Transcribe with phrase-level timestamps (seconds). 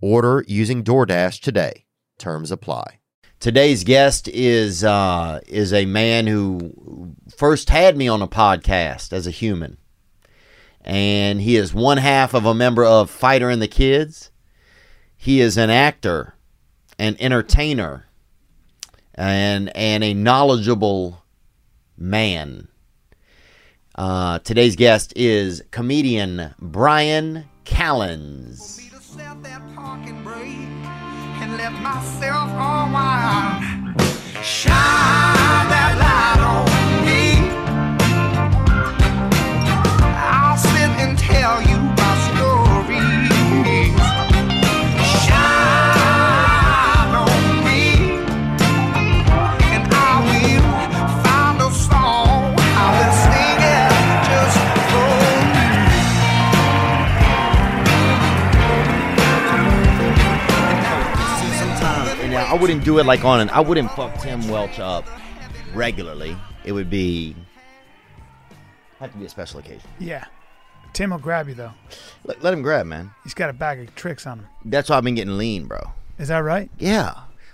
[0.00, 1.86] Order using DoorDash today.
[2.18, 3.00] Terms apply.
[3.38, 9.26] Today's guest is uh, is a man who first had me on a podcast as
[9.26, 9.76] a human,
[10.80, 14.30] and he is one half of a member of Fighter and the Kids.
[15.16, 16.34] He is an actor,
[16.98, 18.06] an entertainer,
[19.14, 21.22] and and a knowledgeable
[21.98, 22.68] man.
[23.94, 28.85] Uh, today's guest is comedian Bryan Callen.
[29.42, 30.68] That parking brake
[31.42, 34.00] and let myself unwind.
[34.42, 36.35] Shine that light
[62.56, 63.50] I wouldn't do it like on an.
[63.50, 65.04] I wouldn't fuck Tim Welch up
[65.74, 66.34] regularly.
[66.64, 67.36] It would be
[68.98, 69.86] have to be a special occasion.
[69.98, 70.24] Yeah.
[70.94, 71.72] Tim will grab you though.
[72.24, 73.10] Let, let him grab, man.
[73.24, 74.46] He's got a bag of tricks on him.
[74.64, 75.80] That's why I've been getting lean, bro.
[76.18, 76.70] Is that right?
[76.78, 77.12] Yeah,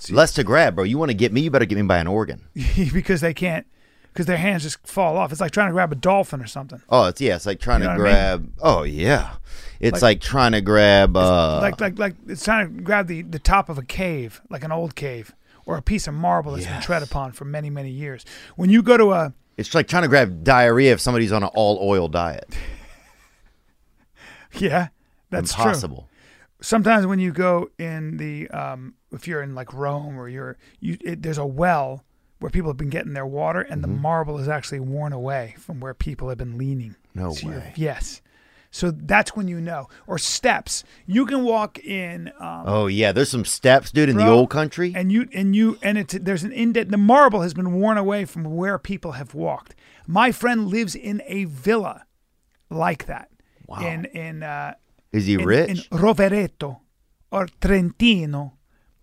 [0.08, 0.84] less to grab, bro.
[0.84, 1.40] You want to get me?
[1.40, 2.46] You better get me by an organ.
[2.92, 3.66] because they can't,
[4.12, 5.32] because their hands just fall off.
[5.32, 6.82] It's like trying to grab a dolphin or something.
[6.88, 7.34] Oh, it's yeah.
[7.36, 8.40] It's like trying You know to what I mean?
[8.46, 8.52] grab.
[8.60, 9.34] Oh yeah,
[9.80, 11.16] it's Like- like, trying to grab.
[11.16, 14.64] Uh, like like like it's trying to grab the the top of a cave, like
[14.64, 15.34] an old cave,
[15.66, 18.24] or a piece of marble that's been tread upon for many many years.
[18.56, 21.50] When you go to a it's like trying to grab diarrhea if somebody's on an
[21.54, 22.54] all oil diet.
[24.58, 24.88] yeah,
[25.30, 25.64] that's true.
[25.64, 26.08] Impossible.
[26.60, 30.96] sometimes when you go in the um, if you're in like Rome or you're you
[31.00, 32.04] it, there's a well
[32.42, 34.02] where people have been getting their water and the Mm-hmm.
[34.02, 36.96] marble is actually worn away from where people have been leaning.
[37.14, 37.72] No So way.
[37.76, 38.20] Yes.
[38.74, 39.88] So that's when you know.
[40.06, 40.82] Or steps.
[41.06, 44.92] You can walk in um, Oh yeah, there's some steps, dude, in the old country.
[44.96, 48.24] and you and you and it's there's an indent the marble has been worn away
[48.24, 49.74] from where people have walked.
[50.06, 52.06] My friend lives in a villa
[52.70, 53.28] like that.
[53.68, 53.86] Wow.
[53.86, 54.74] In in uh
[55.12, 55.68] Is he in, rich?
[55.92, 56.80] in Rovereto
[57.30, 58.54] or Trentino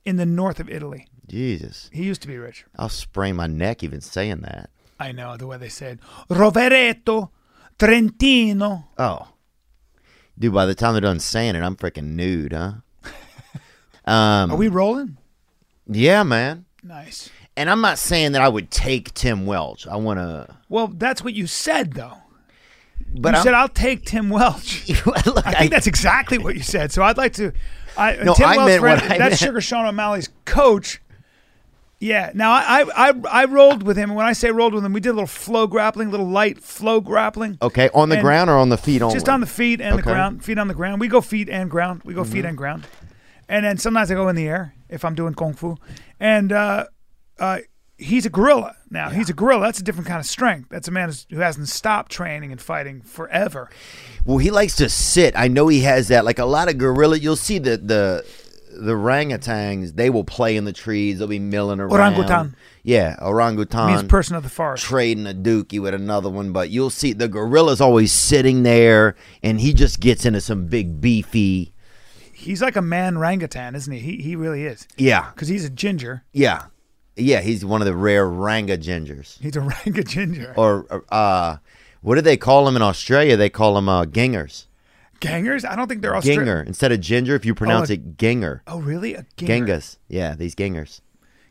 [0.04, 1.06] in the north of Italy.
[1.30, 2.66] Jesus, He used to be rich.
[2.78, 4.70] I'll sprain my neck even saying that.
[5.00, 7.30] I know the way they said Rovereto,
[7.78, 8.86] Trentino.
[8.98, 9.28] Oh,
[10.38, 12.74] dude, by the time they're done saying it, I'm freaking nude, huh?
[14.06, 15.18] um, Are we rolling?
[15.88, 16.66] yeah, man.
[16.84, 17.30] Nice.
[17.58, 19.86] And I'm not saying that I would take Tim Welch.
[19.88, 22.18] I want to, Well, that's what you said though.
[23.16, 24.88] but you I'm, said I'll take Tim Welch.
[25.26, 26.92] look, I think that's exactly what you said.
[26.92, 27.52] So I'd like to.
[27.98, 29.38] I, No, Tim I Welch, meant what I that's meant.
[29.40, 31.02] Sugar Sean O'Malley's coach.
[32.00, 32.32] Yeah.
[32.34, 34.10] Now I, I I rolled with him.
[34.10, 36.30] and When I say rolled with him, we did a little flow grappling, a little
[36.30, 37.58] light flow grappling.
[37.62, 39.14] okay on the And ground or on the feet only.
[39.16, 40.44] Just on the feet and the ground.
[40.44, 41.02] Feet on the ground.
[41.02, 42.02] We go feet and ground.
[42.06, 42.88] We go feet and ground.
[43.50, 45.76] And then sometimes I go in the air if I'm doing kung fu.
[46.20, 46.86] And uh,
[47.40, 47.60] uh,
[47.98, 49.10] he's a gorilla now.
[49.10, 49.66] He's a gorilla.
[49.66, 50.70] That's a different kind of strength.
[50.70, 53.70] That's a man who hasn't stopped training and fighting forever.
[54.24, 55.34] Well, he likes to sit.
[55.36, 56.26] I know he has that.
[56.26, 58.24] Like a lot of gorilla, you'll see the the
[58.80, 59.96] the orangutans.
[59.96, 61.20] They will play in the trees.
[61.20, 61.92] They'll be milling around.
[61.92, 62.56] Orangutan.
[62.84, 63.88] Yeah, orangutan.
[63.88, 64.84] Means person of the forest.
[64.84, 69.60] trading a dookie with another one, but you'll see the gorilla's always sitting there, and
[69.60, 71.74] he just gets into some big beefy.
[72.34, 74.00] He's like a man orangutan, isn't he?
[74.00, 74.88] He he really is.
[74.98, 76.24] Yeah, Because he's a ginger.
[76.32, 76.68] yeah,
[77.18, 77.42] yeah.
[77.42, 80.54] He's one of the rare ranga gingers, He's a ranga ginger.
[80.56, 81.58] or uh,
[82.02, 83.36] what do they call them in Australia?
[83.36, 84.68] They call them uh, gingers.
[85.20, 85.66] Gangers?
[85.66, 86.46] I don't think they're Australian.
[86.46, 87.36] Ginger instead of ginger.
[87.36, 89.14] If you oh, pronounce a- it ginger, Oh, really?
[89.16, 89.98] A gengas.
[90.08, 91.02] Yeah, these gingers.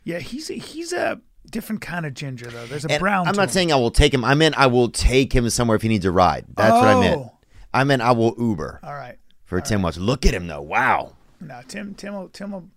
[0.05, 1.21] Yeah, he's a, he's a
[1.51, 2.67] different kind of ginger though.
[2.67, 3.27] There's a And brown.
[3.29, 3.53] I'm to not him.
[3.53, 4.25] saying I will take him.
[4.25, 6.47] I meant I will take him somewhere if he needs a ride.
[6.57, 7.21] That's what I meant.
[7.21, 7.33] Oh.
[7.75, 9.17] I meant I will Uber All right.
[9.45, 9.99] for Tim Watch.
[9.99, 10.63] Look at him though.
[10.63, 11.17] Wow.
[11.41, 12.69] No, Tim Tim will Tim will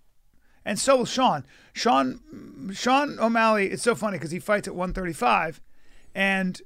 [0.65, 1.45] and so will Sean.
[1.73, 2.19] Sean
[2.73, 3.67] Sean O'Malley.
[3.71, 5.61] It's so funny because he fights at 135,
[6.13, 6.61] and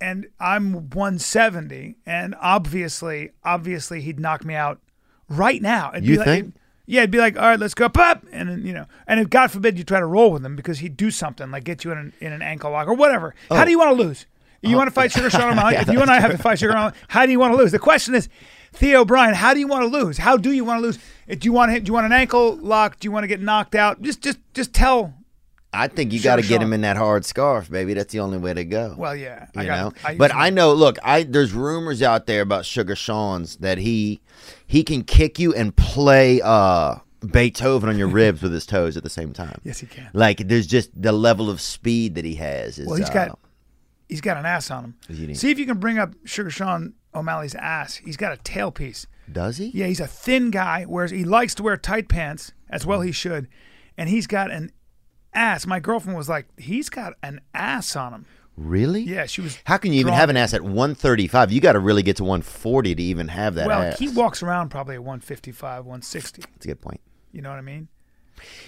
[0.00, 4.80] and I'm 170, and obviously, obviously, he'd knock me out
[5.28, 5.90] right now.
[5.92, 6.54] It'd You be like, think?
[6.86, 9.28] yeah, it'd be like, all right, let's go, pop, and then you know, and if
[9.30, 11.92] God forbid you try to roll with him because he'd do something like get you
[11.92, 13.34] in an, in an ankle lock or whatever.
[13.48, 13.64] How oh.
[13.64, 14.26] do you want to lose?
[14.62, 14.78] You oh.
[14.78, 15.76] want to fight Sugar Sean O'Malley?
[15.76, 17.72] if you and I have to fight Sugar O'Malley, how do you want to lose?
[17.72, 18.28] The question is,
[18.72, 20.18] Theo Bryan, how do you want to lose?
[20.18, 20.98] How do you want to lose?
[21.28, 22.98] Do you want to, hit, do you want an ankle lock?
[22.98, 24.02] Do you want to get knocked out?
[24.02, 25.14] Just just just tell.
[25.72, 27.92] I think you Sure, got to get him in that hard scarf, baby.
[27.94, 28.94] That's the only way to go.
[28.96, 29.80] Well, yeah, you I got.
[29.80, 29.92] know.
[30.04, 30.72] I but I know.
[30.72, 34.20] Look, I there's rumors out there about Sugar Sean's that he
[34.66, 36.96] he can kick you and play uh
[37.30, 39.60] Beethoven on your ribs with his toes at the same time.
[39.64, 40.08] yes, he can.
[40.14, 42.78] Like there's just the level of speed that he has.
[42.78, 43.38] Is, Well, he's uh, got
[44.08, 45.34] he's got an ass on him.
[45.34, 47.96] See if you can bring up Sugar Sean O'Malley's ass.
[47.96, 49.06] He's got a tailpiece.
[49.30, 49.66] Does he?
[49.74, 50.86] Yeah, he's a thin guy.
[50.88, 53.02] Wears he likes to wear tight pants as well.
[53.02, 53.48] He should,
[53.98, 54.70] and he's got an
[55.34, 55.66] ass.
[55.66, 58.26] My girlfriend was like, he's got an ass on him.
[58.56, 59.02] Really?
[59.02, 59.56] Yeah, she was.
[59.66, 61.52] How can you even have an ass at 135?
[61.52, 63.98] You got to really get to 140 to even have that Well, ass.
[64.00, 66.42] he walks around probably at 155, 160.
[66.42, 67.00] That's a good point.
[67.32, 67.86] You know what I mean?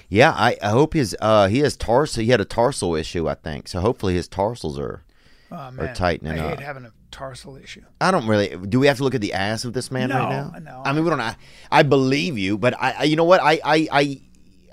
[0.09, 2.23] Yeah, I, I hope his uh he has tarsal.
[2.25, 3.69] He had a tarsal issue, I think.
[3.69, 5.05] So hopefully his tarsals are.
[5.53, 6.61] Oh man, tightening I hate up.
[6.61, 7.83] having a tarsal issue.
[8.01, 8.57] I don't really.
[8.69, 10.53] Do we have to look at the ass of this man No, right now?
[10.61, 10.83] no.
[10.85, 11.21] I mean, we don't.
[11.21, 11.35] I,
[11.71, 13.03] I believe you, but I, I.
[13.05, 13.41] You know what?
[13.41, 14.21] I, I, I,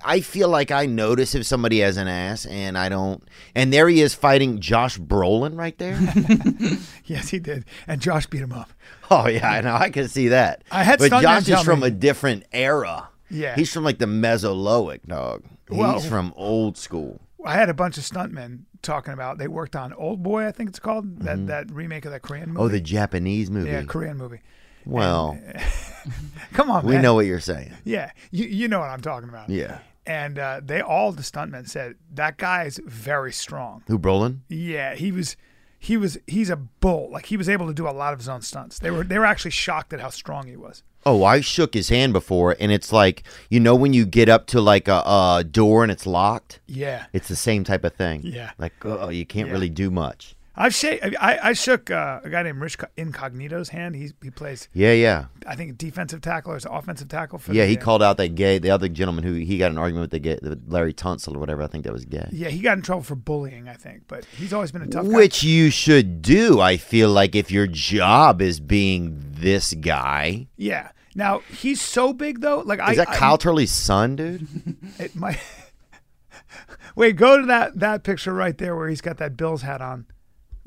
[0.04, 3.24] I feel like I notice if somebody has an ass, and I don't.
[3.56, 5.98] And there he is fighting Josh Brolin right there.
[7.06, 8.70] Yes, he did, and Josh beat him up.
[9.10, 9.76] oh yeah, I know.
[9.76, 10.66] I can see that.
[10.70, 13.08] I had but Josh is from me- a different era.
[13.30, 13.56] Yeah.
[13.56, 15.44] he's from like the Mesolithic dog.
[15.70, 17.22] Well- he's from old school.
[17.46, 19.38] I had a bunch of stuntmen talking about.
[19.38, 21.46] They worked on Old Boy, I think it's called that mm-hmm.
[21.46, 22.60] that remake of that Korean movie.
[22.60, 23.70] Oh, the Japanese movie.
[23.70, 24.42] yeah, Korean movie.
[24.88, 25.38] Well,
[26.54, 27.02] Come on, we man.
[27.02, 27.74] know what you're saying.
[27.84, 29.50] Yeah, you you know what I'm talking about.
[29.50, 29.80] Yeah.
[30.06, 33.84] And uh, they all the stuntmen said that guy is very strong.
[33.88, 34.40] Who Brolin?
[34.48, 35.36] Yeah, he was
[35.80, 37.10] he was he's a bull.
[37.12, 38.80] Like he was able to do a lot of his own stunts.
[38.80, 40.82] They were they were actually shocked at how strong he was.
[41.06, 44.48] Oh, I shook his hand before, and it's like you know when you get up
[44.48, 46.62] to like a, a door and it's locked.
[46.68, 47.06] Yeah.
[47.12, 48.22] It's the same type of thing.
[48.24, 48.52] Yeah.
[48.58, 49.54] Like oh, you can't Yeah.
[49.54, 50.36] really do much.
[50.60, 50.86] I've sh-
[51.20, 53.96] I, I shook uh, a guy named Rich Incognito's hand.
[53.96, 57.64] He he plays Yeah, yeah, I think defensive tackle or offensive tackle for yeah.
[57.66, 60.12] the, He called out that gay, the other gentleman who he got an argument with
[60.12, 61.62] the gay, the Larry Tunsil or whatever.
[61.62, 62.28] I think that was gay.
[62.32, 65.06] Yeah, he got in trouble for bullying, I think, but he's always been a tough
[65.06, 65.16] guy.
[65.16, 66.60] Which you should do.
[66.60, 70.90] I feel like if your job is being this guy, Yeah.
[71.16, 72.60] Now he's so big though.
[72.60, 74.48] Like I is that I- Kyle Turley's son, dude?
[75.00, 75.40] It might.
[76.96, 80.06] Wait, go to that that picture right there where he's got that Bills hat on,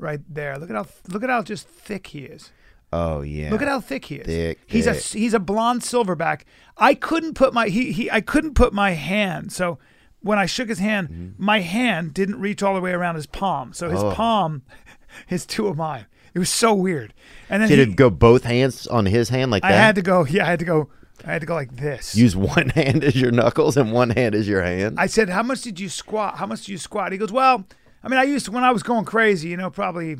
[0.01, 0.57] right there.
[0.57, 2.51] Look at how look at how just thick he is.
[2.93, 3.49] Oh yeah.
[3.51, 4.25] Look at how thick he is.
[4.25, 6.41] Thick, he's a he's a blonde silverback.
[6.77, 9.51] I couldn't put my he, he I couldn't put my hand.
[9.53, 9.79] So
[10.21, 11.43] when I shook his hand, Mm-hmm.
[11.45, 13.73] my hand didn't reach all the way around his palm.
[13.73, 14.11] So his Oh.
[14.11, 14.63] palm
[15.29, 16.05] is two of mine.
[16.33, 17.13] It was so weird.
[17.49, 19.77] And then Did he- it go both hands on his hand like I that?
[19.77, 20.25] I had to go.
[20.25, 20.89] Yeah, I had to go.
[21.25, 22.15] I had to go like this.
[22.15, 24.99] use one hand as your knuckles and one hand as your hand.
[24.99, 26.37] I said, "How much did you squat?
[26.37, 27.65] How much did you squat?" He goes, "Well,
[28.03, 30.17] I mean, I used to when I was going crazy, you know, probably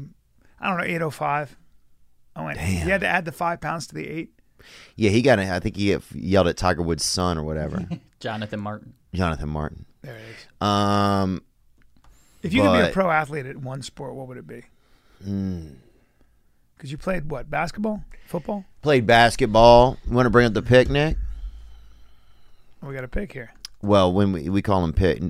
[0.60, 1.56] I don't know, eight oh five.
[2.36, 2.60] I went.
[2.60, 4.32] You had to add the five pounds to the eight.
[4.96, 5.40] yeah, he got.
[5.40, 7.86] I think he yelled at Tiger Woods' son or whatever,
[8.20, 8.94] Jonathan Martin.
[9.14, 9.86] Jonathan Martin.
[10.02, 10.66] There it is.
[10.68, 11.42] Um,
[12.42, 14.64] If you could be a pro athlete at one sport, what would it be?
[15.24, 15.68] Hmm.
[16.78, 17.50] Because you played what?
[17.50, 18.66] Basketball, football.
[18.82, 19.98] played basketball.
[20.08, 21.18] You want to bring up the picnic?
[22.82, 23.52] We got a pick here.
[23.84, 25.22] Well, when we, we call him Pic,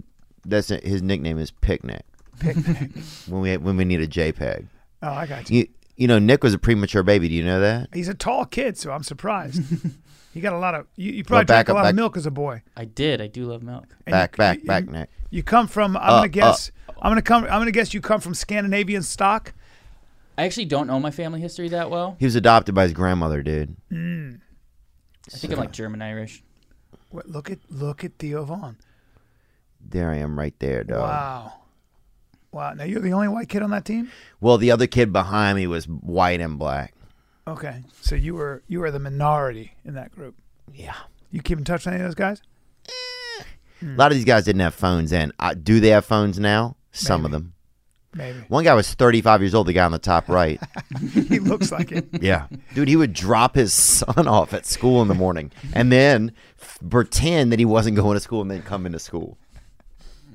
[0.45, 2.03] that's his nickname is Picnic.
[2.41, 2.91] Picnic.
[3.27, 4.67] When we when we need a JPEG,
[5.03, 5.59] oh, I got you.
[5.59, 7.27] you you know Nick was a premature baby.
[7.29, 7.89] Do you know that?
[7.93, 9.61] He's a tall kid, so I'm surprised.
[10.33, 10.87] he got a lot of.
[10.95, 12.61] You, you probably Well, drank a lot back- of milk as a boy.
[12.75, 13.21] I did.
[13.21, 13.85] I do love milk.
[14.05, 15.09] And Back you- back you- back you- Nick.
[15.29, 15.95] You come from.
[15.95, 16.71] I'm Uh, gonna guess.
[17.01, 17.43] I'm gonna come.
[17.45, 19.53] I'm gonna guess you come from Scandinavian stock.
[20.37, 22.15] I actually don't know my family history that well.
[22.19, 23.75] He was adopted by his grandmother, dude.
[23.91, 26.43] I think I'm like German Irish.
[27.09, 28.77] What, look at look at Theo Von.
[29.87, 31.01] There I am, right there, dog.
[31.01, 31.53] Wow.
[32.51, 32.73] Wow.
[32.73, 34.11] Now you're the only white kid on that team.
[34.39, 36.93] Well, the other kid behind me was white and black.
[37.47, 37.81] Okay.
[38.01, 40.35] So you were you were the minority in that group.
[40.73, 40.95] Yeah.
[41.31, 42.41] You keep in touch with any of those guys?
[43.83, 45.31] A lot of these guys didn't have phones then.
[45.39, 46.75] Uh, do they have phones now?
[46.91, 47.53] Some of them.
[48.13, 48.39] Maybe.
[48.49, 50.59] One guy was 35 years old, the guy on the top right.
[51.13, 52.07] he looks like it.
[52.21, 52.47] yeah.
[52.75, 56.77] Dude, he would drop his son off at school in the morning and then f-
[56.89, 59.37] pretend that he wasn't going to school and then come into school.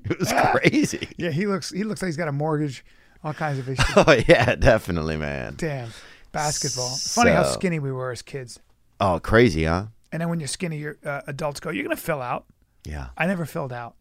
[0.10, 1.08] It was crazy.
[1.16, 2.84] Yeah, he looks he looks like he's got a mortgage,
[3.24, 3.84] all kinds of issues.
[3.96, 5.54] Oh, yeah, definitely, man.
[5.56, 5.90] Damn.
[6.32, 6.94] Basketball.
[6.96, 8.60] Funny how skinny we were as kids.
[9.00, 9.86] Oh, crazy, huh?
[10.12, 12.44] And then when you're skinny, your uh, adults go, "You're gonna fill out."
[12.84, 13.08] Yeah.
[13.16, 13.96] I never filled out.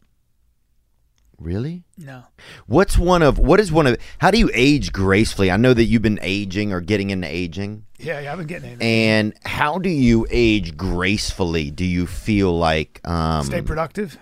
[1.38, 1.84] Really?
[1.98, 2.24] No.
[2.66, 5.52] What's one of what is one of how do you age gracefully?
[5.52, 7.86] I know that you've been aging or getting into aging.
[7.98, 8.88] Yeah, yeah, I've been getting anything.
[8.88, 11.72] And how do you age gracefully?
[11.72, 14.18] Do you feel like um Stay productive.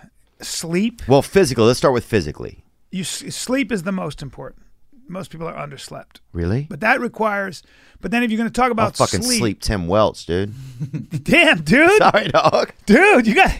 [0.46, 1.02] Sleep.
[1.08, 2.64] well physical, let's start with physically.
[2.90, 4.62] You sleep is the most important.
[5.06, 6.66] Most people are underslept, Really?
[6.70, 7.62] but that requires.
[8.00, 10.54] But then if you're going to talk I'll about fucking sleep, sleep Tim Welch, dude.
[11.24, 12.72] damn, dude, Sorry, dog.
[12.86, 13.50] dude, you got,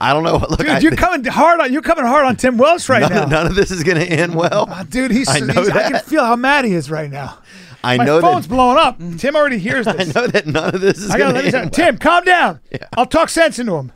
[0.00, 0.38] I don't know.
[0.38, 3.02] What, look, dude, I, you're coming hard on, you're coming hard on Tim Welch right
[3.02, 3.24] none, now.
[3.26, 4.66] none of this is gonna end well.
[4.68, 7.38] Ah, dude, he's, I know he's- I can feel how mad he is right now.
[7.84, 8.98] I My know phone's that blowing up.
[9.18, 10.14] Tim already hears this.
[10.16, 11.86] I know that none of this is I gotta gonna let me end well.
[11.86, 12.60] Tim, calm down.
[12.72, 12.88] Yeah.
[12.96, 13.92] I'll talk sense into him.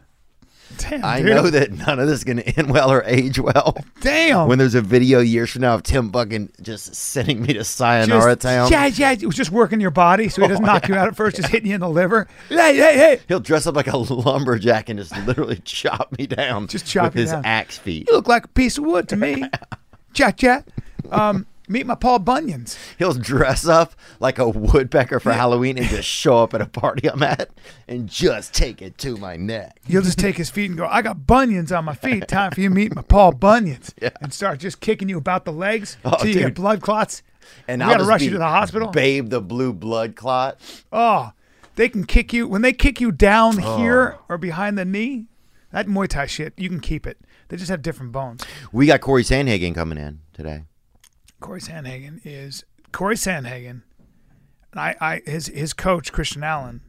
[0.79, 1.31] Damn, I dude.
[1.31, 3.77] know that none of this is gonna end well or age well.
[4.01, 4.49] Damn.
[4.49, 8.33] When there's a video years from now of Tim fucking just sending me to Sayonara
[8.33, 8.71] just, Town.
[8.71, 9.13] Yeah, yeah.
[9.13, 11.49] It was just working your body, so he doesn't knock you out at first, just
[11.49, 12.27] hitting you in the liver.
[12.49, 13.21] Hey, hey, hey.
[13.29, 17.15] He'll dress up like a lumberjack and just literally chop me down Just chop with
[17.15, 17.45] his down.
[17.45, 18.09] axe feet.
[18.09, 19.45] You look like a piece of wood to me.
[20.13, 20.67] chat, chat.
[21.11, 22.77] Um, meet my Paul Bunyans.
[22.99, 27.09] He'll dress up like a woodpecker for Halloween and just show up at a party
[27.09, 27.51] I'm at
[27.89, 29.79] and just take it to my neck.
[29.87, 32.29] He'll just take his feet and go, I got bunions on my feet.
[32.29, 33.93] Time for you to meet my Paul Bunions.
[34.05, 34.11] Yeah.
[34.21, 37.23] And start just kicking you about the legs Oh, till you get blood clots.
[37.67, 38.89] And I'll got to just rush you to the hospital.
[38.89, 40.59] Babe the blue blood clot.
[40.93, 41.33] Oh,
[41.77, 43.79] they can kick you when they kick you down oh.
[43.79, 45.27] here or behind the knee.
[45.71, 47.19] That Muay Thai shit, you can keep it.
[47.49, 48.45] They just have different bones.
[48.73, 50.65] We got Corey Sandhagen coming in today.
[51.45, 53.83] Corey Sandhagen is Corey Sandhagen,
[54.73, 56.81] and I, I his his coach Christian Allen.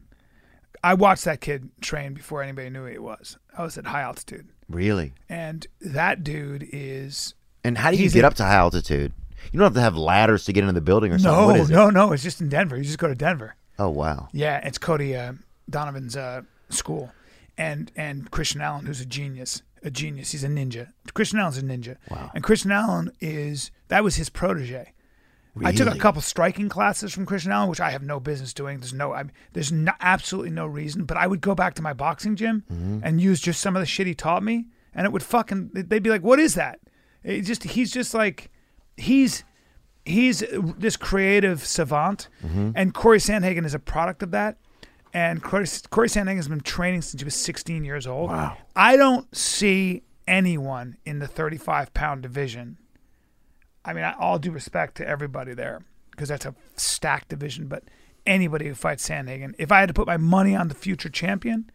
[0.82, 3.36] I watched that kid train before anybody knew who he was.
[3.56, 5.12] I was at high altitude, Really?
[5.28, 7.34] and that dude is
[7.64, 9.12] And how do you get a- up to high altitude?
[9.52, 11.38] You don't have to have ladders to get into the building or something.
[11.40, 11.74] no, what is it?
[11.74, 12.12] no, no.
[12.12, 12.76] It's just in Denver.
[12.78, 13.56] You just go to Denver.
[13.78, 14.28] Oh wow.
[14.32, 15.34] Yeah, it's Cody uh,
[15.68, 17.12] Donovan's uh, school,
[17.58, 20.32] and and Christian Allen, who's a genius, a genius.
[20.32, 20.92] He's a ninja.
[21.14, 21.96] Christian Allen's a ninja.
[22.10, 22.30] Wow.
[22.34, 24.92] And Christian Allen is that was his protege.
[25.64, 28.78] I took a couple striking classes from Christian Allen, which I have no business doing.
[28.80, 31.04] There's no, I, there's no, absolutely no reason.
[31.04, 32.98] But I would go back to my boxing gym Mm-hmm.
[33.02, 35.70] and use just some of the shit he taught me, and it would fucking.
[35.72, 36.80] They'd be like, "What is that?"
[37.24, 38.50] It just he's just like,
[38.98, 39.44] he's
[40.04, 40.44] he's
[40.78, 42.72] this creative savant, Mm-hmm.
[42.74, 44.58] and Corey Sandhagen is a product of that.
[45.16, 48.28] And Corey, Corey Sandhagen has been training since he was 16 years old.
[48.28, 48.58] Wow.
[48.76, 52.76] I don't see anyone in the 35 pound division.
[53.82, 55.80] I mean, I, all due respect to everybody there,
[56.10, 57.66] because that's a stacked division.
[57.66, 57.84] But
[58.26, 61.70] anybody who fights Sandhagen, if I had to put my money on the future champion,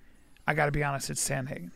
[0.46, 1.72] I got to be honest, it's Sandhagen.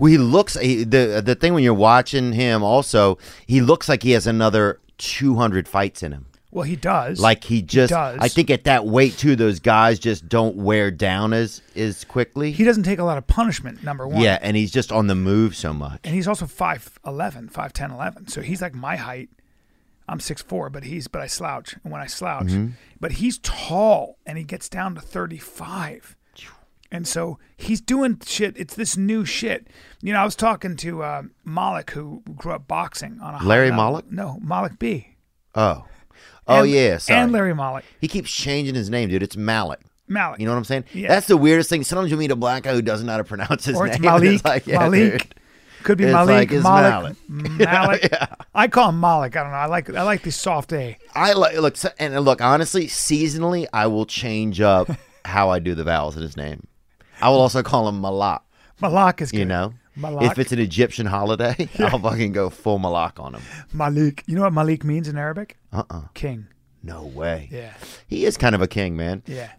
[0.00, 2.64] Well, he looks he, the the thing when you're watching him.
[2.64, 6.26] Also, he looks like he has another 200 fights in him.
[6.54, 7.18] Well, he does.
[7.18, 8.16] Like he just, does.
[8.20, 12.52] I think at that weight too, those guys just don't wear down as as quickly.
[12.52, 13.82] he doesn't take a lot of punishment.
[13.82, 14.22] Number one.
[14.22, 15.98] yeah, and he's just on the move so much.
[16.04, 18.28] and he's also 5'11", 5'10", 11.
[18.28, 19.30] So he's like my height.
[20.08, 21.74] I'm 6'4", but he's but I slouch.
[21.82, 22.52] And when I slouch,
[23.00, 26.16] but he's tall and he gets down to 35.
[26.92, 28.56] And so he's doing shit.
[28.56, 29.66] It's this new shit.
[30.00, 33.44] You know, I was talking to uh, Malik, who grew up boxing on a high
[33.44, 33.72] Larry.
[33.72, 34.12] Malik?
[34.12, 35.16] No, Malik B.
[35.56, 35.84] Oh,
[36.48, 37.20] oh And- yeah, sorry.
[37.20, 37.84] And Larry Malik.
[38.00, 39.22] he keeps changing his name, dude.
[39.22, 39.80] It's Malik.
[40.08, 40.38] Malik.
[40.40, 40.84] You know what I'm saying?
[40.92, 41.08] Yeah.
[41.08, 41.82] That's the weirdest thing.
[41.82, 43.94] Sometimes you meet a black guy who doesn't know how to pronounce his or name.
[43.94, 44.44] it's and Malik.
[44.44, 45.12] like, yeah, Malik.
[45.22, 45.34] dude.
[45.82, 46.50] Could be It's Malik.
[46.50, 47.16] like, it's Malik.
[47.28, 47.58] Malik.
[48.10, 48.12] Malik.
[48.54, 49.36] I call him Malik.
[49.36, 49.56] I don't know.
[49.58, 50.96] I like I like the soft A.
[51.14, 54.88] I like look and look honestly, seasonally, I will change up
[55.26, 56.66] how I do the vowels in his name.
[57.20, 58.42] I will also call him Malak.
[58.80, 59.38] Malak is good.
[59.40, 60.32] You know, Malak.
[60.32, 63.42] if it's an Egyptian holiday, I'll fucking go full Malak on him.
[63.72, 64.22] Malik.
[64.26, 65.56] You know what Malik means in Arabic?
[65.72, 66.46] Uh uh King.
[66.82, 67.48] no way.
[67.50, 67.72] Yeah.
[68.06, 69.22] He is kind of a king, man.
[69.26, 69.50] Yeah.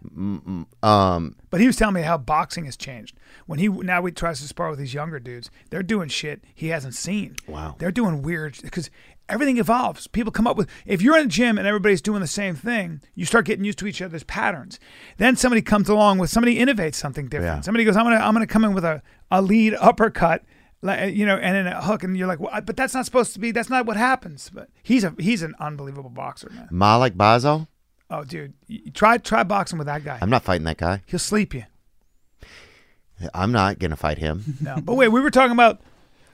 [0.82, 3.16] Um, But he was telling me how boxing has changed.
[3.46, 6.68] When he now he tries to spar with these younger dudes, they're doing shit he
[6.68, 7.36] hasn't seen.
[7.46, 7.76] Wow.
[7.78, 8.90] They're doing weird because
[9.28, 10.06] everything evolves.
[10.06, 13.00] People come up with if you're in a gym and everybody's doing the same thing,
[13.14, 14.78] you start getting used to each other's patterns.
[15.16, 17.56] Then somebody comes along with somebody innovates something different.
[17.58, 17.60] Yeah.
[17.62, 20.42] Somebody goes, I'm gonna I'm gonna come in with a, a lead uppercut.
[20.82, 23.32] like, You know, and then a hook, and you're like, well, but that's not supposed
[23.34, 23.50] to be.
[23.50, 24.50] That's not what happens.
[24.52, 26.68] But he's a he's an unbelievable boxer, man.
[26.70, 27.68] Malik Bazo.
[28.08, 30.18] Oh, dude, you- try try boxing with that guy.
[30.20, 31.02] I'm not fighting that guy.
[31.06, 31.64] He'll sleep you.
[33.34, 34.44] I'm not gonna fight him.
[34.60, 35.80] No, but wait, we were talking about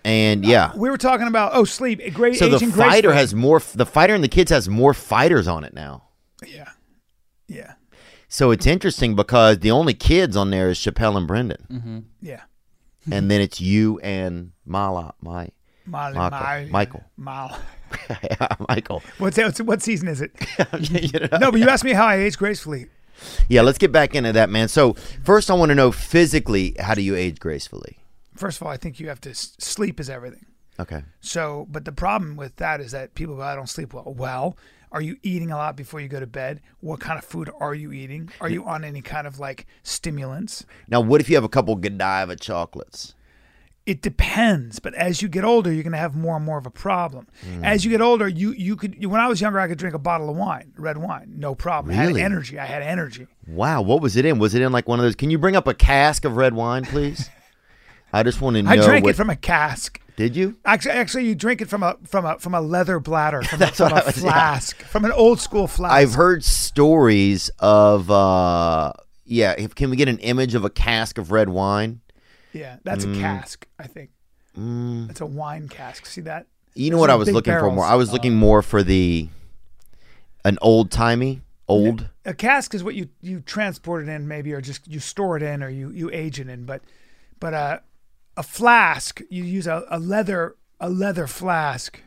[0.05, 2.01] And yeah, we were talking about oh sleep.
[2.03, 3.15] A great so the aging fighter gracefully.
[3.17, 3.61] has more.
[3.61, 6.03] The fighter and the kids has more fighters on it now.
[6.47, 6.71] yeah,
[7.47, 7.75] yeah,
[8.29, 11.99] So it's interesting because the only kids on there is Chappelle and Brendan, Mm-hmm.
[12.21, 12.43] yeah.
[13.11, 15.49] and then it's you and Mala, my
[15.87, 16.71] Mal, Michael.
[16.71, 17.05] Michael.
[17.17, 17.59] Mal.
[18.69, 19.03] Michael.
[19.19, 19.61] What's that?
[19.61, 20.33] What season is it?
[20.81, 21.39] You know?
[21.39, 22.87] No, but you asked me how I age gracefully.
[23.49, 24.69] Yeah, let's get back into that, man.
[24.69, 24.95] So
[25.25, 27.99] first, I want to know physically, how do you age gracefully?
[28.35, 30.47] First of all, I think you have to sleep is everything.
[30.81, 31.03] Okay.
[31.21, 34.15] So, but the problem with that is that people go, I don't sleep well.
[34.17, 34.57] Well,
[34.93, 36.61] are you eating a lot before you go to bed?
[36.81, 38.31] What kind of food are you eating?
[38.41, 40.65] Are you on any kind of like stimulants?
[40.89, 43.15] Now, what if you have a couple Godiva chocolates?
[43.85, 46.67] It depends, but as you get older, you're going to have more and more of
[46.67, 47.27] a problem.
[47.43, 47.65] Hmm.
[47.65, 49.05] As you get older, you you could.
[49.05, 51.99] When I was younger, I could drink a bottle of wine, red wine, no problem.
[51.99, 52.21] I Really?
[52.21, 52.61] had energy.
[52.61, 53.27] I had energy.
[53.49, 54.39] Wow, what was it in?
[54.39, 55.17] Was it in like one of those?
[55.17, 57.29] Can you bring up a cask of red wine, please?
[58.13, 58.71] I just want to know.
[58.71, 60.01] I drank what, it from a cask.
[60.17, 60.57] Did you?
[60.65, 63.67] Actually, actually, you drink it from a from a from a leather bladder, from, a,
[63.69, 64.23] from what a I was- yeah.
[64.23, 65.95] flask, from an old school flask.
[65.95, 68.11] I've heard stories of.
[68.11, 68.93] uh
[69.25, 72.01] Yeah, if, can we get an image of a cask of red wine?
[72.53, 73.17] Yeah, that's Mm.
[73.17, 73.67] a cask.
[73.79, 74.11] I think
[75.09, 76.05] it's a wine cask.
[76.05, 76.47] See that?
[76.75, 77.85] You know what I was looking for more.
[77.85, 79.29] I was looking more for the
[80.45, 82.09] an old timey old.
[82.27, 85.43] A cask is what you you transport it in, maybe, or just you store it
[85.43, 86.65] in, or you you age it in.
[86.67, 86.83] But
[87.41, 87.79] but uh,
[88.37, 92.01] a flask, you use a, a leather a leather flask.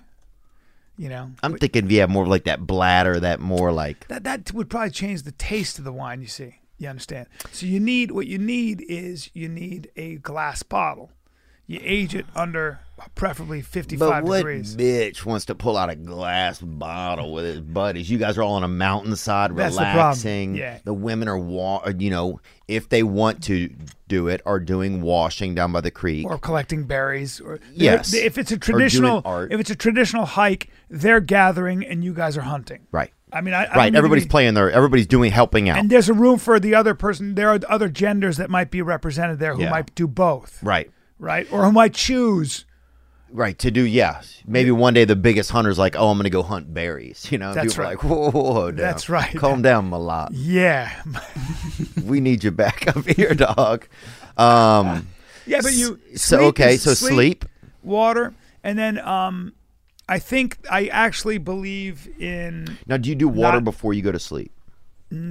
[0.97, 4.69] You know, I'm thinking, yeah, more like that bladder, that more like that that would
[4.69, 6.21] probably change the taste of the wine.
[6.21, 7.27] You see, you understand.
[7.51, 11.11] So you need what you need is you need a glass bottle.
[11.67, 12.79] You age it under
[13.15, 14.75] preferably 55 But 55 what degrees.
[14.75, 18.09] bitch wants to pull out a glass bottle with his buddies?
[18.09, 20.55] You guys are all on a mountainside That's the relaxing.
[20.55, 20.77] Yeah.
[20.83, 23.69] The women are, wa- uh, you know, if they want to
[24.07, 26.25] do it, are doing washing down by the creek.
[26.27, 28.13] or collecting berries or Yes.
[28.13, 32.41] if it's a traditional if it's a traditional hike they're gathering and you guys are
[32.41, 33.11] hunting right.
[33.33, 33.95] i mean i, I Right.
[33.95, 34.69] Everybody's be- playing there.
[34.69, 35.79] everybody's doing, helping out.
[35.79, 38.81] and there's a room for the other person there are other genders that might be
[38.83, 39.71] represented there who Yeah.
[39.71, 40.91] might do both right.
[41.19, 42.65] Right or who might choose
[43.31, 43.57] Right.
[43.59, 44.21] To do, yeah.
[44.47, 47.27] Maybe one day the biggest hunter's like, oh, I'm going to go hunt berries.
[47.31, 48.01] You know, and That's people are right.
[48.01, 48.77] like, whoa, whoa, whoa, down.
[48.77, 49.35] That's right.
[49.35, 50.29] Calm down, Malat.
[50.31, 51.01] yeah
[52.05, 53.87] we need you back up here, dog.
[54.37, 55.07] Um,
[55.45, 56.73] yeah but you so, sleep okay.
[56.75, 57.43] is So sleep.
[57.83, 59.53] water and then um
[60.09, 64.11] i think i actually believe in Now, do you do water Not- before you go
[64.13, 64.51] to sleep?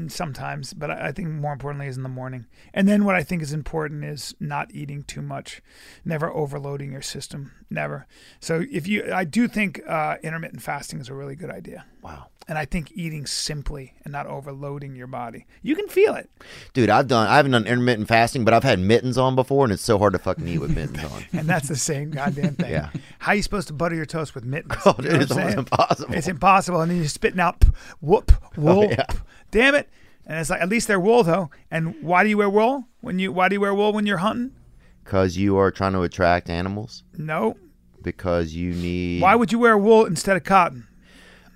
[0.09, 2.47] Sometimes, but I I think more importantly is in the morning.
[2.73, 5.63] And then what I think is important is not eating too much,
[6.05, 8.07] never overloading your system, never.
[8.41, 11.85] So if you, I do think uh, intermittent fasting is a really good idea.
[12.03, 12.29] Wow.
[12.47, 16.29] And I think eating simply and not overloading your body, you can feel it.
[16.75, 19.73] Dude, I've done I haven't done intermittent fasting, but I've had mittens on before, and
[19.73, 21.25] it's so hard to fucking eat with mittens on.
[21.33, 22.71] And that's the same goddamn thing.
[22.71, 22.91] Yeah.
[23.19, 24.75] How are you supposed to butter your toast with mittens?
[24.87, 26.15] Oh, You dude, know it's almost impossible.
[26.15, 26.81] It's impossible.
[26.83, 27.65] And then you're spitting out
[28.01, 28.85] whoop, wool.
[28.85, 29.07] Oh, yeah.
[29.51, 29.89] Damn it.
[30.27, 31.51] And it's like, at least they're wool though.
[31.71, 34.19] And why do you wear wool when you, why do you wear wool when you're
[34.19, 34.53] hunting?
[35.03, 37.05] Because you are trying to attract animals.
[37.17, 37.57] No.
[38.03, 39.23] Because you need.
[39.23, 40.87] Why would you wear wool instead of cotton?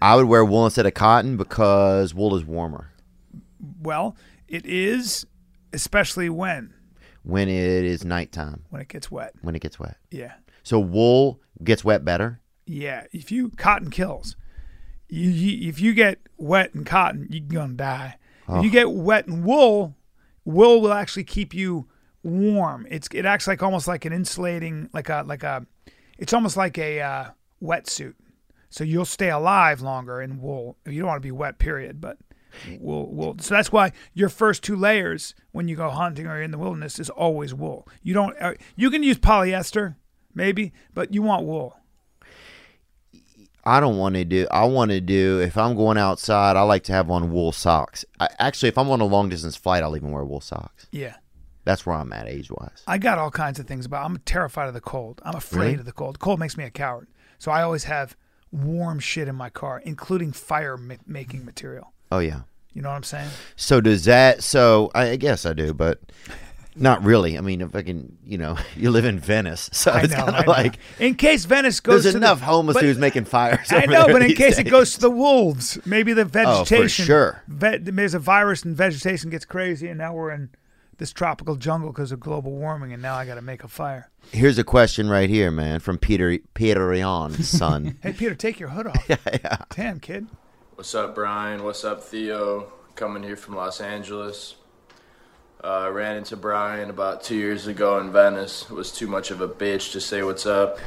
[0.01, 2.93] I would wear wool instead of cotton because wool is warmer
[3.83, 5.27] Well, it is,
[5.73, 6.75] especially when
[7.25, 9.35] when it is nighttime when it gets wet.
[9.43, 9.97] when it gets wet.
[10.11, 12.41] Yeah, So wool gets wet better.
[12.67, 13.05] yeah.
[13.13, 14.37] If you cotton kills,
[15.09, 18.17] you, you if you get wet in cotton, you're gonna die.
[18.51, 19.95] If you get wet in wool,
[20.45, 21.87] wool will actually keep you
[22.23, 22.87] warm.
[22.91, 25.67] It's it acts like almost like an insulating, like a like a,
[26.19, 27.25] it's almost like a uh,
[27.63, 28.15] wetsuit.
[28.71, 30.77] So you'll stay alive longer in wool.
[30.87, 32.01] You don't want to be wet, period.
[32.01, 32.19] But
[32.79, 33.37] wool, wool.
[33.41, 36.99] So that's why your first two layers when you go hunting or in the wilderness
[36.99, 37.89] is always wool.
[38.03, 38.37] You don't.
[38.41, 39.97] Uh, you can use polyester,
[40.35, 41.77] maybe, but you want wool.
[43.65, 44.47] I don't want to do.
[44.51, 45.41] I want to do.
[45.41, 48.05] If I'm going outside, I like to have on wool socks.
[48.19, 50.87] I, actually, if I'm on a long distance flight, I'll even wear wool socks.
[50.93, 51.17] Yeah.
[51.65, 52.83] That's where I'm at age wise.
[52.87, 54.07] I got all kinds of things about.
[54.07, 55.21] I'm terrified of the cold.
[55.23, 55.75] I'm afraid Really?
[55.75, 56.19] of the cold.
[56.19, 57.09] Cold makes me a coward.
[57.39, 58.17] So I always have
[58.53, 61.93] warm shit in my car, including fire ma- making material.
[62.11, 62.41] Oh yeah.
[62.75, 63.31] You know what I'm saying?
[63.57, 64.43] So does that?
[64.43, 66.01] So I, I guess I do, but
[66.77, 67.37] not really.
[67.37, 70.35] I mean, if I can, you know, you live in Venice, so I it's kind
[70.37, 70.53] of know.
[70.53, 73.67] like in case Venice goes there's enough the, homeless but- dudes making fires.
[73.71, 76.77] I know, but in case it goes to the wolves, maybe the vegetation.
[76.79, 77.43] Oh, for sure.
[77.49, 80.51] Ve- there's a virus and vegetation gets crazy, and now we're in
[80.99, 84.11] this tropical jungle because of global warming, and now I got to make a fire.
[84.33, 87.97] Here's a question right here, man, from Peter Peter Ian's son.
[88.03, 89.05] Hey, Peter, take your hood off.
[89.09, 89.17] yeah.
[89.27, 89.57] yeah.
[89.75, 90.27] Damn, kid.
[90.75, 91.65] What's up, Bryan?
[91.65, 92.73] What's up, Theo?
[92.95, 94.57] Coming here from Los Angeles.
[95.63, 98.71] Uh, I ran into Bryan about two years ago in Venice.
[98.71, 100.79] Was too much of a bitch to say what's up.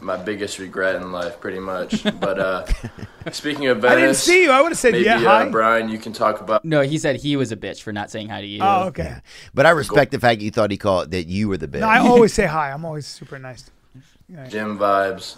[0.00, 2.02] My biggest regret in life, pretty much.
[2.02, 2.66] But uh,
[3.32, 4.50] speaking of Venice, I didn't see you.
[4.50, 5.48] I would have said maybe yeah, uh, hi.
[5.48, 8.28] Bryan, you can talk about No, he said he was a bitch for not saying
[8.28, 8.60] hi to you.
[8.62, 9.16] Oh, okay.
[9.54, 11.80] But I respect the fact you thought he called that you were the bitch.
[11.80, 12.72] No, I always say hi.
[12.72, 13.70] I'm always super nice.
[14.48, 15.36] gym vibes.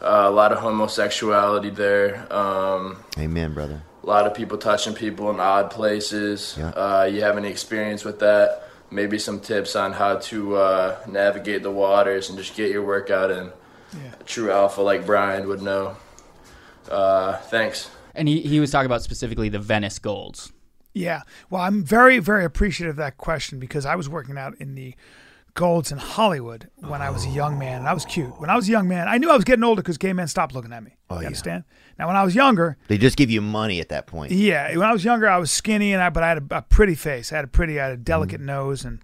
[0.00, 2.26] Uh, a lot of homosexuality there.
[2.32, 3.82] Um, Amen, brother.
[4.02, 6.56] a lot of people touching people in odd places.
[6.58, 6.70] Yeah.
[6.70, 8.69] Uh, you have any experience with that?
[8.90, 13.30] Maybe some tips on how to uh, navigate the waters and just get your workout
[13.30, 13.50] in.
[14.20, 15.96] A true alpha like Brian would know.
[16.88, 17.90] Uh, thanks.
[18.14, 20.52] And he, he was talking about specifically the Venice Golds.
[20.92, 21.22] Yeah.
[21.48, 24.94] Well, I'm very, very appreciative of that question because I was working out in the
[25.54, 28.40] Golds in Hollywood when I was a young man, and I was cute.
[28.40, 30.28] When I was a young man, I knew I was getting older because gay men
[30.28, 30.96] stopped looking at me.
[31.08, 31.64] Oh, you understand?
[32.00, 34.32] Now, when I was younger, They just give you money at that point.
[34.32, 36.62] yeah, when I was younger, I was skinny, and I but I had a, a
[36.62, 37.30] pretty face.
[37.30, 38.04] I had a pretty, I had a Mm.
[38.04, 39.00] delicate nose, and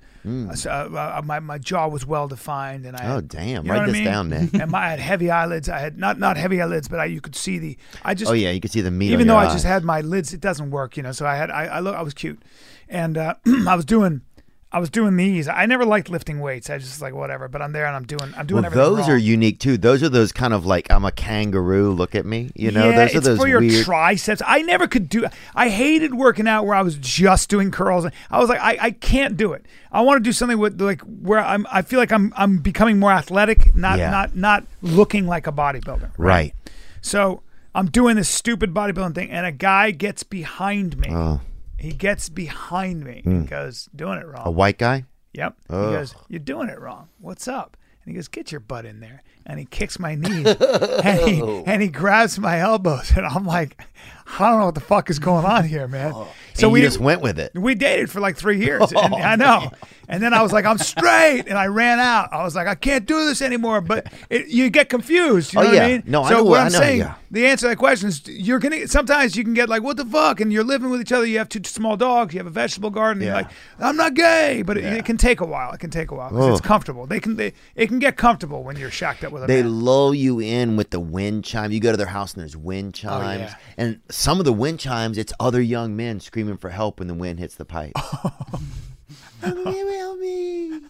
[0.58, 3.04] so, uh, uh, my my jaw was well defined, and I.
[3.06, 3.48] Oh, had- damn.
[3.48, 4.04] you know Write what I this mean?
[4.04, 4.50] down, man.
[4.54, 5.68] and my, I had heavy eyelids.
[5.68, 7.76] I had not not heavy eyelids, but I you could see the.
[8.02, 9.12] I just Oh yeah, you could see the meat.
[9.12, 9.52] even though I eye.
[9.52, 11.12] just had my lids, it doesn't work, you know.
[11.12, 12.40] So I had I, I look I was cute,
[12.88, 13.34] and uh,
[13.68, 14.22] I was doing
[14.76, 15.48] I was doing these.
[15.48, 16.68] I never liked lifting weights.
[16.68, 17.48] I just like whatever.
[17.48, 19.10] But I'm there and I'm doing I'm doing Well, everything those wrong.
[19.12, 19.78] are unique too.
[19.78, 21.92] Those are those kind of like I'm a kangaroo.
[21.92, 22.50] Look at me.
[22.54, 23.86] You know, yeah, those are it's those for your weird.
[23.86, 24.42] triceps.
[24.46, 25.24] I never could do.
[25.54, 28.06] I hated working out where I was just doing curls.
[28.30, 29.64] I was like, I, I can't do it.
[29.90, 31.66] I want to do something with like where I'm.
[31.72, 34.10] I feel like I'm I'm becoming more athletic, not Yeah.
[34.10, 36.10] not not looking like a bodybuilder.
[36.18, 36.52] right.
[37.00, 37.42] So
[37.74, 41.08] I'm doing this stupid bodybuilding thing, and a guy gets behind me.
[41.10, 41.40] Oh,
[41.86, 44.42] He gets behind me and goes, doing it wrong.
[44.42, 44.48] Hmm.
[44.48, 45.04] a white guy.
[45.34, 45.54] Yep.
[45.70, 45.86] Ugh.
[45.88, 47.08] He goes, You're doing it wrong.
[47.20, 47.76] What's up?
[48.02, 49.22] And he goes, Get your butt in there.
[49.44, 50.46] And he kicks my knees
[51.04, 53.12] and he and he grabs my elbows.
[53.16, 53.80] And I'm like,
[54.38, 56.12] I don't know what the fuck is going on here, man.
[56.14, 56.68] Oh, so Oh.
[56.68, 57.52] and we just went with it.
[57.54, 58.92] we dated for like three years.
[58.96, 59.70] And Oh, I know.
[60.08, 61.44] And then I was like, I'm straight.
[61.48, 62.32] And I ran out.
[62.32, 63.80] I was like, I can't do this anymore.
[63.80, 65.52] But it, you get confused.
[65.52, 65.92] You Oh, know what I yeah.
[65.96, 66.02] mean?
[66.06, 67.14] No, I know what I'm know, saying, yeah.
[67.30, 69.96] the answer to that question is you're going to, sometimes you can get like, what
[69.96, 70.40] the fuck?
[70.40, 71.26] And you're living with each other.
[71.26, 72.34] You have two small dogs.
[72.34, 73.20] You have a vegetable garden.
[73.22, 73.26] Yeah.
[73.28, 74.62] you're like, I'm not gay.
[74.62, 74.94] But it, Yeah.
[74.94, 75.72] it can take a while.
[75.72, 77.06] It can take a while 'cause it's comfortable.
[77.06, 79.80] They can, they, it can get comfortable when you're shacked up with a They man.
[79.84, 81.72] lull you in with the wind chime.
[81.72, 83.40] You go to their house and there's wind oh, chimes.
[83.40, 83.54] Oh, yeah.
[83.76, 87.14] And some of the wind chimes, it's other young men screaming for help when the
[87.14, 87.92] wind hits the pipe.
[89.42, 90.80] help me.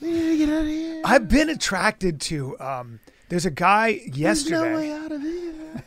[0.00, 1.02] We need to get out of here.
[1.04, 4.92] I've been attracted to, um, there's a guy There's no way yesterday.
[4.92, 5.82] out of here.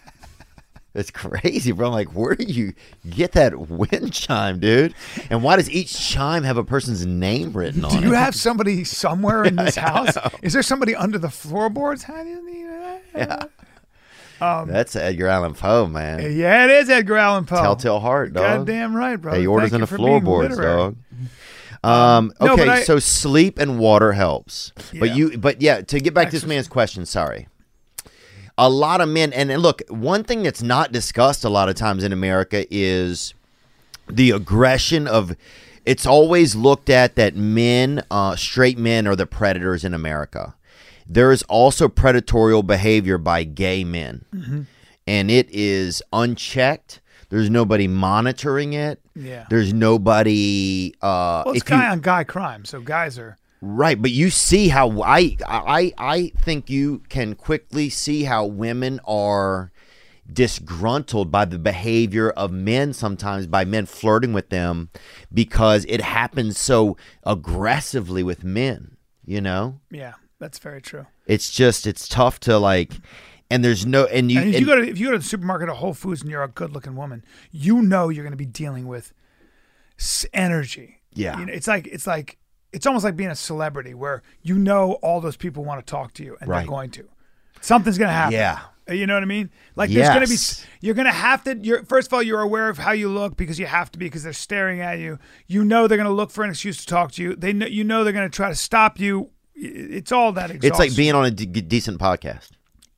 [0.93, 1.88] That's crazy, bro.
[1.88, 2.73] I'm like, where do you
[3.08, 4.95] get that wind chime, dude?
[5.30, 7.99] And why does each chime have a person's name written on it?
[7.99, 8.10] Do it?
[8.10, 10.17] you have somebody somewhere in this house?
[10.41, 12.01] Is there somebody under the floorboards?
[12.01, 12.65] How do you need
[13.13, 13.51] that?
[14.39, 16.19] That's Edgar Allan Poe, man.
[16.38, 17.62] Yeah, it is Edgar Allan Poe.
[17.62, 18.60] Telltale heart, dog.
[18.60, 19.34] Goddamn right, bro.
[19.34, 20.95] Hey, orders in the floorboards, dog.
[21.84, 24.73] Um, okay, but I- so sleep and water helps.
[25.00, 27.47] But you but yeah, to get back to this man's question, sorry.
[28.58, 31.76] A lot of men and, and look, one thing that's not discussed a lot of
[31.76, 33.36] times in America is
[34.10, 35.36] the aggression of
[35.86, 40.56] it's always looked at that men, uh, straight men are the predators in America.
[41.09, 44.25] There is also predatorial behavior by gay men.
[44.33, 44.61] Mm-hmm.
[45.07, 47.01] And it is unchecked.
[47.29, 49.01] There's nobody monitoring it.
[49.15, 49.45] Yeah.
[49.49, 53.37] There's nobody uh Well, it's if you- guy on guy crime, so guys are.
[53.59, 58.99] Right, but you see how I I I think you can quickly see how women
[59.05, 59.71] are
[60.31, 64.89] disgruntled by the behavior of men sometimes by men flirting with them
[65.33, 69.79] because it happens so aggressively with men, you know?
[69.89, 71.06] Yeah, that's very true.
[71.26, 72.93] It's just it's tough to like
[73.50, 75.17] and there's no and you, And if and- you go to if you go to
[75.19, 78.32] the supermarket or Whole Foods and you're a good looking woman, you know you're going
[78.32, 79.13] to be dealing with
[80.34, 81.02] energy.
[81.13, 81.39] Yeah.
[81.39, 82.38] you know, it's like it's like
[82.71, 86.13] it's almost like being a celebrity where you know all those people want to talk
[86.13, 86.60] to you and Right.
[86.60, 87.08] they're going to.
[87.62, 88.34] Something's going to happen.
[88.34, 88.60] Yeah.
[88.89, 89.50] Uh, you know what I mean?
[89.76, 90.38] Like there's going to be
[90.86, 93.36] you're going to have to you're first of all you're aware of how you look
[93.36, 95.17] because you have to be because they're staring at you.
[95.47, 97.36] You know they're going to look for an excuse to talk to you.
[97.36, 99.32] They know you know they're going to try to stop you.
[99.59, 100.69] It's all that exhausting.
[100.69, 102.49] it's like being on a d- decent podcast.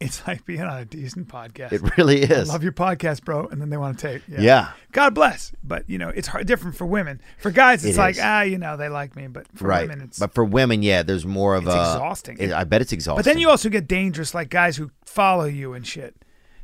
[0.01, 1.71] it's like being on a decent podcast.
[1.73, 2.49] It really is.
[2.49, 3.47] I Love your podcast, bro.
[3.47, 4.21] And then they want to take.
[4.27, 4.39] Yeah.
[4.41, 4.71] Yeah.
[4.91, 5.51] God bless.
[5.63, 7.21] But, you know, it's hard, different for women.
[7.37, 8.21] For guys, it's It like, is.
[8.23, 9.27] ah, you know, they like me.
[9.27, 9.87] But for right.
[9.87, 10.19] women, it's.
[10.19, 12.37] but for women, yeah, there's more of It's a exhausting.
[12.39, 13.19] it- I bet it's exhausting.
[13.19, 16.15] but then you also get dangerous, like guys who follow you and shit.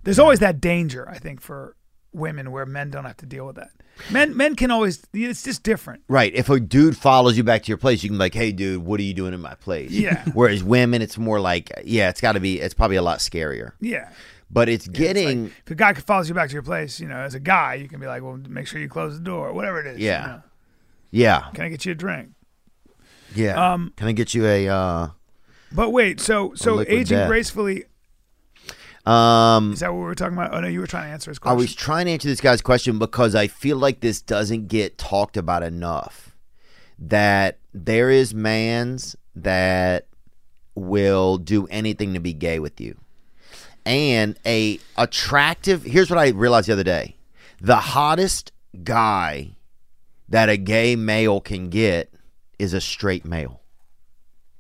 [0.03, 1.75] There's always that danger, I think, for
[2.13, 3.71] women where men don't have to deal with that.
[4.12, 6.03] Men men can always, it's just different.
[6.08, 6.34] Right.
[6.36, 8.84] If a dude follows you back to your place, you can be like, "Hey, dude,
[8.84, 10.23] what are you doing in my place?" Yeah.
[10.34, 12.60] Whereas women, it's more like, yeah, it's got to be.
[12.60, 13.71] It's probably a lot scarier.
[13.79, 14.10] Yeah.
[14.51, 15.43] But it's It's getting.
[15.45, 17.75] like, if a guy follows you back to your place, you know, as a guy,
[17.75, 19.99] you can be like, well, make sure you close the door, whatever it is.
[19.99, 20.25] you Yeah.
[20.27, 20.41] know.
[21.12, 21.43] yeah.
[21.53, 22.29] Can I get you a drink?
[23.34, 23.73] Yeah.
[23.73, 24.67] Um, can I get you a?
[24.67, 25.10] uh
[25.71, 27.27] But wait, so so aging death.
[27.27, 27.86] gracefully
[29.06, 29.74] Um.
[29.74, 30.54] is that what we were talking about?
[30.54, 31.58] Oh no, you were trying to answer his question.
[31.58, 34.98] I was trying to answer this guy's question because I feel like this doesn't get
[34.98, 36.36] talked about enough.
[36.98, 40.08] That there is mans that
[40.74, 42.98] will do anything to be gay with you.
[43.86, 47.15] And a attractive here's what I realized the other day.
[47.62, 48.52] The hottest
[48.84, 49.52] guy
[50.30, 52.12] that a gay male can get
[52.58, 53.62] is a straight male.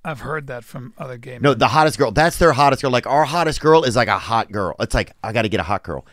[0.05, 1.41] I've heard that from other gay men.
[1.41, 2.11] No, the hottest girl.
[2.11, 2.91] That's their hottest girl.
[2.91, 4.75] Like our hottest girl is like a hot girl.
[4.79, 6.05] It's like I got to get a hot girl.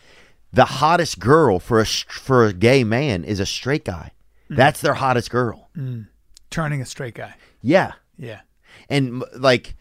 [0.51, 4.11] The hottest girl for a for a gay man is a straight guy.
[4.49, 4.55] Mm.
[4.57, 5.69] That's their hottest girl.
[5.77, 6.07] Mm.
[6.49, 7.35] turning a straight guy.
[7.61, 7.93] Yeah.
[8.17, 8.41] Yeah.
[8.89, 9.75] And like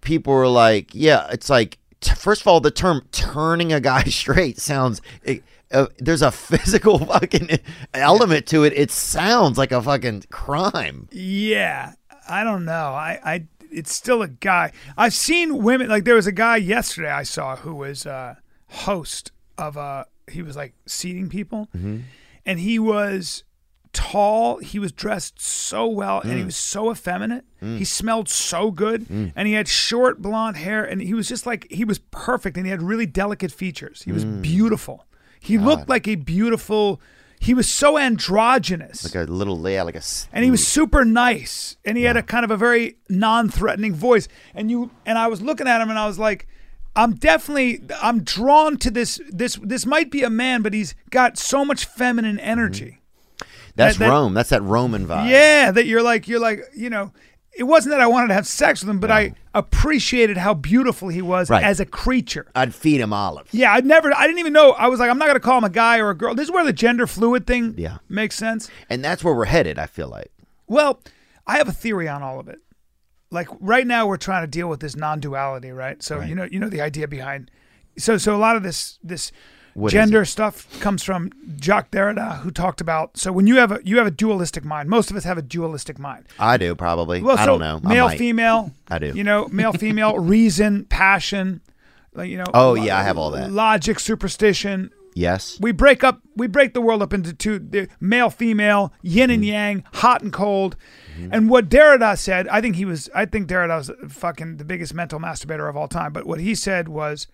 [0.00, 4.02] people were like, yeah, it's like t- first of all the term turning a guy
[4.04, 7.58] straight sounds it, uh, there's a physical fucking
[7.92, 8.72] element to it.
[8.72, 11.08] It sounds like a fucking crime.
[11.12, 11.92] Yeah,
[12.28, 12.72] I don't know.
[12.72, 14.72] I, I, it's still a guy.
[14.96, 18.38] I've seen women like there was a guy yesterday I saw who was a
[18.68, 20.06] host of a.
[20.30, 22.00] He was like seating people, mm-hmm.
[22.44, 23.44] and he was
[23.92, 24.58] tall.
[24.58, 26.46] He was dressed so well, and he mm.
[26.46, 27.44] was so effeminate.
[27.62, 27.78] Mm.
[27.78, 29.32] He smelled so good, mm.
[29.34, 32.66] and he had short blonde hair, and he was just like he was perfect, and
[32.66, 34.02] he had really delicate features.
[34.02, 35.06] He was beautiful.
[35.40, 37.00] He looked like a beautiful.
[37.40, 40.66] He was so androgynous Like a little yeah, like a and he was mm.
[40.66, 45.18] super nice and he had a kind of a very non-threatening voice and you and
[45.18, 46.46] I was looking at him and I was like
[46.96, 51.38] I'm definitely I'm drawn to this this this might be a man but he's got
[51.38, 52.48] so much feminine mm-hmm.
[52.48, 53.00] energy.
[53.76, 54.34] That's that- that- Rome.
[54.34, 55.30] That's that Roman vibe.
[55.30, 57.12] Yeah, that you're like you're like, you know,
[57.58, 61.08] it wasn't that I wanted to have sex with him but I appreciated how beautiful
[61.08, 61.64] he was Right.
[61.64, 62.46] as a creature.
[62.54, 63.52] I'd feed him olives.
[63.52, 65.58] Yeah, I'd never I didn't even know I was like I'm not going to call
[65.58, 66.34] him a guy or a girl.
[66.34, 67.98] This is where the gender fluid thing Yeah.
[68.08, 68.70] makes sense.
[68.88, 70.30] And that's where we're headed, I feel like.
[70.66, 71.00] Well,
[71.46, 72.60] I have a theory on all of it.
[73.30, 76.02] Like right now, we're trying to deal with this non-duality, right?
[76.02, 77.50] So you know, you know the idea behind.
[77.98, 79.32] So so a lot of this this
[79.78, 83.16] What gender stuff comes from Jacques Derrida, who talked about.
[83.16, 85.42] So when you have a you have a dualistic mind, most of us have a
[85.42, 86.26] dualistic mind.
[86.38, 87.22] I do probably.
[87.22, 87.80] Well, I so don't know.
[87.84, 88.18] I male, might.
[88.18, 88.72] female.
[88.88, 89.12] I do.
[89.14, 91.60] You know, male, female, reason, passion.
[92.14, 92.44] Like you know.
[92.54, 93.52] Oh, lo- yeah, I have all that.
[93.52, 95.58] Logic, superstition, Yes.
[95.60, 99.34] we break up we break the world up into two the male female yin Mm-hmm.
[99.34, 100.76] and yang hot and cold
[101.32, 104.94] and what derrida said i think he was i think derrida was fucking the biggest
[104.94, 107.26] mental masturbator of all time but what he said was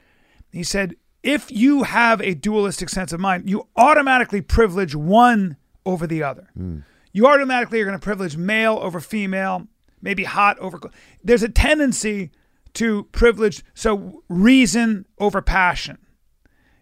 [0.51, 5.57] he said if you have a dualistic sense of mind you automatically privilege one
[5.87, 6.83] over the other Mm.
[7.13, 9.67] you automatically are going to privilege male over female
[10.03, 10.79] maybe hot over
[11.23, 12.31] there's a tendency
[12.75, 15.99] to privilege so reason over passion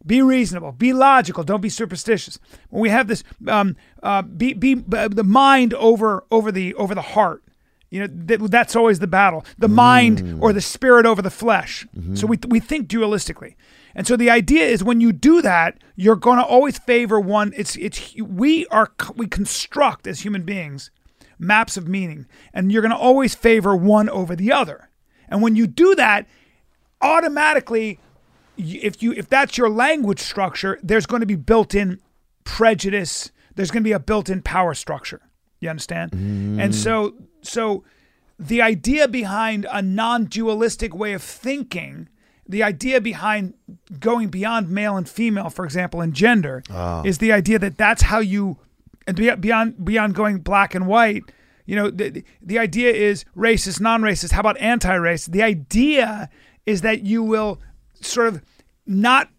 [0.04, 0.72] be reasonable.
[0.72, 1.44] Be logical.
[1.44, 2.38] Don't be superstitious.
[2.70, 6.92] When we have this, um, uh, be be uh, the mind over over the over
[6.92, 7.44] the heart.
[7.90, 9.44] You know that, that's always the battle.
[9.58, 11.86] The mind or the spirit over the flesh.
[12.14, 13.54] So we we think dualistically,
[13.94, 17.52] and so the idea is when you do that, you're going to always favor one.
[17.56, 20.90] It's it's we are we construct as human beings
[21.38, 24.88] maps of meaning, and you're going to always favor one over the other.
[25.28, 26.26] And when you do that,
[27.00, 27.98] automatically
[28.56, 32.00] if you if that's your language structure, there's going to be built-in
[32.44, 33.30] prejudice.
[33.54, 35.20] There's going to be a built-in power structure.
[35.60, 36.12] You understand?
[36.60, 37.84] And so so
[38.38, 42.08] the idea behind a non-dualistic way of thinking,
[42.52, 43.54] the idea behind
[43.98, 47.02] going beyond male and female, for example, in gender, ah.
[47.02, 48.58] is the idea that that's how you
[49.06, 51.24] and beyond beyond going black and white.
[51.64, 54.32] You know, the, the idea is racist, non-racist.
[54.32, 55.30] How about anti-racist?
[55.30, 56.28] The idea
[56.66, 57.60] is that you will
[58.00, 58.42] sort of
[58.86, 59.30] not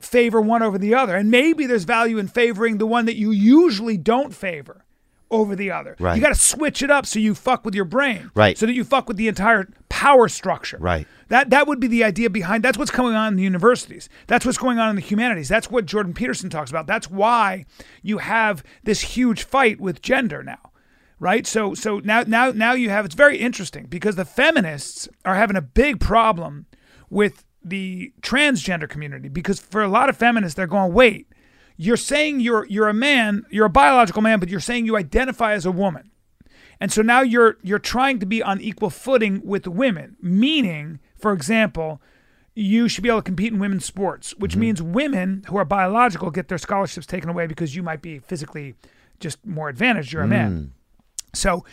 [0.00, 1.14] favor one over the other.
[1.14, 4.84] And maybe there's value in favoring the one that you usually don't favor
[5.32, 5.96] over the other.
[5.98, 6.14] Right.
[6.14, 8.30] You got to switch it up so you fuck with your brain.
[8.34, 8.56] Right.
[8.56, 10.76] So that you fuck with the entire power structure.
[10.78, 11.06] Right.
[11.28, 14.08] That that would be the idea behind that's what's going on in the universities.
[14.26, 15.48] That's what's going on in the humanities.
[15.48, 16.86] That's what Jordan Peterson talks about.
[16.86, 17.64] That's why
[18.02, 20.70] you have this huge fight with gender now.
[21.18, 21.46] Right?
[21.46, 25.56] So so now now now you have it's very interesting because the feminists are having
[25.56, 26.66] a big problem
[27.08, 31.28] with the transgender community because for a lot of feminists they're going, "Wait,
[31.76, 35.52] you're saying you're you're a man, you're a biological man, but you're saying you identify
[35.52, 36.10] as a woman."
[36.80, 41.32] And so now you're you're trying to be on equal footing with women, meaning, for
[41.32, 42.00] example,
[42.54, 44.60] you should be able to compete in women's sports, which mm-hmm.
[44.60, 48.74] means women who are biological get their scholarships taken away because you might be physically
[49.20, 50.12] just more advantaged.
[50.12, 50.52] You're a man.
[50.52, 50.70] Mm.
[51.34, 51.64] So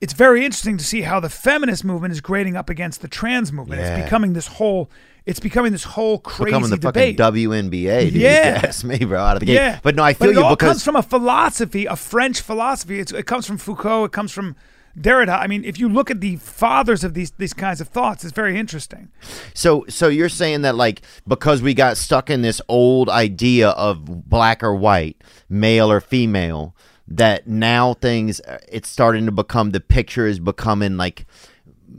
[0.00, 3.52] it's very interesting to see how the feminist movement is grading up against the trans
[3.52, 3.80] movement.
[3.80, 3.96] Yeah.
[3.96, 4.90] It's becoming this whole
[5.28, 7.18] it's becoming this whole crazy Becoming the debate.
[7.18, 8.14] fucking WNBA, dude.
[8.14, 8.60] Yeah.
[8.62, 9.56] Yes, me, bro, out of the game.
[9.56, 11.96] Yeah, But no, I feel but it you all because comes from a philosophy, a
[11.96, 12.98] French philosophy.
[12.98, 14.06] It's, it comes from Foucault.
[14.06, 14.56] It comes from
[14.98, 15.38] Derrida.
[15.38, 18.32] I mean, if you look at the fathers of these these kinds of thoughts, it's
[18.32, 19.10] very interesting.
[19.54, 24.28] So so you're saying that like because we got stuck in this old idea of
[24.28, 26.74] black or white, male or female,
[27.06, 31.26] that now things uh, it's starting to become the picture is becoming like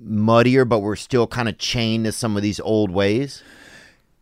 [0.03, 3.41] muddier, but we're still kind of chained to some of these old ways.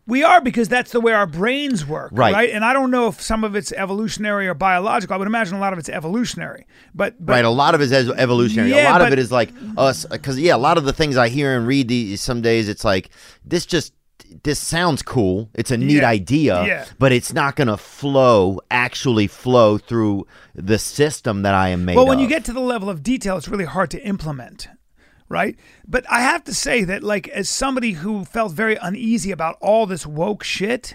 [0.06, 2.48] We are because that's the way our brains work, Right.
[2.48, 5.12] And I don't know if some of it's evolutionary or biological.
[5.12, 6.66] I would imagine a lot of it's evolutionary.
[6.94, 8.70] But, but right, a lot of it is evolutionary.
[8.70, 11.18] Yeah, a lot of it is like us, because yeah, a lot of the things
[11.18, 13.10] I hear and read these some days, it's like
[13.44, 13.92] this just
[14.42, 15.50] this sounds cool.
[15.54, 16.08] It's a neat Yeah.
[16.08, 16.84] idea, Yeah.
[16.98, 21.96] but it's not going to flow actually flow through the system that I am made.
[21.96, 24.68] Well, when you get to the level of detail, it's really hard to implement,
[25.28, 25.56] right?
[25.86, 29.86] But I have to say that, like, as somebody who felt very uneasy about all
[29.86, 30.94] this woke shit,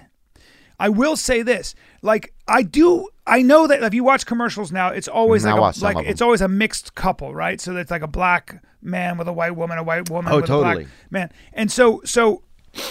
[0.79, 4.89] I will say this: like, I do, I know that if you watch commercials now,
[4.89, 7.33] it's always Mm, I like, watch a, some like of it's always a mixed couple,
[7.33, 7.61] right?
[7.61, 10.45] So it's like a black man with a white woman, a white woman Oh, with
[10.45, 10.75] a totally.
[10.83, 12.43] black man, and so so.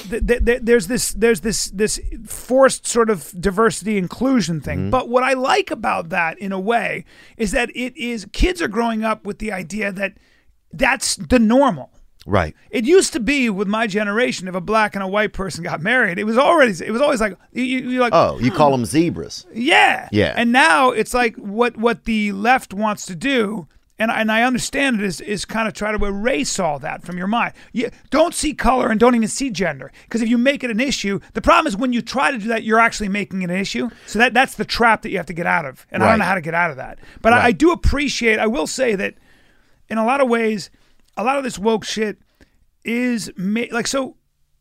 [0.09, 4.91] Th- th- th- there's this there's this this forced sort of diversity inclusion thing Mm-hmm.
[4.91, 7.05] but what i like about that in a way
[7.37, 10.13] is that it is kids are growing up with the idea that
[10.73, 11.91] that's the normal
[12.25, 15.65] right, it used to be with my generation if a black and a white person
[15.65, 18.71] got married it was already it was always like you, you- like oh, you call
[18.71, 18.83] hmm.
[18.83, 19.47] them zebras.
[19.53, 20.09] yeah.
[20.13, 20.33] Yeah.
[20.37, 23.67] And now it's like what what the left wants to do,
[23.99, 27.03] and I- and I understand it is is kind of try to erase all that
[27.03, 27.55] from your mind.
[27.73, 30.81] You don't see color and don't even see gender because if you make it an
[30.81, 33.57] issue, the problem is when you try to do that, you're actually making it an
[33.57, 33.91] issue.
[34.07, 36.21] So that that's the trap that you have to get out of, and I don't
[36.21, 36.99] know how to get out of that.
[37.21, 38.39] But I, I do appreciate.
[38.39, 39.15] I will say that
[39.93, 40.71] in a lot of ways,
[41.19, 42.17] a lot of this woke shit
[42.83, 44.17] is ma- like so.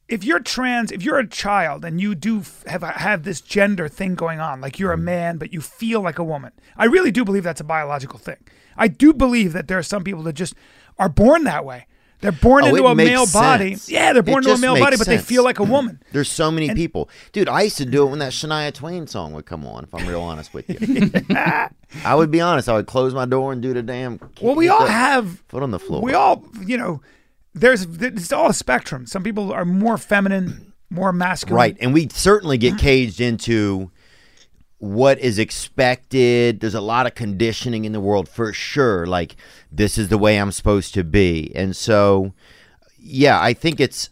[0.09, 3.87] If you're trans, if you're a child and you do f- have have this gender
[3.87, 5.03] thing going on, like you're a mm.
[5.03, 8.35] man but you feel like a woman, I really do believe that's a biological thing.
[8.75, 10.53] I do believe that there are some people that just
[10.99, 11.87] are born that way.
[12.21, 13.75] They're born Oh, into a male body.
[13.87, 16.01] Yeah, they're It born into a male body, but they feel like a woman.
[16.11, 17.49] There's so many people, dude.
[17.49, 19.83] I used to do it when that Shania Twain song would come on.
[19.83, 21.11] If I'm real honest with you,
[22.05, 22.69] I would be honest.
[22.69, 24.19] I would close my door and do the damn.
[24.41, 26.01] Well, we all have foot on the floor.
[26.01, 27.01] We all, you know,
[27.53, 29.05] there's it's all a spectrum.
[29.07, 31.57] Some people are more feminine, more masculine.
[31.57, 31.77] Right.
[31.81, 33.91] And we certainly get caged into
[34.81, 36.59] what is expected.
[36.59, 39.05] There's a lot of conditioning in the world for sure.
[39.05, 39.35] Like,
[39.71, 41.51] this is the way I'm supposed to be.
[41.55, 42.33] And so,
[42.97, 44.09] yeah, I think it's,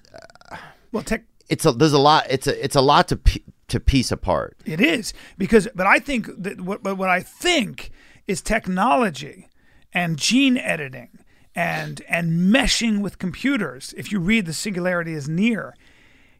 [0.51, 0.57] uh,
[0.91, 3.79] Well, tech, it's a, there's a lot, it's a, it's a lot to, p- to
[3.79, 4.57] piece apart.
[4.63, 7.89] it is because, but I think that what, but what I think
[8.27, 9.47] is technology
[9.91, 11.09] and gene editing
[11.55, 13.93] and and meshing with computers.
[13.97, 15.75] If you read the singularity is near,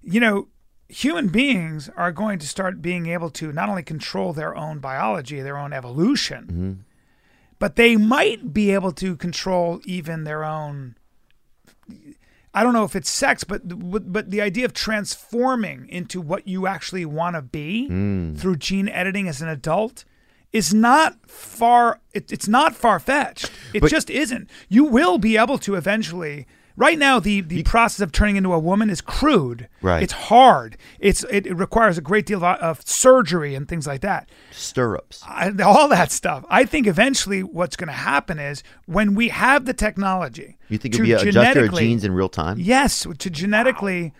[0.04, 0.50] you know,
[0.90, 5.40] human beings are going to start being able to not only control their own biology,
[5.40, 6.72] their own evolution, mm-hmm.
[7.60, 10.96] but they might be able to control even their own.
[12.54, 13.62] I don't know if it's sex, but
[14.12, 18.38] but the idea of transforming into what you actually want to be mm.
[18.38, 20.04] through gene editing as an adult
[20.52, 22.02] is not far.
[22.14, 23.52] It, it's not far fetched.
[23.74, 24.50] It But- just isn't.
[24.68, 26.48] You will be able to eventually.
[26.80, 29.68] Right now, the, the process of turning into a woman is crude.
[29.82, 30.02] Right.
[30.02, 30.78] It's hard.
[30.98, 34.30] It's it, it requires a great deal of, of surgery and things like that.
[34.52, 35.22] Stirrups.
[35.28, 36.46] I, all that stuff.
[36.50, 40.58] I think eventually what's going to happen is when we have the technology.
[40.70, 42.58] You think to it'd be adjust your genes in real time?
[42.58, 44.14] Yes, to genetically,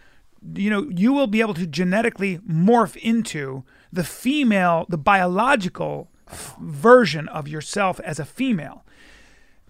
[0.54, 6.58] you know, you will be able to genetically morph into the female, the biological f-
[6.60, 8.84] version of yourself as a female.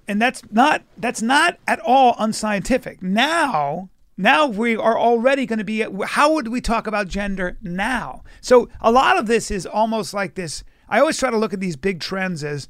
[0.09, 3.03] And that's not that's not at all unscientific.
[3.03, 8.23] Now, now we are already going to be how would we talk about gender now?
[8.41, 11.59] So a lot of this is almost like this I always try to look at
[11.59, 12.69] these big trends as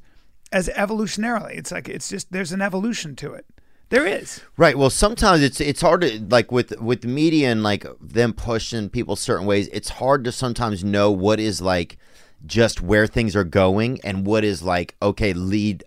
[0.52, 1.56] as evolutionarily.
[1.56, 3.46] It's like it's just there's an evolution to it.
[3.88, 4.42] There is.
[4.58, 4.76] Right.
[4.76, 9.16] Well, sometimes it's it's hard to like with with media and like them pushing people
[9.16, 9.70] certain ways.
[9.72, 11.96] It's hard to sometimes know what is like
[12.44, 15.84] just where things are going and what is like okay lead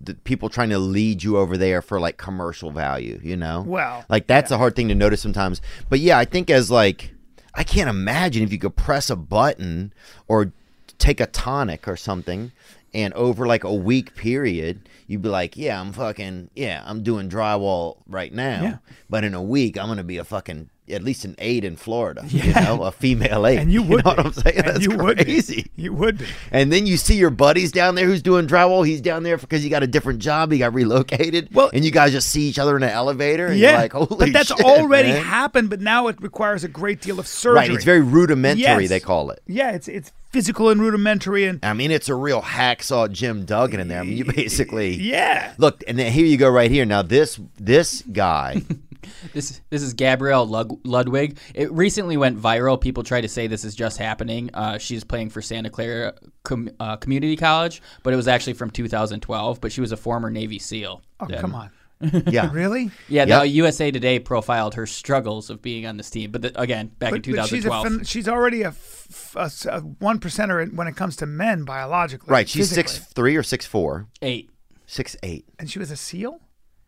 [0.00, 3.20] the people trying to lead you over there for like commercial value.
[3.22, 3.62] You know.
[3.66, 5.60] Well, like that's a hard thing to notice sometimes.
[5.88, 7.12] But yeah, I think as like
[7.54, 9.92] I can't imagine if you could press a button
[10.28, 10.52] or
[10.98, 12.52] take a tonic or something
[12.92, 17.30] and over like a week period you'd be like yeah i'm fucking yeah i'm doing
[17.30, 18.76] drywall right now Yeah.
[19.08, 22.22] but in a week i'm gonna be a fucking at least an aide in florida
[22.28, 24.22] you know a female aide And you would know be.
[24.22, 25.24] what i'm saying And that's you would be.
[25.24, 26.26] crazy You would be.
[26.50, 28.86] and then you see your buddies down there who's doing drywall.
[28.86, 30.52] He's down there because he got a different job.
[30.52, 31.54] He got relocated.
[31.54, 33.46] Well- and you guys just see each other in an elevator.
[33.46, 34.18] And yeah, you're like, holy shit.
[34.18, 35.70] but that's shit, already man." happened.
[35.70, 37.54] But now it requires a great deal of surgery.
[37.60, 37.70] Right.
[37.70, 38.88] It's very rudimentary, Yes.
[38.90, 39.40] they call it.
[39.46, 43.80] Yeah, it's it's physical and rudimentary and I mean, it's a real hacksaw Jim Duggan
[43.80, 44.00] in there.
[44.00, 45.54] I mean, you basically yeah.
[45.58, 46.84] look, and then here you go, right here.
[46.84, 48.62] Now this this guy,
[49.32, 50.46] This this is Gabrielle
[50.84, 51.38] Ludwig.
[51.54, 52.80] It recently went viral.
[52.80, 54.50] People try to say this is just happening.
[54.54, 58.70] Uh, she's playing for Santa Clara Com- uh, Community College, but it was actually from
[58.70, 59.60] 2012.
[59.60, 61.02] But she was a former Navy SEAL.
[61.20, 61.70] Oh And- come on.
[62.26, 62.50] Yeah.
[62.50, 62.90] Really?
[63.10, 63.40] Yeah, Yep.
[63.42, 67.12] the USA Today profiled her struggles of being on this team, but the, again, back
[67.12, 68.06] in But, but she's, a 2012.
[68.08, 72.32] she's already a, f- a s- a one percenter when it comes to men biologically.
[72.32, 72.48] Right.
[72.48, 72.94] She's physically.
[72.94, 74.06] six three or six four.
[74.22, 74.48] Eight.
[74.86, 75.44] Six eight.
[75.58, 76.40] and she was a seal.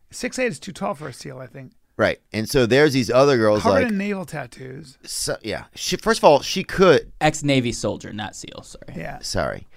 [0.09, 1.73] Six eight is too tall for a seal, I think.
[1.95, 2.19] Right.
[2.31, 4.97] And so there's these other girls Covered like in naval tattoos.
[5.03, 5.65] so, yeah.
[5.75, 8.63] She first of all, she could Ex Navy soldier, not SEAL.
[8.63, 8.93] Sorry.
[8.95, 9.19] Yeah.
[9.19, 9.67] sorry.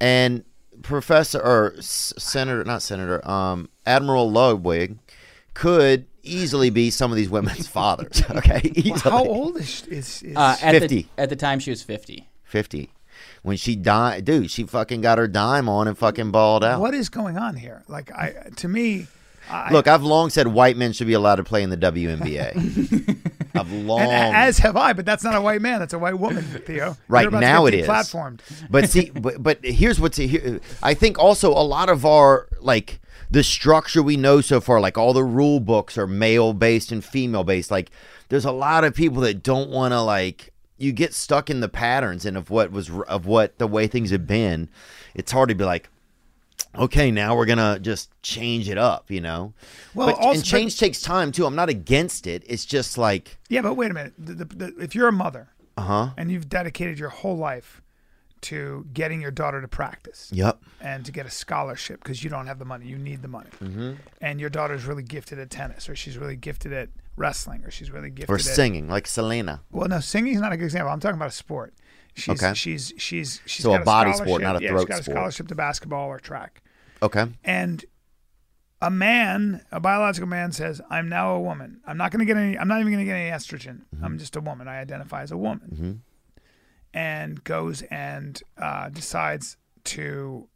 [0.00, 0.44] And
[0.82, 4.98] Professor or S- Senator, not Senator, um, Admiral Ludwig
[5.54, 8.22] could easily be some of these women's fathers.
[8.30, 8.98] Okay, easily.
[9.12, 11.02] How old is is, is Uh, at 50.
[11.16, 12.28] The, at the time, she was 50.
[12.42, 12.90] Fifty.
[13.42, 16.80] When she died, dude, she fucking got her dime on and fucking balled out.
[16.80, 17.82] what is going on here?
[17.88, 19.06] Like I to me,
[19.50, 23.18] I, Look, I've long said white men should be allowed to play in the WNBA.
[23.54, 25.80] I've long, and as have I, but that's not a white man.
[25.80, 26.96] That's a white woman, Theo.
[27.08, 27.88] Right, now to it get is.
[27.88, 28.40] Platformed.
[28.70, 30.60] but see, but, but here's what's here.
[30.82, 34.96] I think also a lot of our like the structure we know so far, like
[34.96, 37.70] all the rule books are male based and female based.
[37.70, 37.90] Like
[38.28, 40.50] there's a lot of people that don't want to like.
[40.78, 44.10] You get stuck in the patterns and of what was of what the way things
[44.10, 44.68] have been.
[45.14, 45.90] It's hard to be like,
[46.74, 49.52] okay, now we're gonna just change it up, you know.
[49.94, 51.44] Well, but, also- and change takes time too.
[51.46, 52.42] I'm not against it.
[52.46, 54.14] It's just like, Yeah, but wait a minute.
[54.18, 56.08] The, the, the, if you're a mother uh huh.
[56.16, 57.80] and you've dedicated your whole life
[58.42, 60.60] to getting your daughter to practice Yep.
[60.80, 63.50] and to get a scholarship because you don't have the money, you need the money,
[63.60, 63.92] Mm-hmm.
[64.20, 67.90] and your daughter's really gifted at tennis or she's really gifted at wrestling or she's
[67.92, 69.60] really gifted Or at singing like Selena.
[69.70, 70.90] Well, no, singing is not a good example.
[70.92, 71.72] I'm talking about a sport.
[72.14, 72.54] She's Okay.
[72.54, 75.48] she's she's she's So a body sport, not a yeah, throat she's got a scholarship
[75.48, 76.62] to basketball or track.
[77.02, 77.26] Okay.
[77.42, 77.84] And
[78.80, 81.80] a man, a biological man, says, "I'm now a woman.
[81.86, 82.58] I'm not going to get any.
[82.58, 83.82] I'm not even going to get any estrogen.
[83.94, 84.04] Mm-hmm.
[84.04, 84.68] I'm just a woman.
[84.68, 86.02] I identify as a woman."
[86.94, 90.48] And goes and uh, decides to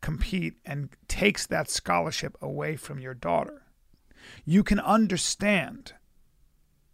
[0.00, 3.62] compete and takes that scholarship away from your daughter.
[4.44, 5.94] You can understand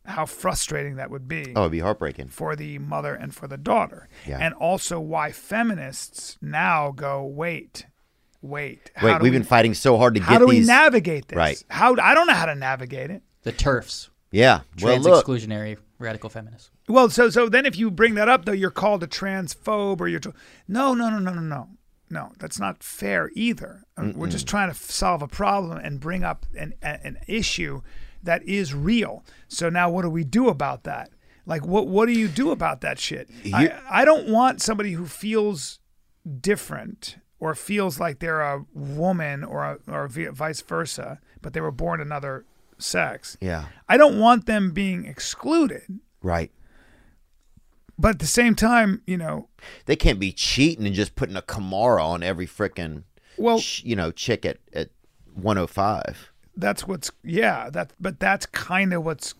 [0.05, 2.29] how frustrating that would be Oh, it'd be heartbreaking.
[2.29, 4.09] for the mother and for the daughter.
[4.27, 4.39] Yeah.
[4.41, 7.87] And also why feminists now go, wait,
[8.41, 8.91] wait.
[8.95, 11.37] how Wait, we've we- been fighting so hard to How get do we navigate this?
[11.37, 11.63] Right.
[11.71, 13.23] How I don't know how to navigate it.
[13.43, 14.09] The TERFs.
[14.31, 14.61] yeah.
[14.77, 15.25] Trans look.
[15.25, 16.71] exclusionary radical feminists.
[16.89, 20.09] Well, so so then if you bring that up though, you're called a transphobe or
[20.09, 20.35] you're to-
[20.67, 21.69] no no no no no no
[22.11, 23.85] no that's not fair either.
[23.97, 27.19] Um, We're just trying to f- solve a problem and bring up an a- an
[27.29, 27.83] issue
[28.23, 29.25] that is real.
[29.49, 31.11] So now what do we do about that?
[31.47, 33.29] Like what what do you do about that shit?
[33.53, 35.81] I, You- I don't want somebody who feels
[36.41, 41.73] different or feels like they're a woman or a, or vice versa, but they were
[41.73, 42.45] born another
[42.79, 43.37] sex.
[43.41, 43.64] Yeah.
[43.89, 45.83] I don't want them being excluded.
[46.23, 46.53] Right.
[47.99, 49.49] But at the same time, you know,
[49.87, 53.03] They can't be cheating and just putting a Kamara on every frickin'
[53.37, 54.91] well, ch- you know, chick at, at
[55.35, 56.32] 105.
[56.57, 59.35] That's what's yeah, that but that's kind of what's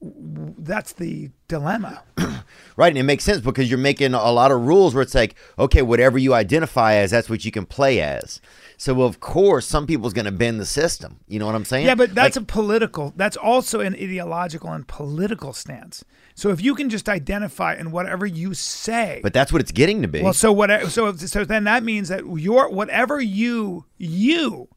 [0.00, 2.02] that's the dilemma.
[2.76, 2.90] Right.
[2.90, 5.82] And it makes sense because you're making a lot of rules where it's like, okay,
[5.82, 8.40] whatever you identify as, that's what you can play as.
[8.76, 11.18] So, of course, some people's going to bend the system.
[11.26, 11.86] You know what I'm saying?
[11.86, 13.12] Yeah, but that's Like, a political.
[13.16, 16.04] That's also an ideological and political stance.
[16.36, 20.02] So if you can just identify in whatever you say, but that's what it's getting
[20.02, 20.22] to be.
[20.22, 20.70] well, so what?
[20.92, 24.68] So so then that means that your whatever you you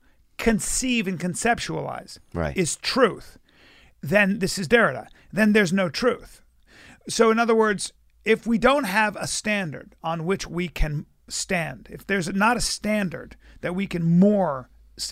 [0.42, 2.58] conceive and conceptualize Right.
[2.58, 3.38] is truth.
[4.02, 5.08] Then this is Derrida.
[5.32, 6.42] Then there's no truth.
[7.08, 7.94] So in other words,
[8.26, 12.62] if we don't have a standard on which we can stand, if there's not a
[12.62, 14.70] standard that we can more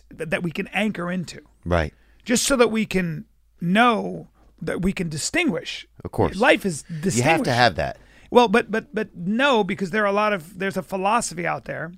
[0.10, 1.94] that we can anchor into, right.
[2.26, 3.26] just so that we can
[3.62, 4.30] know
[4.62, 5.88] that we can distinguish.
[6.04, 6.36] Of course.
[6.38, 7.18] life is distinguished.
[7.18, 7.98] You have to have that.
[8.32, 11.66] Well, but but but no, because there are a lot of there's a philosophy out
[11.66, 11.92] there,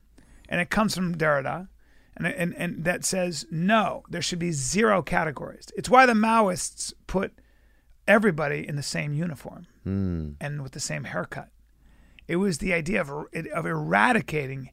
[0.47, 1.67] and it comes from Derrida,
[2.25, 5.67] and and and that says no, there should be zero categories.
[5.75, 7.33] It's why the Maoists put
[8.07, 10.31] everybody in the same uniform hmm.
[10.39, 11.49] and with the same haircut.
[12.27, 13.09] It was the idea of
[13.53, 14.69] of eradicating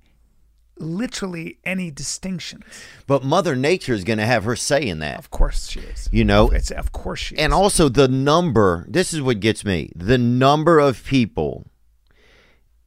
[0.80, 2.64] literally any distinctions.
[3.06, 5.18] But Mother Nature is going to have her say in that.
[5.18, 6.08] Of course she is.
[6.12, 6.48] You know?
[6.50, 7.40] it's of course she is.
[7.40, 9.90] And also the number, this is what gets me.
[9.94, 11.66] The number of people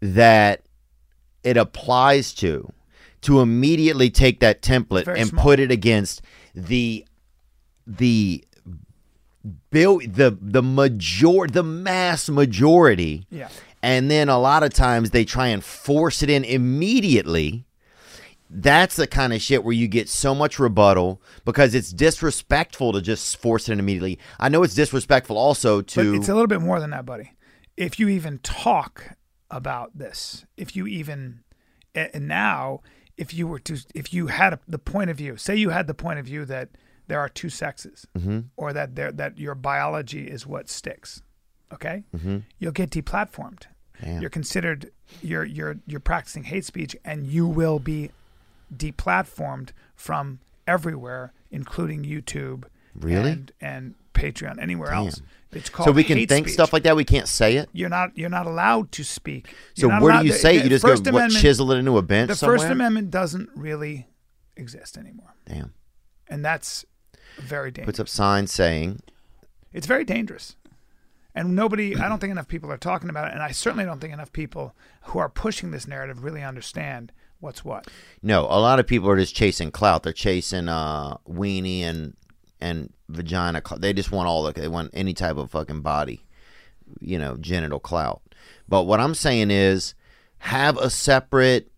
[0.02, 0.64] that
[1.44, 2.72] it applies to
[3.22, 6.22] to immediately take that template Very and put it against
[6.56, 7.06] the
[7.86, 8.44] the
[9.70, 13.26] bill the the major the mass majority.
[13.30, 13.50] Yeah.
[13.84, 17.66] And then a lot of times they try and force it in immediately.
[18.54, 23.02] That's the kind of shit where you get so much rebuttal because it's disrespectful to
[23.02, 24.20] just force it in immediately.
[24.40, 27.32] I know it's disrespectful also But to it's a little bit more than that, buddy.
[27.78, 29.16] If you even talk
[29.50, 31.44] about this, if you even
[31.96, 32.82] and now,
[33.22, 35.86] if you were to if you had a, the point of view, say you had
[35.86, 36.70] the point of view that
[37.08, 38.40] there are two sexes, mm-hmm.
[38.58, 41.22] or that there that your biology is what sticks,
[41.72, 42.40] okay, mm-hmm.
[42.58, 43.66] you'll get deplatformed.
[44.02, 44.22] Damn.
[44.22, 44.92] You're considered
[45.22, 48.10] you're you're you're practicing hate speech, and you will be
[48.76, 52.64] deplatformed from everywhere, including YouTube,
[52.96, 53.32] Really?
[53.32, 55.22] and, and Patreon, anywhere else.
[55.54, 56.54] It's called So we can think speech.
[56.54, 56.96] stuff like that.
[56.96, 57.70] We can't say it.
[57.74, 59.54] You're not you're not allowed to speak.
[59.76, 60.64] So You're not where do you the- say it?
[60.64, 62.58] You just First go what, chisel it into a bench The somewhere.
[62.60, 64.08] First Amendment doesn't really
[64.56, 65.74] exist anymore, Damn.
[66.30, 66.86] and that's
[67.40, 67.86] very dangerous.
[67.98, 69.02] Puts up signs saying,
[69.74, 70.56] It's very dangerous.
[71.34, 73.34] And nobody, I don't think enough people are talking about it.
[73.34, 77.64] And I certainly don't think enough people who are pushing this narrative really understand what's
[77.64, 77.88] what.
[78.22, 78.42] no.
[78.42, 80.04] A lot of people are just chasing clout.
[80.04, 82.16] They're chasing uh, weenie and
[82.60, 83.62] and vagina.
[83.66, 84.54] cl- They just want all the.
[84.54, 86.22] They want any type of fucking body,
[87.00, 88.22] you know, genital clout.
[88.68, 89.94] But what I'm saying is,
[90.40, 91.72] have a separate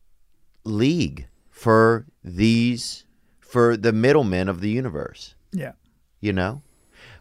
[0.64, 3.06] league for these
[3.40, 5.36] for the middlemen of the universe.
[5.52, 5.74] Yeah.
[6.22, 6.62] you know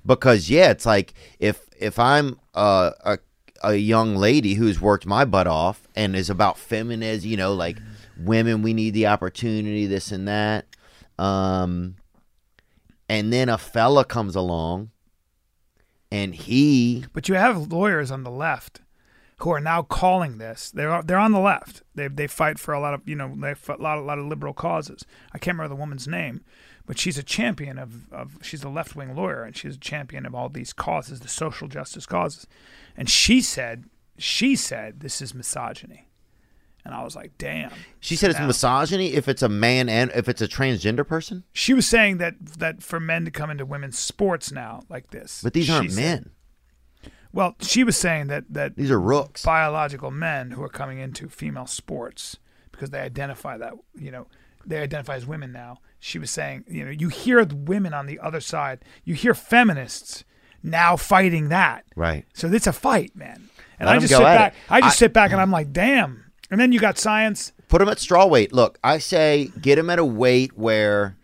[0.07, 3.19] because yeah it's like if if i'm uh, a
[3.63, 7.77] a young lady who's worked my butt off and is about feminism you know like
[8.19, 10.65] women we need the opportunity this and that
[11.19, 11.95] um
[13.13, 14.91] and then a fella comes along
[16.11, 18.81] and he But you have lawyers on the left
[19.39, 20.71] who are now calling this.
[20.71, 21.83] They're they're on the left.
[21.95, 24.19] They they fight for a lot of you know they fight a lot a lot
[24.19, 25.05] of liberal causes.
[25.33, 26.43] I can't remember the woman's name,
[26.87, 30.25] but she's a champion of of she's a left wing lawyer and she's a champion
[30.25, 32.47] of all these causes, the social justice causes.
[32.97, 33.85] And she said
[34.17, 36.09] she said this is misogyny,
[36.85, 37.71] and I was like, damn.
[38.01, 41.45] she said it's Now- misogyny if it's a man and if it's a transgender person
[41.53, 45.41] She was saying that that for men to come into women's sports now like this,
[45.43, 46.31] but these aren't said- men
[47.33, 51.29] Well, she was saying that that these are rooks biological men who are coming into
[51.29, 52.37] female sports
[52.71, 54.27] because they identify that you know
[54.67, 55.79] they identify as women now.
[55.99, 59.35] She was saying, you know, you hear the women on the other side, you hear
[59.35, 60.25] feminists
[60.63, 61.85] now fighting that.
[61.97, 63.49] right So it's a fight, man.
[63.81, 64.55] And Let I just sit back.
[64.71, 66.22] I just I- sit back and I'm like, damn.
[66.53, 67.53] And then you got science.
[67.69, 68.53] put them at straw weight.
[68.53, 71.17] Look, I say get them at a weight where.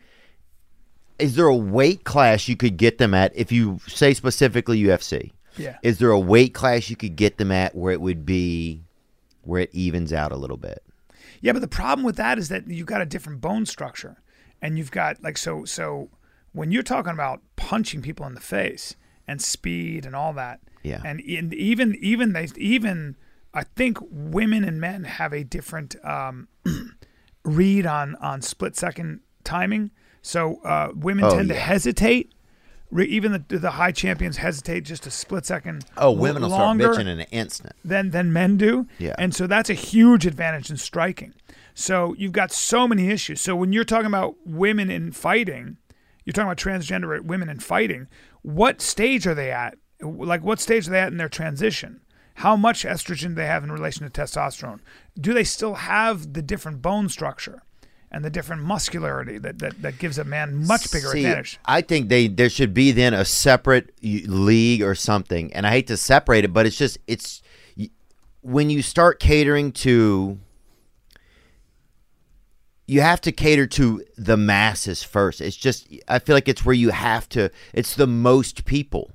[1.18, 5.33] Is there a weight class you could get them at if you say specifically UFC?
[5.57, 5.76] Yeah.
[5.83, 8.85] Is there a weight class you could get them at where it would be
[9.43, 10.83] where it evens out a little bit?
[11.41, 14.22] Yeah, but the problem with that is that you've got a different bone structure,
[14.62, 16.09] and you've got like so so
[16.53, 20.61] when you're talking about punching people in the face and speed and all that.
[20.83, 21.03] Yeah.
[21.05, 23.16] And, and even even they even
[23.59, 26.49] I think women and men have a different um,
[27.45, 29.91] read on on split second timing.
[30.23, 32.33] So uh, women Oh, tend to hesitate.
[32.91, 35.85] Re- Even the the high champions hesitate just a split second.
[35.97, 37.75] Oh, women will start bitching in an instant.
[37.85, 38.87] than than men do.
[38.99, 39.15] Yeah.
[39.19, 41.35] And so that's a huge advantage in striking.
[41.75, 43.41] So you've got so many issues.
[43.41, 45.77] So when you're talking about women in fighting,
[46.25, 48.09] you're talking about transgender women in fighting.
[48.43, 49.77] What stage are they at?
[50.01, 52.01] Like what stage are they at in their transition?
[52.39, 54.78] How much estrogen do they have in relation to testosterone?
[55.20, 57.62] Do they still have the different bone structure
[58.12, 61.59] and the different muscularity that, that, that gives a man much bigger See, advantage?
[61.64, 65.53] I think they there should be then a separate league or something.
[65.53, 67.43] And I hate to separate it, but it's just it's
[68.43, 70.39] when you start catering to
[72.86, 75.41] you have to cater to the masses first.
[75.41, 79.11] It's just I feel like it's where you have to it's the most people.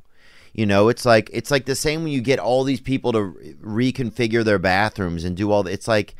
[0.53, 3.23] You know, it's like it's like the same when you get all these people to
[3.23, 6.15] re- reconfigure their bathrooms and do all the, it's like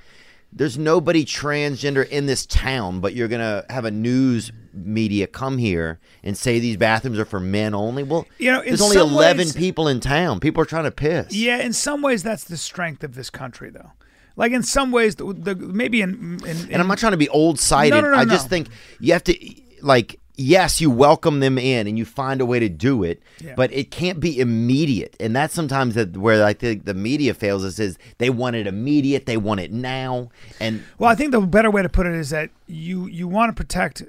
[0.52, 6.00] there's nobody transgender in this town, but you're gonna have a news media come here
[6.24, 8.02] and say these bathrooms are for men only.
[8.02, 10.40] Well, You know, there's only 11 ways- people in town.
[10.40, 11.32] People are trying to piss.
[11.32, 13.92] Yeah, in some ways, that's the strength of this country, though.
[14.36, 17.18] Like in some ways, the, the maybe in, in, in and I'm not trying to
[17.18, 17.92] be old sided.
[17.94, 18.68] No, no, no, I just think
[19.00, 19.36] you have to
[19.84, 23.54] like yes, you welcome them in and you find a way to do it, Yeah.
[23.56, 25.16] but it can't be immediate.
[25.20, 28.66] And that's sometimes that where I think the media fails us is they want it
[28.68, 30.30] immediate, they want it now,
[30.60, 33.50] and Well, I think the better way to put it is that you you want
[33.50, 34.04] to protect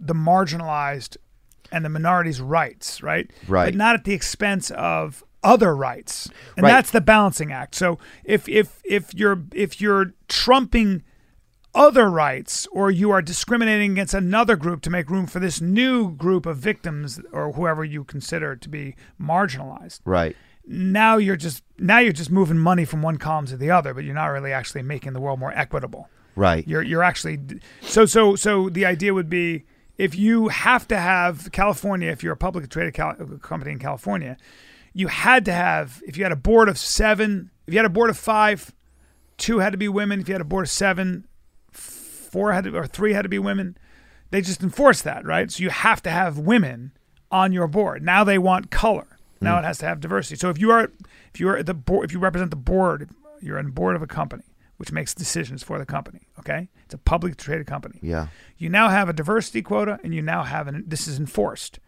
[0.00, 1.16] the marginalized
[1.72, 3.30] and the minorities' rights, right?
[3.48, 3.66] Right.
[3.66, 6.70] But not at the expense of other rights, and Right.
[6.70, 7.74] that's the balancing act.
[7.74, 11.02] So if if if you're if you're trumping
[11.74, 16.12] other rights or you are discriminating against another group to make room for this new
[16.12, 20.36] group of victims or whoever you consider to be marginalized right.
[20.66, 24.04] now you're just now you're just moving money from one column to the other but
[24.04, 26.66] you're not really actually making the world more equitable Right.
[26.66, 27.38] you're you're actually
[27.80, 29.64] so so so the idea would be
[29.98, 34.36] if you have to have California if you're a publicly traded cal- company in California
[34.92, 37.90] you had to have if you had a board of 7 if you had a
[37.90, 38.72] board of 5
[39.38, 41.33] two had to be women if you had a board of 7 f-
[42.34, 43.78] four had to, or three had to be women.
[44.30, 45.48] They just enforced that, right?
[45.52, 46.90] So you have to have women
[47.30, 48.02] on your board.
[48.02, 49.06] Now they want color.
[49.40, 49.64] Now hmm.
[49.64, 50.34] it has to have diversity.
[50.34, 50.90] So if you are
[51.32, 53.08] if you are the board if you represent the board,
[53.40, 54.42] you're on the board of a company
[54.78, 56.22] which makes decisions for the company.
[56.40, 58.00] Okay, it's a publicly traded company.
[58.02, 58.26] Yeah.
[58.58, 60.82] You now have a diversity quota, and you now have an.
[60.88, 61.78] This is enforced.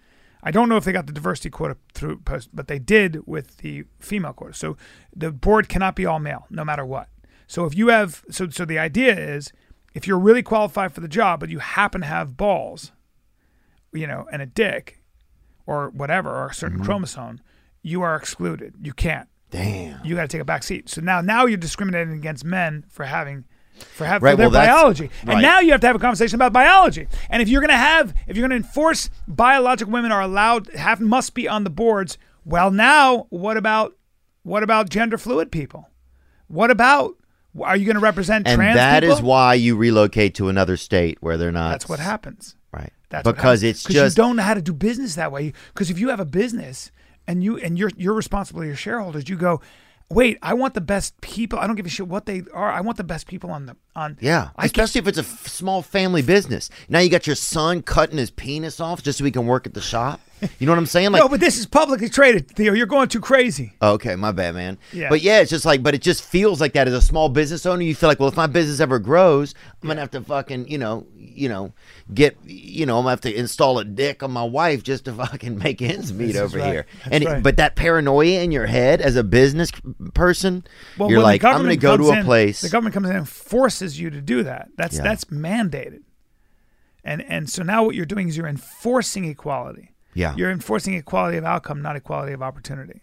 [0.45, 3.57] I don't know if they got the diversity quota through post, but they did with
[3.59, 4.55] the female quota.
[4.55, 4.77] So
[5.15, 7.09] the board cannot be all male, no matter what.
[7.49, 9.53] So if you have, so so the idea is,
[9.97, 12.93] if you're really qualified for the job, but you happen to have balls,
[13.95, 15.03] you know, and a dick,
[15.65, 16.85] or whatever, or a certain mm-hmm.
[16.85, 17.41] chromosome,
[17.81, 18.75] you are excluded.
[18.83, 19.27] You can't.
[19.51, 20.05] Damn.
[20.05, 20.91] You got to take a back seat.
[20.91, 24.67] So now, now you're discriminating against men for having, for having Right, for their well,
[24.67, 25.41] biology, and right.
[25.41, 27.09] now you have to have a conversation about biology.
[27.31, 30.69] And if you're going to have, if you're going to enforce biological women are allowed,
[30.75, 32.19] have must be on the boards.
[32.45, 33.97] Well, now what about,
[34.43, 35.89] what about gender fluid people?
[36.49, 37.15] What about?
[37.63, 39.17] Are you going to represent And trans that people?
[39.17, 41.71] is why you relocate to another state where they're not.
[41.71, 42.57] That's what happens.
[42.73, 42.93] Right.
[43.09, 45.53] That's because it's just you don't know how to do business that way.
[45.73, 46.91] Because if you have a business
[47.27, 49.61] and you and you're you're responsible to your shareholders, you go,
[50.11, 51.59] wait, I want the best people.
[51.59, 52.71] I don't give a shit what they are.
[52.71, 54.19] I want the best people on the on.
[54.21, 56.69] Yeah, I especially if it's a f- small family business.
[56.89, 59.75] Now you got your son cutting his penis off just so he can work at
[59.75, 60.21] the shop.
[60.59, 61.13] You know what I'm saying?
[61.13, 62.75] Like, no, but this is publicly traded, Theo.
[62.75, 63.73] You're going too crazy.
[63.81, 64.77] Oh, okay, my bad, man.
[64.93, 65.09] Yeah.
[65.09, 67.65] But yeah, it's just like, but it just feels like that as a small business
[67.65, 67.83] owner.
[67.83, 70.77] You feel like, well, if my business ever grows, I'm gonna have to fucking, you
[70.79, 71.73] know, you know,
[72.13, 75.13] get, you know, I'm gonna have to install a dick on my wife just to
[75.15, 76.73] fucking make ends meet This over right.
[76.73, 76.87] here.
[77.05, 77.43] That's and right.
[77.43, 79.71] but that paranoia in your head as a business
[80.13, 80.65] person,
[80.99, 82.61] Well, you're like, I'm gonna go to a in- place.
[82.61, 84.69] The government comes in and forces you to do that.
[84.77, 85.03] That's Yeah.
[85.03, 86.03] that's mandated.
[87.05, 89.93] And and so now what you're doing is you're enforcing equality.
[90.17, 90.35] Yeah.
[90.35, 93.03] You're enforcing equality of outcome, not equality of opportunity.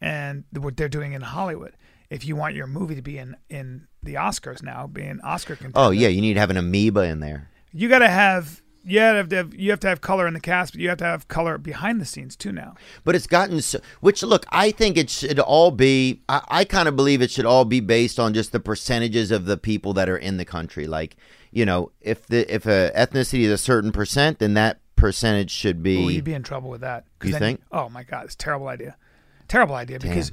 [0.00, 1.76] And what they're doing in Hollywood.
[2.08, 5.56] If you want your movie to be in in the Oscars now, be an Oscar
[5.56, 5.78] contender.
[5.78, 7.50] oh yeah, you need to have an amoeba in there.
[7.72, 10.40] You got to have you have to have, you have to have color in the
[10.40, 12.76] cast, but you have to have color behind the scenes too now.
[13.04, 16.22] But it's gotten so, which look, I think it should all be.
[16.28, 19.46] I, I kind of believe it should all be based on just the percentages of
[19.46, 20.86] the people that are in the country.
[20.86, 21.16] Like,
[21.50, 25.82] you know, if the if a ethnicity is a certain percent, then that percentage should
[25.82, 26.04] be.
[26.04, 27.04] Ooh, you'd be in trouble with that.
[27.22, 27.62] You then think?
[27.70, 28.96] oh my God, it's a terrible idea.
[29.48, 30.32] Terrible idea because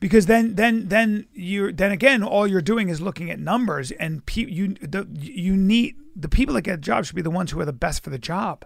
[0.00, 4.24] because then then then you then again all you're doing is looking at numbers and
[4.26, 7.60] pe- you the you need the people that get jobs should be the ones who
[7.60, 8.64] are the best for the job.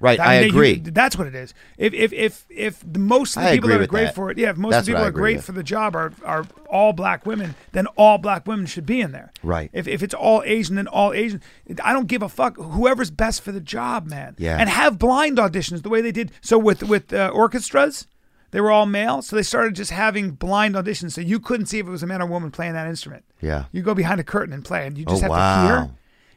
[0.00, 0.72] Right, I, mean, they- agree.
[0.84, 1.54] you- that's what it is.
[1.78, 4.14] If if if if the most of the I people that are great that.
[4.14, 5.94] for it, yeah, if most That's of the people that are great for the job
[5.96, 9.32] are are all black women, then all black women should be in there.
[9.42, 9.70] Right.
[9.72, 11.40] If if it's all Asian, then all Asian.
[11.82, 12.56] I don't give a fuck.
[12.56, 14.34] Whoever's best for the job, man.
[14.38, 14.56] Yeah.
[14.58, 16.32] And have blind auditions the way they did.
[16.40, 18.06] So with with uh, orchestras.
[18.52, 21.78] They were all male, so they started just having blind auditions, so you couldn't see
[21.80, 23.24] if it was a man or woman playing that instrument.
[23.42, 23.64] Yeah.
[23.72, 25.62] you go behind a curtain and play, and you just Oh, have wow.
[25.62, 25.90] to hear.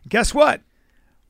[0.10, 0.62] Guess what?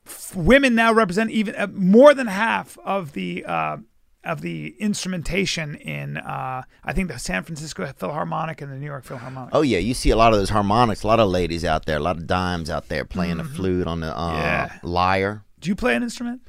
[0.06, 3.76] F- women now represent even uh, more than half of the uh,
[4.24, 9.04] of the instrumentation in uh, I think the San Francisco Philharmonic and the New York
[9.04, 9.54] Philharmonic.
[9.54, 11.96] Oh yeah, you see a lot of those harmonics, a lot of ladies out there,
[11.96, 14.36] a lot of dimes out there playing the flute on the uh, Mm-hmm.
[14.38, 14.78] Yeah.
[14.82, 15.44] lyre.
[15.60, 16.42] Do you play an instrument?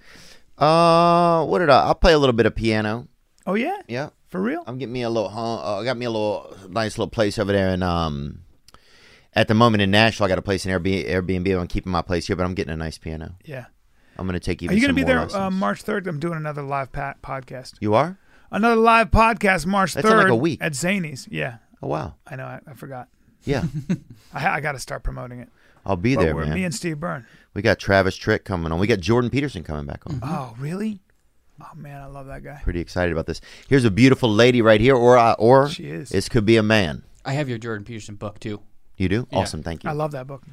[0.58, 1.84] Uh, what did I?
[1.86, 3.08] I'll play a little bit of piano.
[3.48, 4.64] Oh yeah, Yeah, for real.
[4.68, 5.30] I'm getting me a little.
[5.30, 8.42] Huh, uh, I got me a little nice little place over there, and um,
[9.34, 11.08] at the moment in Nashville, I got a place in Airbnb.
[11.10, 11.60] Airbnb.
[11.60, 13.36] I'm keeping my place here, but I'm getting a nice piano.
[13.46, 13.66] Yeah.
[14.18, 14.70] I'm gonna take you.
[14.70, 16.06] Are you going going to to be there uh, March third?
[16.08, 17.76] I'm doing another live pa- podcast.
[17.80, 18.18] You are?
[18.52, 20.60] Another live podcast March That's third like a week.
[20.62, 21.28] at Zanies.
[21.32, 22.16] Yeah, Oh wow.
[22.28, 22.44] I know.
[22.46, 23.08] I, I forgot.
[23.46, 23.64] Yeah,
[24.34, 25.50] I, I got to start promoting it.
[25.86, 26.56] I'll be But there, we're- man.
[26.56, 27.26] Me and Steve Byrne.
[27.56, 28.78] we got Travis Trick coming on.
[28.80, 30.20] We got Jordan Peterson coming back on.
[30.22, 31.00] Oh, really?
[31.62, 32.60] Oh man, I love that guy.
[32.64, 33.40] Pretty excited about this.
[33.70, 36.10] Here's a beautiful lady right here, or uh, or She is.
[36.10, 37.04] This could be a man.
[37.26, 38.60] I have your Jordan Peterson book too.
[39.02, 39.28] You do?
[39.32, 39.40] Yeah.
[39.40, 39.64] Awesome.
[39.64, 39.90] Thank you.
[39.90, 40.44] I love that book.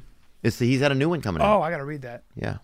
[0.41, 1.57] It's the, he's got a new one coming out.
[1.57, 2.23] Oh, I got to read that.
[2.35, 2.57] Yeah.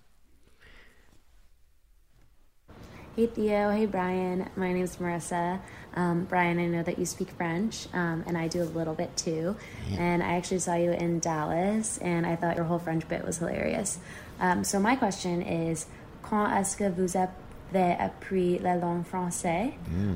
[3.15, 4.49] Hey Theo, hey Bryan.
[4.55, 5.59] My name's Marissa.
[5.95, 9.15] Um, Bryan, I know that you speak French, um, and I do a little bit
[9.15, 9.55] too.
[9.97, 13.37] And I actually saw you in Dallas, and I thought your whole French bit was
[13.37, 13.99] hilarious.
[14.41, 15.85] Um, so my question is,
[16.23, 19.71] quand est-ce que vous avez appris la langue française?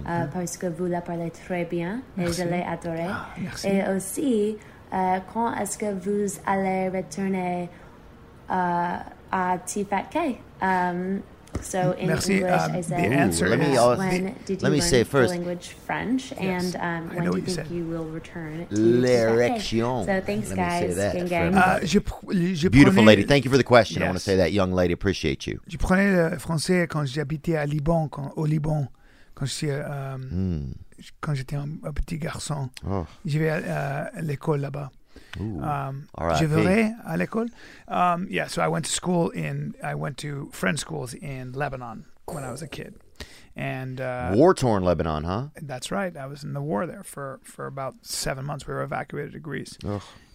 [0.06, 3.08] Euh, parce que vous la parlez très bien, et je l'ai adoré.
[3.64, 4.58] et aussi,
[4.94, 7.70] euh, quand est-ce que vous allez retourner
[8.50, 10.40] uh, à TFATK?
[10.62, 11.22] Um,
[11.62, 12.34] so in Merci.
[12.38, 13.66] English, Um, I the said, answer let me
[13.98, 17.56] when did you learn say the first- language French, and um, when do you think
[17.56, 17.68] said.
[17.72, 20.04] you will return to L'érection.
[20.06, 20.96] So thanks, Let guys.
[21.14, 21.56] Gang, gang.
[21.56, 23.26] Uh, je, pr- je Beautiful prenais- lady.
[23.26, 24.02] Thank you for the question.
[24.02, 24.24] I want to Yes.
[24.24, 24.94] say that, young lady.
[24.94, 25.60] Appreciate you.
[25.68, 28.88] Je prenais le français quand j'habitais à Liban, quand, au Liban,
[29.34, 30.18] quand je suis, euh,
[31.22, 32.70] quand j'étais un, un petit garçon.
[32.90, 33.06] Oh.
[33.26, 34.92] J'y vais à, à l'école là-bas.
[35.40, 36.40] Um, R.I.P..
[36.40, 37.50] je verrai à l'école.
[37.88, 42.06] Um, yeah, so I went to school in, I went to French schools in Lebanon
[42.26, 42.96] when I was a kid.
[43.56, 45.48] And uh, War torn Lebanon, huh?
[45.62, 46.16] that's right.
[46.16, 48.66] I was in the war there for, for about seven months.
[48.68, 49.78] We were evacuated to Greece.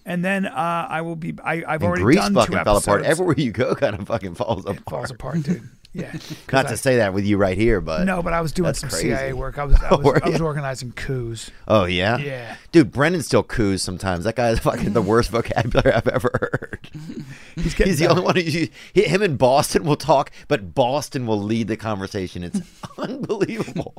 [0.04, 2.76] And then uh, I will be, I, I've And already Greece done fucking two fell
[2.76, 2.86] episodes.
[2.86, 3.04] apart.
[3.04, 4.82] Everywhere you go, kind of fucking falls apart.
[4.90, 5.62] Falls apart, dude.
[5.94, 6.12] Yeah.
[6.52, 8.74] Not I- to say that with you right here, but No, but I was doing
[8.74, 9.08] some crazy.
[9.10, 9.58] CIA work.
[9.58, 11.50] I was I Oh, was, I was organizing coups.
[11.68, 12.56] oh yeah, Yeah.
[12.72, 12.90] dude.
[12.90, 14.24] Brendan still coos sometimes.
[14.24, 16.88] That guy is fucking the worst vocabulary I've ever heard.
[17.54, 21.26] He's He's the only one who uses, he- him and Boston will talk, but Boston
[21.26, 22.42] will lead the conversation.
[22.42, 22.60] It's
[22.98, 23.94] unbelievable.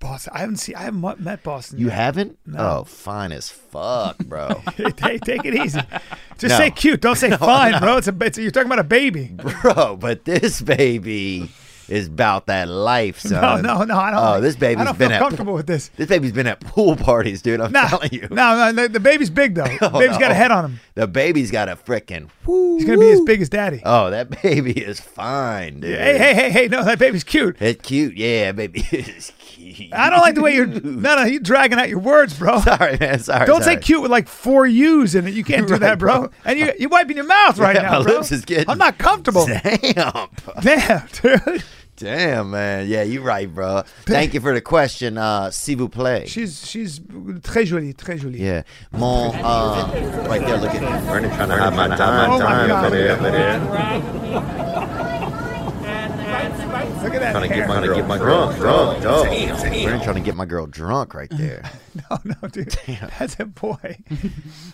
[0.00, 0.32] Boston.
[0.34, 0.76] I haven't seen.
[0.76, 1.78] I haven't met Boston.
[1.78, 1.94] You yet.
[1.94, 2.38] haven't?
[2.46, 2.58] No.
[2.80, 4.62] Oh, fine as fuck, bro.
[4.76, 5.80] Hey, take, take it easy.
[6.38, 6.58] Just No.
[6.58, 7.00] say cute.
[7.00, 7.96] Don't say fine, bro.
[7.96, 8.16] It's a.
[8.20, 9.34] It's a, You're talking about a baby.
[9.62, 11.50] bro, but this baby
[11.88, 13.62] is about that life, son.
[13.62, 13.96] No, no, no.
[13.98, 14.20] I don't.
[14.22, 15.88] Oh, this baby's I don't been feel at comfortable with this.
[15.96, 17.60] This baby's been at pool parties, dude.
[17.62, 18.28] I'm No, telling you.
[18.30, 18.72] no, no.
[18.82, 19.64] The, the baby's big though.
[19.64, 20.80] The Oh, baby's got a head on him.
[20.94, 23.80] The baby's got a frickin' He's gonna be as big as daddy.
[23.84, 25.98] Oh, that baby is fine, dude.
[25.98, 26.68] hey, hey, hey, hey!
[26.68, 27.56] No, that baby's cute.
[27.60, 28.16] It's cute.
[28.16, 29.34] Yeah, baby is cute.
[29.92, 30.66] I don't like the way you're.
[30.66, 32.60] No, no, you're dragging out your words, bro.
[32.62, 33.18] Sorry, man.
[33.20, 33.46] Sorry.
[33.46, 35.34] Don't say cute with like four U's in it.
[35.34, 36.20] You can't do Right, that, bro.
[36.20, 36.30] bro.
[36.44, 38.14] And you you're wiping your mouth right Yeah, now, my bro.
[38.16, 39.46] lips is getting- I'm not comfortable.
[39.46, 40.28] Damn.
[40.62, 41.62] Damn, dude.
[41.96, 42.86] Damn, man.
[42.86, 43.82] Yeah, you're right, bro.
[44.06, 46.28] Thank you for the question, uh, s'il vous plaît.
[46.28, 48.38] She's she's très jolie, très jolie.
[48.40, 48.62] Yeah.
[48.92, 52.68] Mon, uh, right there, look at Bernie trying to have my time, Oh my time
[52.68, 52.84] God.
[52.86, 54.64] over there, over there.
[57.02, 57.32] Look at that.
[57.32, 59.28] Trying to get my, get my drunk, drunk, dog.
[59.28, 61.62] We're trying to get my girl drunk right there.
[62.10, 62.76] no, no, dude.
[63.18, 63.98] That's a boy.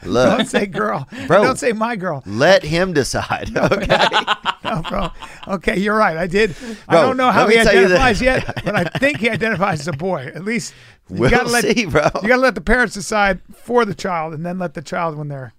[0.05, 1.09] Look, Don't say girl.
[1.27, 1.43] Bro.
[1.45, 2.22] Don't say my girl.
[2.27, 3.51] let him decide.
[3.57, 3.87] Okay.
[4.64, 5.11] No, bro.
[5.57, 6.16] Okay, you're right.
[6.16, 6.57] I did.
[6.89, 9.81] I don't know how he tell you that- identifies yet, but I think he identifies
[9.81, 10.33] as a boy.
[10.35, 10.72] At least
[11.11, 12.09] you We'll gotta let, see, bro.
[12.22, 15.29] You gotta let the parents decide for the child, and then let the child when
[15.29, 15.53] they're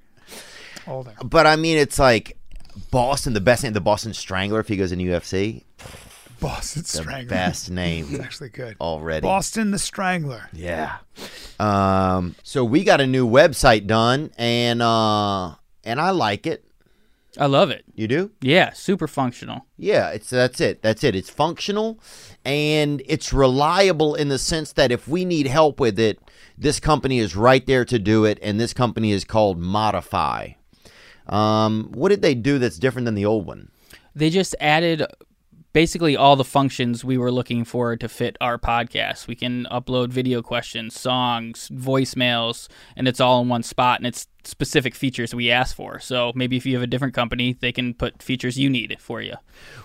[0.88, 1.13] older.
[1.24, 2.36] But I mean, it's like
[2.89, 4.59] Boston, the best name, the Boston Strangler.
[4.59, 5.61] If he goes in UFC,
[6.39, 7.29] Boston the Strangler.
[7.29, 8.77] best name It's actually good.
[8.81, 9.21] already.
[9.21, 10.49] Boston the Strangler.
[10.53, 10.97] Yeah.
[11.59, 12.36] Um.
[12.43, 16.63] So we got a new website done, and uh, and I like it.
[17.38, 17.83] I love it.
[17.95, 18.31] You do?
[18.39, 19.65] Yeah, super functional.
[19.77, 20.81] Yeah, it's that's it.
[20.81, 21.15] That's it.
[21.15, 21.99] It's functional
[22.45, 26.17] and it's reliable in the sense that if we need help with it,
[26.57, 30.55] this company is right there to do it, and this company is called Modiphy.
[31.27, 33.69] Um, what did they do that's different than the old one?
[34.15, 35.03] They just added
[35.76, 39.28] basically all the functions we were looking for to fit our podcast.
[39.28, 44.30] We can upload video questions, songs, voicemails, and it's all in one spot and it's
[44.45, 45.99] specific features we asked for.
[45.99, 49.21] So maybe if you have a different company, they can put features you need for
[49.21, 49.34] you.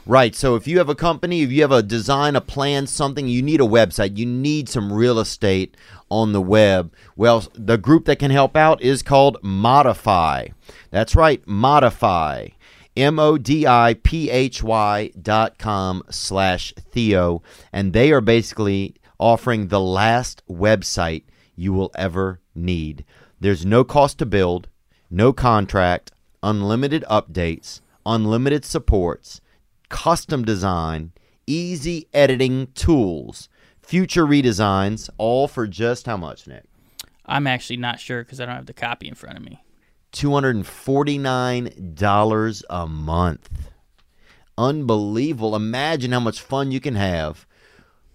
[0.07, 0.37] Right.
[0.37, 3.43] So if you have a company, if you have a design, a plan, something, you
[3.43, 5.77] need a website, you need some real estate
[6.09, 6.95] on the web.
[7.17, 10.53] Well, the group that can help out is called Modiphy.
[10.91, 12.53] That's right, Modiphy.
[13.01, 17.43] M O D I P H Y dot com slash Theo.
[17.73, 21.25] And they are basically offering the last website
[21.57, 23.05] you will ever need.
[23.41, 24.69] There's no cost to build,
[25.11, 29.41] no contract, unlimited updates, unlimited supports,
[29.89, 31.13] custom design,
[31.47, 33.49] easy editing tools,
[33.83, 36.65] future redesigns, all for just how much, Nick?
[37.27, 39.63] I'm actually not sure because I don't have the copy in front of me.
[40.13, 43.51] $249 a month.
[44.59, 45.57] Unbelievable.
[45.57, 47.47] Imagine how much fun you can have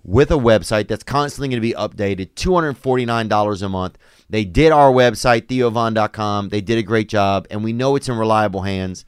[0.04, 2.34] with a website that's constantly going to be updated.
[2.36, 3.98] $249 a month.
[4.30, 6.50] They did our website, theovon.com.
[6.50, 9.06] They did a great job, and we know it's in reliable hands.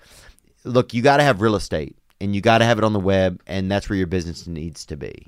[0.64, 3.00] Look, you got to have real estate, and you got to have it on the
[3.00, 5.28] web, and that's where your business needs to be.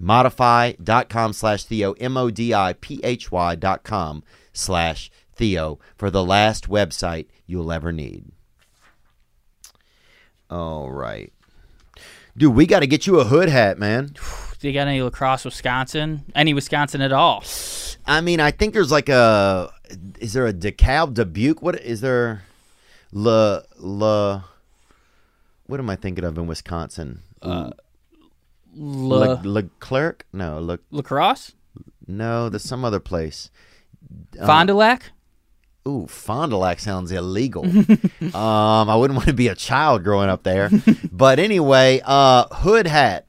[0.00, 5.10] Modiphy.com slash Theo, M O D I P H Y dot com slash
[5.42, 8.26] Theo for the last website you'll ever need.
[10.48, 11.32] All right.
[12.36, 14.14] Dude, we got to get you a hood hat, man.
[14.60, 16.24] Do you got any La Crosse, Wisconsin?
[16.36, 17.42] Any Wisconsin at all?
[18.06, 19.72] I mean, I think there's like a.
[20.20, 21.60] Is there a DeKalb, Dubuque?
[21.60, 22.44] What is there?
[23.10, 24.44] La La.
[25.66, 27.22] What am I thinking of in Wisconsin?
[27.42, 27.70] Uh,
[28.76, 30.24] La- Le, Leclerc?
[30.32, 31.54] No, Le, La Crosse?
[32.06, 32.48] no.
[32.48, 33.50] There's some other place.
[34.38, 35.10] Uh, Fond du Lac?
[35.86, 37.64] Ooh, Fond du Lac sounds illegal.
[38.34, 40.70] um, I wouldn't want to be a child growing up there.
[41.12, 43.26] but anyway, uh, Hood Hat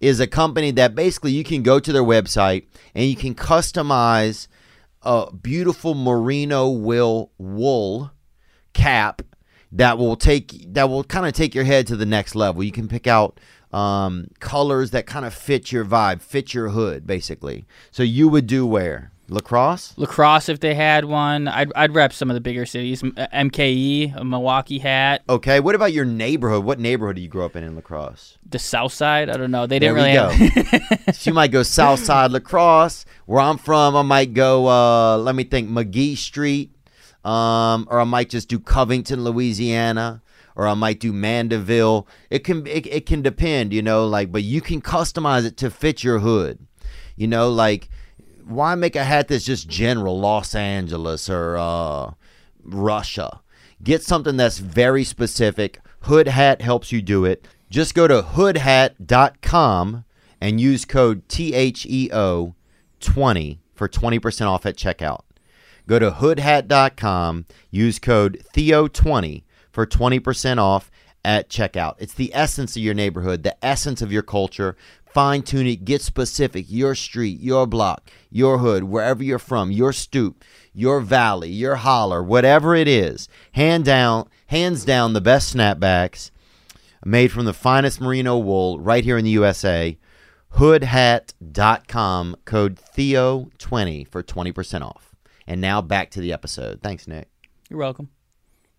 [0.00, 4.48] is a company that basically you can go to their website and you can customize
[5.02, 8.10] a beautiful merino will wool
[8.72, 9.22] cap
[9.72, 12.62] that will take that will kind of take your head to the next level.
[12.62, 13.38] You can pick out
[13.72, 17.66] um, colors that kind of fit your vibe, fit your hood, basically.
[17.90, 19.94] So you would do where La Crosse.
[19.96, 23.02] Lacrosse, if they had one, I'd I'd rep some of the bigger cities.
[23.02, 25.60] Uh, MKE, a Milwaukee hat, Okay.
[25.60, 26.64] What about your neighborhood?
[26.64, 28.36] What neighborhood do you grow up in in La Crosse?
[28.48, 29.30] the South Side.
[29.30, 29.66] I don't know.
[29.66, 30.30] They didn't really go.
[30.30, 31.14] have.
[31.16, 33.04] so you might go South Side La Crosse.
[33.26, 34.66] Where I'm from, I might go.
[34.68, 36.74] Uh, let me think, McGee Street,
[37.24, 40.22] um, or I might just do Covington, Louisiana,
[40.56, 42.08] or I might do Mandeville.
[42.30, 45.70] It can it, it can depend, you know, like, but you can customize it to
[45.70, 46.58] fit your hood.
[47.16, 47.88] You know, like,
[48.50, 52.12] why make a hat that's just general Los Angeles or uh,
[52.62, 53.40] Russia?
[53.82, 55.80] Get something that's very specific.
[56.02, 57.46] Hood Hat helps you do it.
[57.70, 60.04] Just go to hoodhat.com
[60.40, 62.54] and use code THEO
[63.00, 65.20] 20 for 20% off at checkout.
[65.86, 69.42] Go to hoodhat.com, use code THEO20
[69.72, 70.90] for 20% off
[71.24, 71.94] at checkout.
[71.98, 74.76] It's the essence of your neighborhood, the essence of your culture.
[75.04, 76.66] Fine tune it, get specific.
[76.68, 82.22] Your street, your block, your hood, wherever you're from, your stoop, your valley, your holler,
[82.22, 83.28] whatever it is.
[83.52, 86.30] Hand down, hands down, the best snapbacks
[87.04, 89.98] made from the finest merino wool right here in the USA.
[90.54, 95.14] Hoodhat.com, code Theo20 for 20% off.
[95.46, 96.80] And now back to the episode.
[96.82, 97.28] Thanks, Nick.
[97.68, 98.10] You're welcome.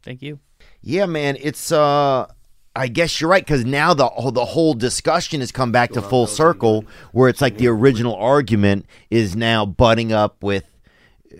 [0.04, 0.39] Thank you.
[0.82, 2.28] Yeah, man, it's uh
[2.76, 6.01] I guess you're right because now the whole- the whole discussion has come back to
[6.01, 10.63] full circle, where it's like the original argument is now butting up with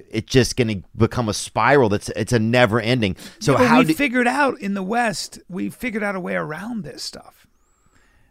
[0.10, 1.90] it's just going to become a spiral.
[1.90, 3.16] That's it's a never ending.
[3.40, 6.36] So But how we do figured out in the West, we figured out a way
[6.36, 7.41] around this stuff.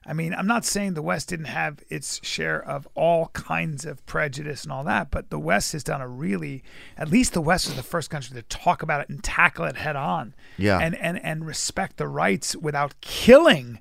[0.07, 4.05] I mean, I'm not saying the West didn't have its share of all kinds of
[4.07, 6.65] prejudice and all that, but the West has done a really,
[6.97, 9.77] at least the West is the first country to talk about it and tackle it
[9.77, 10.35] head on.
[10.57, 10.79] Yeah.
[10.79, 13.79] And and and respect the rights without killing,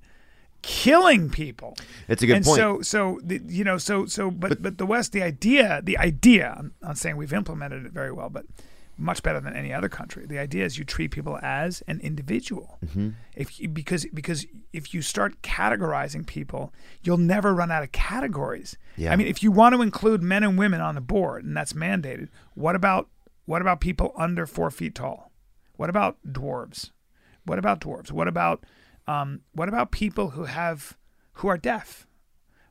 [0.61, 1.77] killing people.
[2.09, 2.57] It's a good and point.
[2.57, 6.53] So so the, you know so so but, but the West the idea the idea
[6.57, 8.45] I'm not saying we've implemented it very well but
[8.99, 10.25] much better than any other country.
[10.25, 12.77] The idea is you treat people as an individual.
[12.85, 13.09] Mm-hmm.
[13.35, 18.77] If you, because because if you start categorizing people, you'll never run out of categories.
[18.97, 19.13] Yeah.
[19.13, 21.73] I mean, if you want to include men and women on the board, and that's
[21.73, 23.09] mandated, what about
[23.45, 25.31] what about people under four feet tall?
[25.77, 26.91] What about dwarves?
[27.45, 28.11] What about dwarves?
[28.11, 28.65] What about
[29.07, 30.97] um, what about people who have
[31.33, 32.05] who are deaf?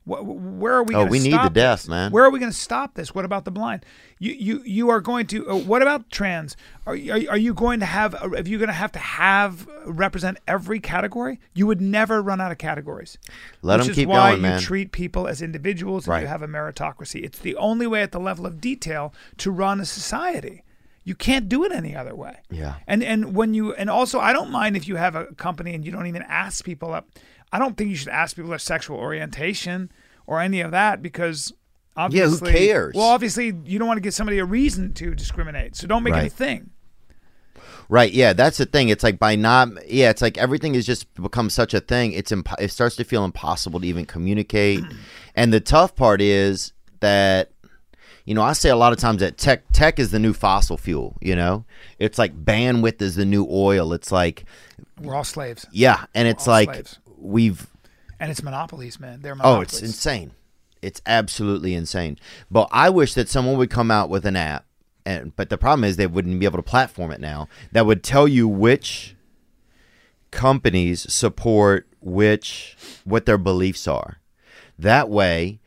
[0.09, 0.95] Wh- wh- Where are we?
[0.95, 1.89] Oh, we need the deaf, this?
[1.89, 2.11] man.
[2.13, 3.15] Where are we going to stop this?
[3.15, 3.85] What about the blind?
[4.19, 5.49] You you you are going to.
[5.51, 6.57] Uh, what about trans?
[6.87, 8.15] Are are, are you going to have?
[8.15, 11.39] Are you going to have to have uh, represent every category?
[11.55, 13.19] You would never run out of categories.
[13.63, 16.23] Let which 'em is keep why going, you treat people as individuals and Right.
[16.23, 17.23] you have a meritocracy.
[17.25, 20.63] It's the only way at the level of detail to run a society.
[21.05, 22.37] You can't do it any other way.
[22.51, 22.75] Yeah.
[22.87, 25.85] And and when you and also I don't mind if you have a company and
[25.85, 27.09] you don't even ask people up.
[27.53, 29.91] I don't think you should ask people their sexual orientation
[30.27, 31.53] or any of that because
[31.97, 32.95] obviously, Yeah, who cares?
[32.95, 35.75] Well, obviously you don't want to give somebody a reason to discriminate.
[35.77, 36.21] So don't make Right.
[36.21, 36.71] anything.
[37.91, 38.13] Right.
[38.13, 38.91] Yeah, that's the thing.
[38.91, 39.69] It's like by not.
[39.91, 42.13] Yeah, it's like everything has just become such a thing.
[42.13, 44.85] It's imp- it starts to feel impossible to even communicate.
[45.35, 47.51] and the tough part is that
[48.27, 50.77] you know I say a lot of times that tech tech is the new fossil
[50.77, 51.17] fuel.
[51.23, 51.65] You know,
[51.99, 53.95] it's like bandwidth is the new oil.
[53.95, 54.45] It's like
[55.01, 55.65] We're all slaves.
[55.73, 56.99] yeah, and it's like slaves.
[57.21, 57.67] We've
[58.21, 59.21] And it's monopolies, man.
[59.23, 60.33] They're Oh, it's insane.
[60.81, 62.19] It's absolutely insane.
[62.51, 64.65] But I wish that someone would come out with an app,
[65.05, 67.49] and but the problem is they wouldn't be able to platform it now.
[67.73, 69.17] That would tell you which
[70.31, 74.21] companies support which what their beliefs are.
[74.79, 75.59] That way,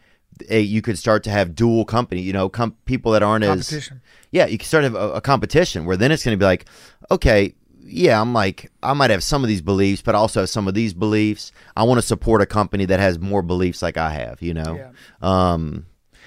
[0.50, 2.22] you could start to have dual company.
[2.22, 3.92] You know, com- people that aren't as
[4.32, 6.46] yeah, you can start to have a, a competition where then it's going to be
[6.46, 6.66] like,
[7.10, 10.50] okay, yeah, I'm like, I might have some of these beliefs, but I also have
[10.50, 11.52] some of these beliefs.
[11.76, 14.76] I want to support a company that has more beliefs like I have, you know?
[14.76, 14.92] Yeah.
[15.22, 15.86] Um,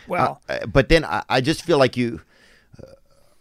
[0.09, 2.21] Well, uh, but then I, I just feel like you,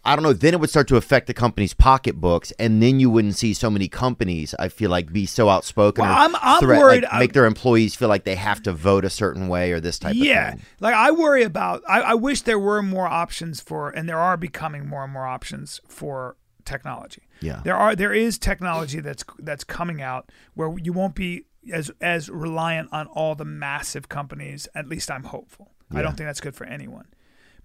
[0.06, 3.08] I don't know, then it would start to affect the company's pocketbooks, and then you
[3.08, 6.78] wouldn't see so many companies, I feel like, be so outspoken Well, I'm- I'm threat-
[6.78, 9.80] worried- like, make their employees feel like they have to vote a certain way or
[9.80, 10.58] this type yeah, of thing.
[10.60, 10.64] Yeah.
[10.80, 11.82] Like I worry about.
[11.88, 15.26] I, I wish there were more options for, and there are becoming more and more
[15.26, 16.36] options for
[16.66, 17.22] technology.
[17.40, 17.60] Yeah.
[17.64, 17.94] there are.
[17.96, 23.06] There is technology that's that's coming out where you won't be as as reliant on
[23.08, 24.68] all the massive companies.
[24.74, 25.72] At least I'm hopeful.
[25.92, 27.06] I don't think that's good for anyone,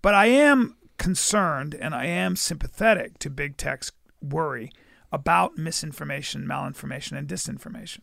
[0.04, 3.92] but I am concerned and I am sympathetic to big tech's
[4.22, 4.72] worry
[5.12, 8.00] about misinformation, malinformation, and disinformation.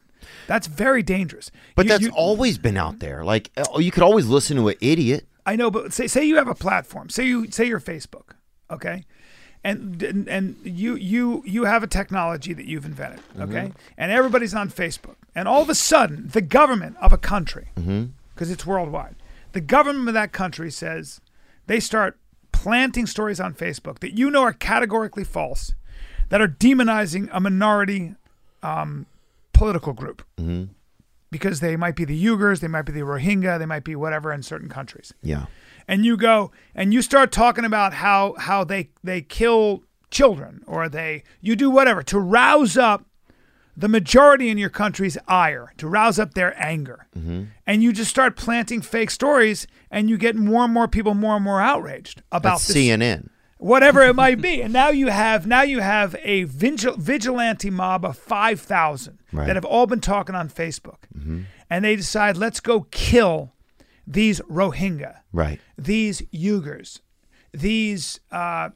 [0.49, 1.53] That's very dangerous.
[1.77, 3.23] But You- that's you- always been out there.
[3.23, 5.29] Like, oh, you could always listen to an idiot.
[5.45, 7.09] I know, but say say you have a platform.
[7.11, 8.31] Say you say you're Facebook,
[8.69, 9.05] okay,
[9.67, 13.43] and and, you you you have a technology that you've invented, mm-hmm.
[13.43, 17.69] okay, and everybody's on Facebook, and all of a sudden the government of a country,
[17.77, 18.07] mm-hmm.
[18.35, 19.17] because it's worldwide,
[19.53, 21.21] the government of that country says
[21.67, 22.19] they start
[22.53, 25.75] planting stories on Facebook that you know are categorically false,
[26.29, 28.15] that are demonizing a minority
[28.63, 29.07] um,
[29.53, 30.23] political group.
[30.39, 30.73] Mm-hmm.
[31.33, 34.33] Because they might be the Uyghurs, they might be the Rohingya, they might be whatever
[34.33, 35.13] in certain countries.
[35.23, 35.47] Yeah.
[35.89, 40.89] And you go and you start talking about how how they they kill children or
[40.89, 43.05] they you do whatever to rouse up
[43.77, 47.45] the majority in your country's ire to rouse up their anger mm-hmm.
[47.67, 51.37] and you just start planting fake stories and you get more and more people more
[51.37, 53.29] and more outraged about this CNN.
[53.59, 54.61] whatever it might be.
[54.65, 59.47] And now you have now you have a vigil, vigilante mob of five thousand Right.
[59.47, 61.43] that have all been talking on Facebook, mm-hmm.
[61.69, 63.53] and they decide let's go kill
[64.07, 65.61] these Rohingya, Right.
[65.77, 67.01] these Uyghurs,
[67.53, 68.71] these uh,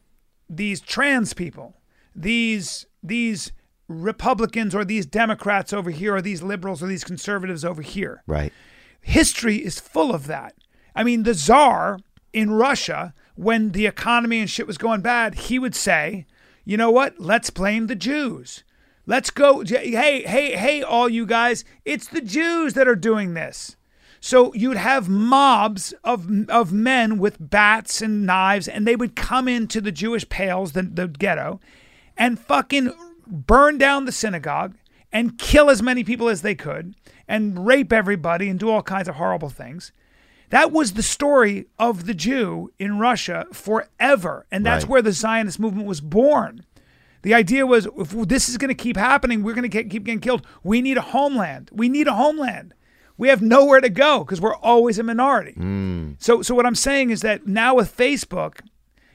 [0.49, 1.77] these trans people,
[2.15, 3.53] these these
[3.89, 8.53] Republicans or these Democrats over here, or these liberals or these conservatives over here Right.
[9.01, 10.55] history is full of that.
[10.95, 11.99] I mean, the czar
[12.33, 16.27] in Russia, when the economy and shit was going bad, he would say,
[16.65, 17.19] you know what?
[17.19, 18.63] Let's blame the Jews.
[19.07, 19.65] Let's go.
[19.65, 19.91] Hey,
[20.23, 23.77] hey, hey, all you guys, it's the Jews that are doing this.
[24.21, 29.49] So you'd have mobs of of men with bats and knives, and they would come
[29.49, 31.59] into the Jewish pales, the, the ghetto,
[32.17, 32.93] and fucking
[33.27, 34.75] burn down the synagogue
[35.11, 36.95] and kill as many people as they could
[37.27, 39.93] and rape everybody and do all kinds of horrible things.
[40.51, 44.47] That was the story of the Jew in Russia forever.
[44.51, 44.91] And that's Right.
[44.91, 46.67] where the Zionist movement was born.
[47.23, 50.21] The idea was if this is going to keep happening, we're going to keep getting
[50.21, 50.45] killed.
[50.65, 51.71] We need a homeland.
[51.73, 52.75] We need a homeland.
[53.21, 55.53] We have nowhere to go because we're always a minority.
[55.53, 56.13] Hmm.
[56.19, 58.61] So, so what I'm saying is that now with Facebook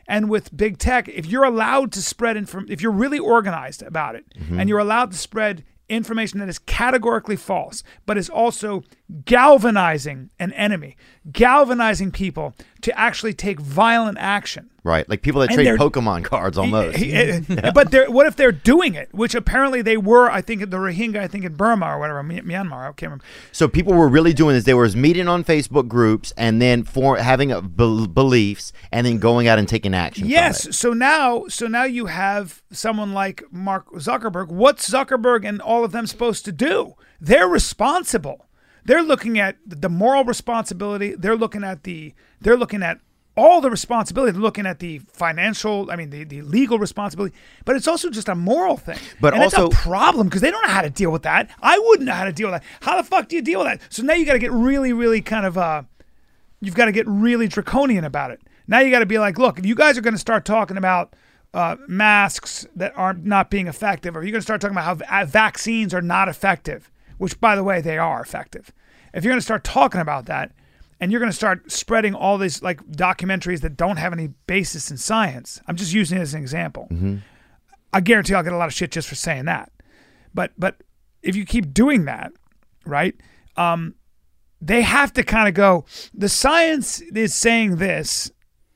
[0.08, 4.14] and with big tech, if you're allowed to spread inform, if you're really organized about
[4.14, 4.60] it, mm-hmm.
[4.60, 8.84] and you're allowed to spread information that is categorically false, but is also
[9.24, 10.98] galvanizing an enemy,
[11.32, 14.70] galvanizing people to actually take violent action.
[14.84, 15.08] Right.
[15.10, 16.98] Like people that And trade Pokemon cards almost.
[16.98, 19.10] He- he- uh, But they're, what if they're doing it?
[19.14, 20.30] Which apparently they were.
[20.30, 21.18] I think the Rohingya.
[21.18, 22.84] I think in Burma or whatever, Myanmar.
[22.84, 23.24] I can't remember.
[23.52, 24.64] So people were really doing this.
[24.66, 29.18] They were meeting on Facebook groups and then for having a bel beliefs and then
[29.18, 30.28] going out and taking action.
[30.28, 30.76] Yes.
[30.78, 34.50] So now, so now you have someone like Mark Zuckerberg.
[34.50, 36.94] What's Zuckerberg and all of them supposed to do?
[37.20, 38.45] They're responsible.
[38.86, 41.16] They're looking at the moral responsibility.
[41.16, 42.14] They're looking at the.
[42.40, 43.00] They're looking at
[43.38, 44.32] all the responsibility.
[44.32, 45.90] They're looking at the financial.
[45.92, 47.36] I mean, the, the legal responsibility.
[47.66, 49.00] But it's also just a moral thing.
[49.20, 51.50] But and also- it's a problem because they don't know how to deal with that.
[51.62, 52.68] I wouldn't know how to deal with that.
[52.82, 53.82] How the fuck do you deal with that?
[53.94, 55.58] So now you got to get really, really kind of.
[55.58, 55.84] uh
[56.62, 58.42] you've got to get really draconian about it.
[58.68, 60.78] Now you got to be like, look, if you guys are going to start talking
[60.78, 61.14] about
[61.54, 64.96] uh, masks that aren't not being effective, or you're going to start talking about how
[64.96, 68.72] va- vaccines are not effective, which by the way they are effective.
[69.14, 70.52] If you're going to start talking about that,
[71.00, 74.90] and you're going to start spreading all these like documentaries that don't have any basis
[74.92, 76.88] in science, I'm just using it as an example.
[77.94, 79.72] I guarantee I'll get a lot of shit just for saying that.
[80.34, 80.84] But but
[81.22, 82.32] if you keep doing that,
[82.86, 83.16] right?
[83.58, 83.96] Um,
[84.62, 85.86] they have to kind of go.
[86.14, 88.32] The science is saying this,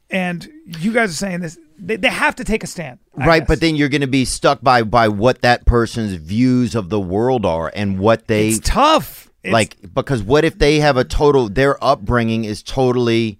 [0.09, 1.57] and you guys are saying this.
[1.79, 3.47] They, they have to take a stand, I right, guess.
[3.47, 6.99] but then you're going to be stuck by by what that person's views of the
[6.99, 9.29] world are and what they it's tough.
[9.43, 13.39] It's- like because what if they have a total their upbringing is totally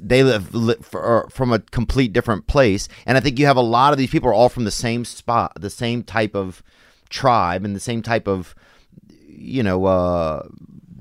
[0.00, 3.60] they live li- for, from a complete different place and i think you have a
[3.62, 6.60] lot of these people are all from the same spot the same type of
[7.08, 8.54] tribe and the same type of
[9.28, 10.42] you know uh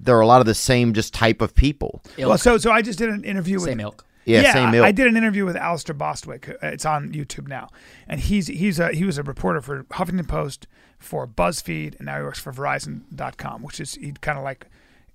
[0.03, 2.81] there are a lot of the same just type of people well, so so I
[2.83, 4.05] just did an interview with Same ilk.
[4.25, 4.85] Yeah, same I- ilk.
[4.85, 6.57] I did an interview with Alistair Bostwick.
[6.61, 7.69] It's on YouTube now,
[8.07, 10.67] and he's he's a he was a reporter for Huffington Post,
[10.99, 14.67] for BuzzFeed, and now he works for Verizon.com, which is he kind of like,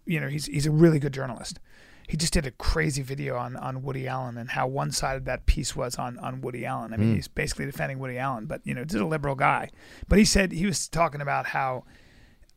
[0.04, 1.59] you know, he's he's a really good journalist.
[2.09, 5.46] He just did a crazy video on on Woody Allen and how one sided that
[5.46, 6.92] piece was on on Woody Allen.
[6.92, 7.14] I mean, hmm.
[7.16, 9.70] he's basically defending Woody Allen, but you know, just a liberal guy.
[10.09, 11.84] But he said he was talking about how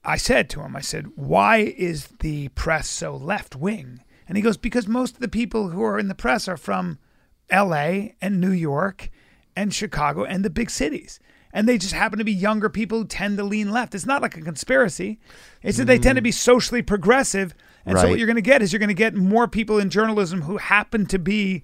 [0.04, 4.02] I said to him, I said, why is the press so left wing?
[4.30, 7.00] And he goes, because most of the people who are in the press are from
[7.52, 9.10] LA and New York
[9.56, 11.20] and Chicago and the big cities.
[11.52, 13.96] And they just happen to be younger people who tend to lean left.
[13.96, 15.20] It's not like a conspiracy.
[15.64, 16.26] It's that they tend to mm-hmm.
[16.26, 17.56] be socially progressive.
[17.88, 19.90] And so what you're going to get is you're going to get more people in
[19.90, 21.64] journalism who happen to be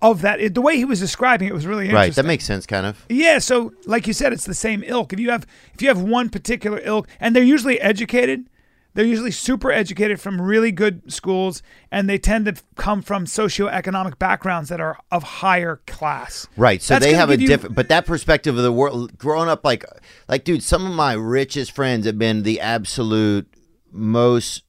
[0.00, 0.40] of that.
[0.40, 2.10] It, the way he was describing it was really interesting.
[2.10, 5.12] right that makes sense kind of Yeah, so like you said, it's the same ilk.
[5.12, 5.44] If you have
[5.74, 8.48] if you have one particular ilk, and they're usually educated,
[8.96, 14.18] they're usually super educated from really good schools, and they tend to come from socioeconomic
[14.18, 16.48] backgrounds that are of higher class.
[16.56, 16.80] Right.
[16.80, 19.64] So That's they have a you- different, but that perspective of the world, growing up,
[19.64, 19.84] like,
[20.28, 23.46] like, dude, some of my richest friends have been the absolute
[23.92, 24.62] most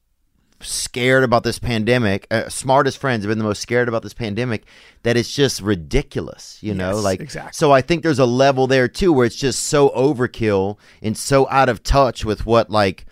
[0.60, 2.28] scared about this pandemic.
[2.30, 4.66] Uh, smartest friends have been the most scared about this pandemic.
[5.04, 6.96] That it's just ridiculous, you know.
[6.96, 7.54] Yes, like exactly.
[7.54, 11.48] so, I think there's a level there too where it's just so overkill and so
[11.50, 13.06] out of touch with what like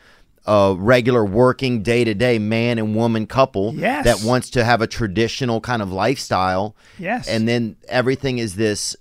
[0.48, 4.06] a regular working day to day man and woman couple Yes.
[4.06, 6.76] that wants to have a traditional kind of lifestyle.
[7.00, 7.28] Yes.
[7.28, 8.96] and then everything is this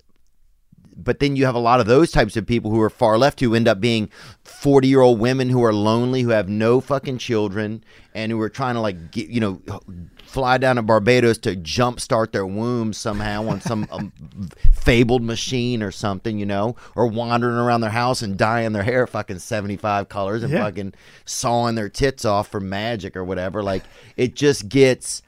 [0.97, 3.41] but then you have a lot of those types of people who are far left
[3.41, 4.09] who end up being
[4.45, 7.83] 40 year old women who are lonely who have no fucking children
[8.15, 9.61] and who are trying to like get, you know
[10.25, 14.13] fly down to barbados to jumpstart their wombs somehow on some um,
[14.73, 19.07] fabled machine or something you know or wandering around their house and dyeing their hair
[19.07, 20.65] fucking 75 colors and Yeah.
[20.65, 23.85] fucking sawing their tits off for magic or whatever like
[24.17, 25.23] it just gets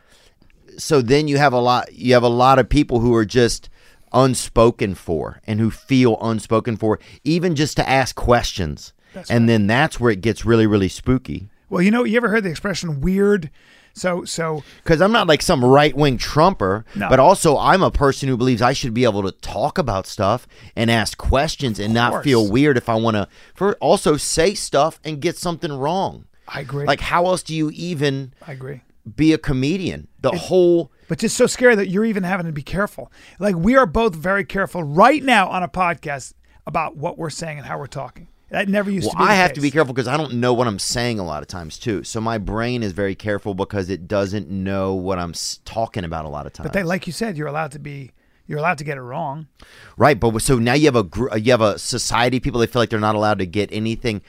[0.77, 3.69] so then you have a lot you have a lot of people who are just
[4.13, 8.93] unspoken for and who feel unspoken for even just to ask questions
[9.31, 12.45] and then that's where it gets really really spooky Well, you know, you ever heard
[12.45, 13.51] the expression "weird"?
[13.95, 17.09] So, so because i'm not like some right-wing trumper No.
[17.09, 20.47] but also i'm a person who believes i should be able to talk about stuff
[20.77, 25.01] and ask questions and not feel weird if i want to for also say stuff
[25.03, 26.85] and get something wrong I agree.
[26.87, 28.83] like how else do you even I agree.
[29.17, 32.63] be a comedian the whole But just so scary that you're even having to be
[32.63, 33.13] careful.
[33.39, 36.35] Like we are both very careful right now on a podcast
[36.67, 38.29] about what we're saying and how we're talking.
[38.51, 39.25] That never used Well, to be.
[39.25, 41.49] I have to be careful because I don't know what I'm saying a lot of
[41.49, 42.05] times too.
[42.05, 45.35] So my brain is very careful because it doesn't know what I'm
[45.65, 46.67] talking about a lot of times.
[46.69, 48.13] But they, like you said, you're allowed to be.
[48.49, 49.49] You're allowed to get it wrong.
[49.97, 52.81] right, but so now you have a uh, you have a society people that feel
[52.81, 54.23] like they're not allowed to get anything,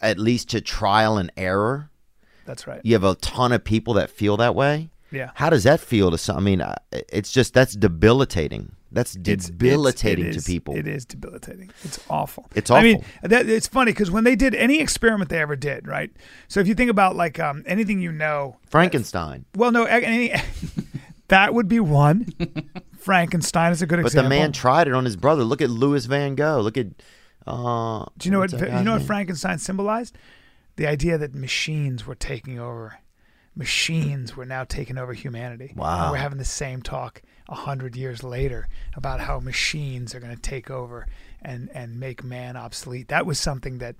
[0.00, 1.90] at least to trial and error.
[2.44, 2.80] That's right.
[2.84, 4.90] You have a ton of people that feel that way.
[5.16, 5.30] Yeah.
[5.34, 6.36] How does that feel to some?
[6.36, 6.62] I mean,
[6.92, 8.72] it's just that's debilitating.
[8.92, 10.76] That's debilitating it's- it to is- people.
[10.76, 11.70] It is debilitating.
[11.82, 12.46] It's awful.
[12.54, 12.78] It's awful.
[12.80, 16.10] I mean, that, it's funny because when they did any experiment they ever did, right?
[16.48, 19.44] So if you think about like um, anything you know, Frankenstein.
[19.54, 20.32] well, no, any,
[21.28, 22.32] that would be one.
[22.98, 24.28] Frankenstein is a good But example.
[24.30, 25.44] But the man tried it on his brother.
[25.44, 26.60] Look at Louis Van Gogh.
[26.60, 26.86] Look at.
[27.46, 29.02] Uh, Do you know what you know what?
[29.02, 30.16] Frankenstein symbolized?
[30.76, 32.98] The idea that machines were taking over.
[33.56, 35.72] Machines were now taking over humanity.
[35.74, 36.02] Wow.
[36.02, 40.34] And we're having the same talk a hundred years later about how machines are going
[40.34, 41.06] to take over
[41.40, 43.08] and and make man obsolete.
[43.08, 43.96] That was something that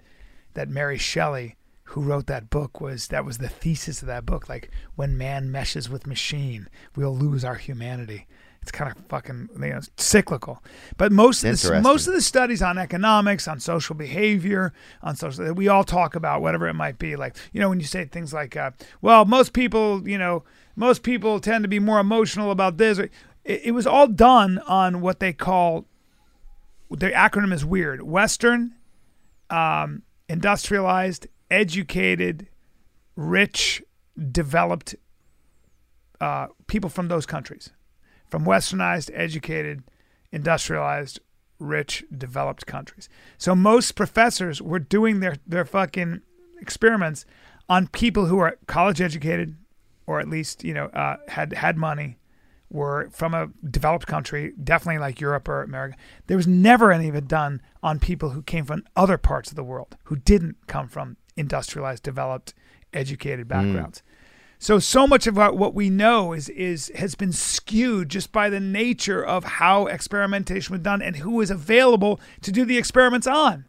[0.54, 4.48] that Mary Shelley, who wrote that book, was that was the thesis of that book.
[4.48, 8.26] Like when man meshes with machine, we'll lose our humanity.
[8.66, 10.60] It's kind of fucking you know, cyclical.
[10.96, 14.72] But most of the, most of the studies on economics, on social behavior,
[15.04, 17.14] on social that we all talk about, whatever it might be.
[17.14, 20.42] Like you know, when you say things like, uh, "Well, most people, you know,
[20.74, 23.12] most people tend to be more emotional about this." It,
[23.44, 25.86] it was all done on what they call
[26.90, 28.74] the acronym is weird: Western,
[29.48, 32.48] um, industrialized, educated,
[33.14, 33.80] rich,
[34.32, 34.96] developed
[36.20, 37.70] uh, people from those countries,
[38.28, 39.82] from westernized, educated,
[40.32, 41.20] industrialized,
[41.58, 43.08] rich, developed countries.
[43.38, 46.22] So most professors were doing their their fucking
[46.60, 47.24] experiments
[47.68, 49.56] on people who are college educated,
[50.06, 52.18] or at least you know uh, had had money,
[52.70, 55.96] were from a developed country, definitely like Europe or America.
[56.26, 59.56] There was never any of it done on people who came from other parts of
[59.56, 62.54] the world who didn't come from industrialized, developed,
[62.92, 64.02] educated backgrounds.
[64.58, 68.60] So so much of what we know is is has been skewed just by the
[68.60, 73.66] nature of how experimentation was done and who was available to do the experiments on.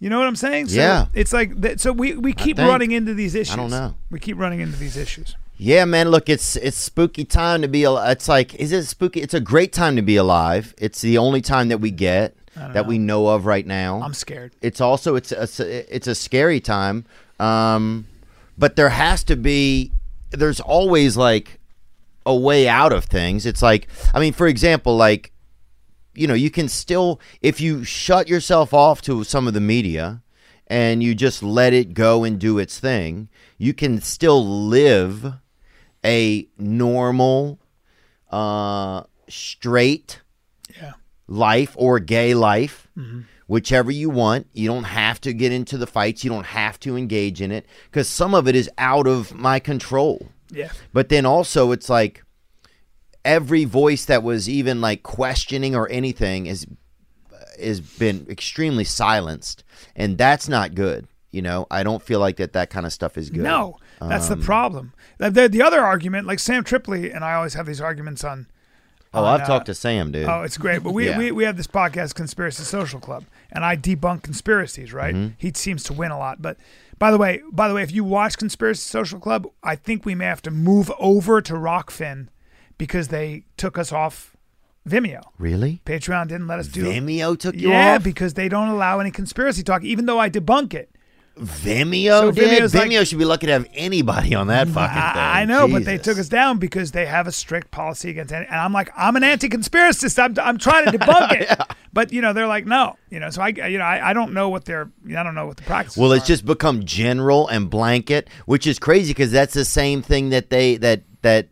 [0.00, 0.68] You know what I'm saying?
[0.68, 1.06] So Yeah.
[1.14, 1.80] It's like that.
[1.80, 3.54] So we we keep running into these issues.
[3.54, 3.94] I don't know.
[4.10, 5.36] We keep running into these issues.
[5.56, 6.10] Yeah, man.
[6.10, 7.84] Look, it's it's spooky time to be.
[7.84, 9.20] al- It's like, is it spooky?
[9.22, 10.72] It's a great time to be alive.
[10.78, 14.00] It's the only time that we get that we know of right now.
[14.02, 14.52] I'm scared.
[14.62, 17.04] it's also it's a, it's a scary time
[17.38, 18.04] um
[18.58, 19.92] but there has to be
[20.30, 21.58] there's always like
[22.26, 25.32] a way out of things it's like i mean for example like
[26.14, 30.22] you know you can still if you shut yourself off to some of the media
[30.66, 35.34] and you just let it go and do its thing you can still live
[36.04, 37.58] a normal
[38.30, 40.20] uh straight
[40.80, 40.92] Yeah.
[41.26, 42.88] life or gay life,
[43.48, 44.46] whichever you want.
[44.52, 46.22] You don't have to get into the fights.
[46.22, 49.58] You don't have to engage in it because some of it is out of my
[49.58, 50.28] control.
[50.50, 50.70] Yeah.
[50.92, 52.22] But then also, it's like
[53.24, 56.66] every voice that was even like questioning or anything is
[57.60, 59.64] has been extremely silenced,
[59.96, 61.08] and that's not good.
[61.32, 63.40] You know, I don't feel like that that kind of stuff is good.
[63.42, 64.92] No, that's Um, the problem.
[65.18, 68.46] The, the, the other argument, like Sam Tripoli and I always have these arguments on
[69.12, 70.28] Oh, on, I've uh, talked to Sam, dude.
[70.28, 70.82] Oh, it's great.
[70.82, 71.18] But we, Yeah.
[71.18, 75.14] we, we have this podcast, Conspiracy Social Club, and I debunk conspiracies, right?
[75.14, 75.34] Mm-hmm.
[75.38, 76.42] He seems to win a lot.
[76.42, 76.56] But
[76.98, 80.14] by the way, by the way, if you watch Conspiracy Social Club, I think we
[80.14, 82.28] may have to move over to Rokfin
[82.76, 84.36] because they took us off
[84.88, 85.22] Vimeo.
[85.38, 85.80] really?
[85.84, 86.94] Patreon didn't let us do it.
[87.02, 88.04] Vimeo took you Yeah, off.
[88.04, 90.90] because they don't allow any conspiracy talk, even though I debunk it.
[91.38, 92.48] Vimeo So did.
[92.62, 95.02] Vimeo's like- Vimeo should be lucky to have anybody on that fucking thing.
[95.02, 98.32] I, I know, but they took us down because they have a strict policy against
[98.32, 98.46] any.
[98.46, 100.18] And I'm like, I'm an anti-conspiracist.
[100.22, 101.60] I'm, I'm trying to debunk it,
[101.92, 103.30] but you know, they're like, no, you know.
[103.30, 104.90] So I, you know, I, I don't know what they're.
[105.16, 105.96] I don't know what the practice.
[105.96, 110.30] Well, it's just become general and blanket, which is crazy because that's the same thing
[110.30, 111.48] that they that that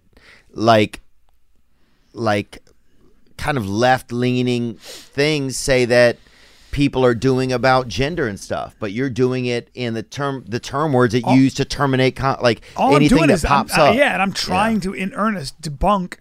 [0.53, 1.01] like
[2.13, 2.63] like
[3.37, 6.17] kind of left leaning things say that
[6.77, 10.61] people are doing about gender and stuff, but you're doing it in the term the
[10.61, 13.79] term words that you use to terminate con- like all anything that is, I'm- pops
[13.79, 13.97] uh, up.
[13.97, 16.19] yeah, and I'm trying to, in earnest, debunk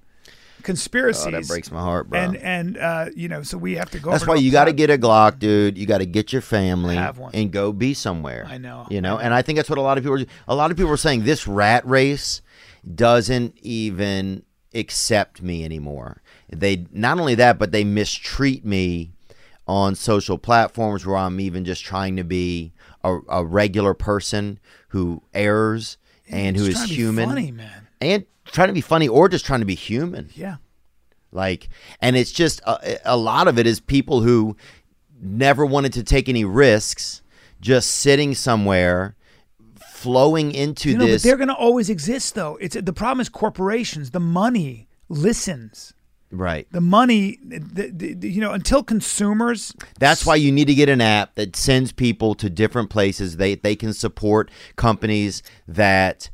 [0.63, 1.27] conspiracies.
[1.27, 2.21] Oh, that breaks my heart, bro.
[2.21, 4.11] And and uh, you know, so we have to go.
[4.11, 5.77] That's why you got to get a Glock, dude.
[5.77, 6.97] You got to get your family
[7.33, 8.47] and go be somewhere.
[8.49, 8.87] I know.
[8.89, 10.21] You know, and I think that's what a lot of people.
[10.21, 12.41] Are, a lot of people are saying this rat race
[12.95, 16.21] doesn't even accept me anymore.
[16.49, 19.14] They not only that, but they mistreat me
[19.67, 22.71] on social platforms where I'm even just trying to be
[23.03, 24.59] a, a regular person
[24.89, 25.97] who errs
[26.29, 27.87] and who Just is trying to be human funny, man.
[28.01, 30.29] and trying to be funny or just trying to be human.
[30.35, 30.57] Yeah.
[31.31, 31.69] Like,
[32.01, 34.55] and it's just uh, a, a lot of it is people who
[35.21, 37.21] never wanted to take any risks,
[37.59, 39.15] just sitting somewhere,
[39.87, 41.23] flowing into You know, but this.
[41.23, 42.57] they're going to always exist, though.
[42.61, 44.11] It's the problem is corporations.
[44.11, 45.93] The money listens.
[46.31, 46.67] Right.
[46.71, 49.73] The money, the, the, you know, until consumers.
[49.99, 53.37] That's why you need to get an app that sends people to different places.
[53.37, 56.29] They they can support companies that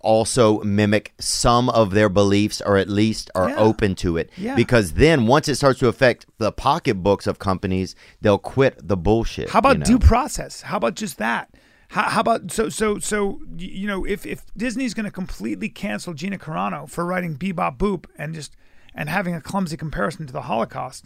[0.00, 3.56] also mimic some of their beliefs or at least are Yeah.
[3.56, 4.30] open to it.
[4.36, 4.54] Yeah.
[4.56, 9.50] Because then once it starts to affect the pocketbooks of companies, they'll quit the bullshit.
[9.50, 9.84] How about you know?
[9.86, 10.62] due process?
[10.62, 11.50] How about just that?
[11.88, 16.14] How, how about so so so you know if if Disney's going to completely cancel
[16.14, 18.56] Gina Carano for writing Bebop Boop and just
[18.96, 21.04] and having a clumsy comparison to the Holocaust,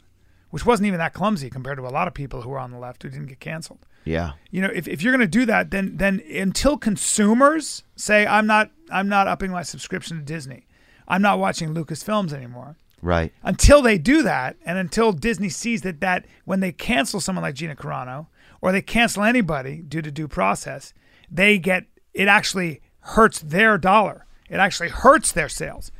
[0.50, 2.78] which wasn't even that clumsy compared to a lot of people who were on the
[2.78, 3.84] left who didn't get canceled.
[4.04, 4.32] Yeah.
[4.50, 8.46] You know, if, if you're going to do that, then then until consumers say I'm
[8.46, 10.66] not I'm not upping my subscription to Disney,
[11.06, 12.76] I'm not watching Lucasfilms anymore.
[13.02, 13.32] Right.
[13.42, 17.54] Until they do that, and until Disney sees that that when they cancel someone like
[17.54, 18.26] Gina Carano
[18.60, 20.92] or they cancel anybody due to due process,
[21.30, 24.26] they get it actually hurts their dollar.
[24.48, 25.92] It actually hurts their sales.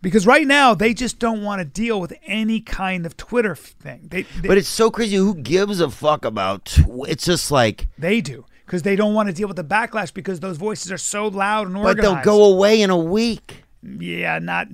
[0.00, 4.06] Because right now they just don't want to deal with any kind of Twitter thing.
[4.10, 5.16] They, they But it's so crazy.
[5.16, 6.66] Who gives a fuck about?
[6.66, 10.12] Tw- it's just like, They do because they don't want to deal with the backlash
[10.12, 11.96] because those voices are so loud and organized.
[11.96, 13.64] but they'll go away in a week.
[13.82, 14.68] Yeah, not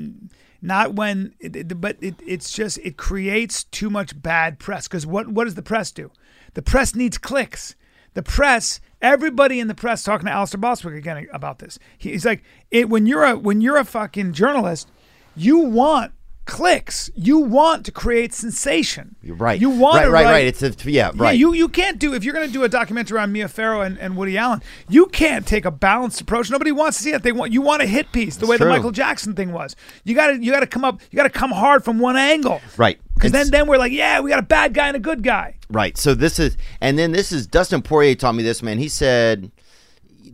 [0.60, 1.34] not when.
[1.38, 4.88] It, but it, it's just it creates too much bad press.
[4.88, 6.10] Because what what does the press do?
[6.54, 7.76] The press needs clicks.
[8.14, 11.78] The press, everybody in the press talking to Alistair Boswick again about this.
[11.98, 14.88] He's like, it, when you're a when you're a fucking journalist,
[15.36, 16.12] you want
[16.46, 17.10] clicks.
[17.14, 19.16] You want to create sensation.
[19.22, 19.58] You're right.
[19.60, 20.46] You want right, to right, write- right.
[20.46, 21.20] It's a yeah, right.
[21.20, 23.80] yeah, you you can't do if you're going to do a documentary on Mia Farrow
[23.80, 24.62] and, and Woody Allen.
[24.88, 26.50] You can't take a balanced approach.
[26.50, 27.22] Nobody wants to see it.
[27.22, 28.66] They want you want a hit piece, the way true.
[28.66, 29.74] the Michael Jackson thing was.
[30.04, 31.00] You got to you got to come up.
[31.10, 32.60] You got to come hard from one angle.
[32.76, 33.00] Right.
[33.14, 35.56] Because then then we're like, yeah, we got a bad guy and a good guy.
[35.70, 35.96] Right.
[35.96, 38.78] So this is, and then this is Dustin Poirier taught me this, man.
[38.78, 39.50] He said,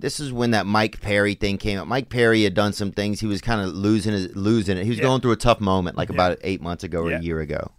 [0.01, 1.86] this is when that Mike Perry thing came up.
[1.86, 3.20] Mike Perry had done some things.
[3.20, 4.85] He was kind of losing his, losing it.
[4.85, 5.05] He was Yeah.
[5.05, 7.18] going through a tough moment, like about eight months ago or Yeah.
[7.18, 7.70] a year ago.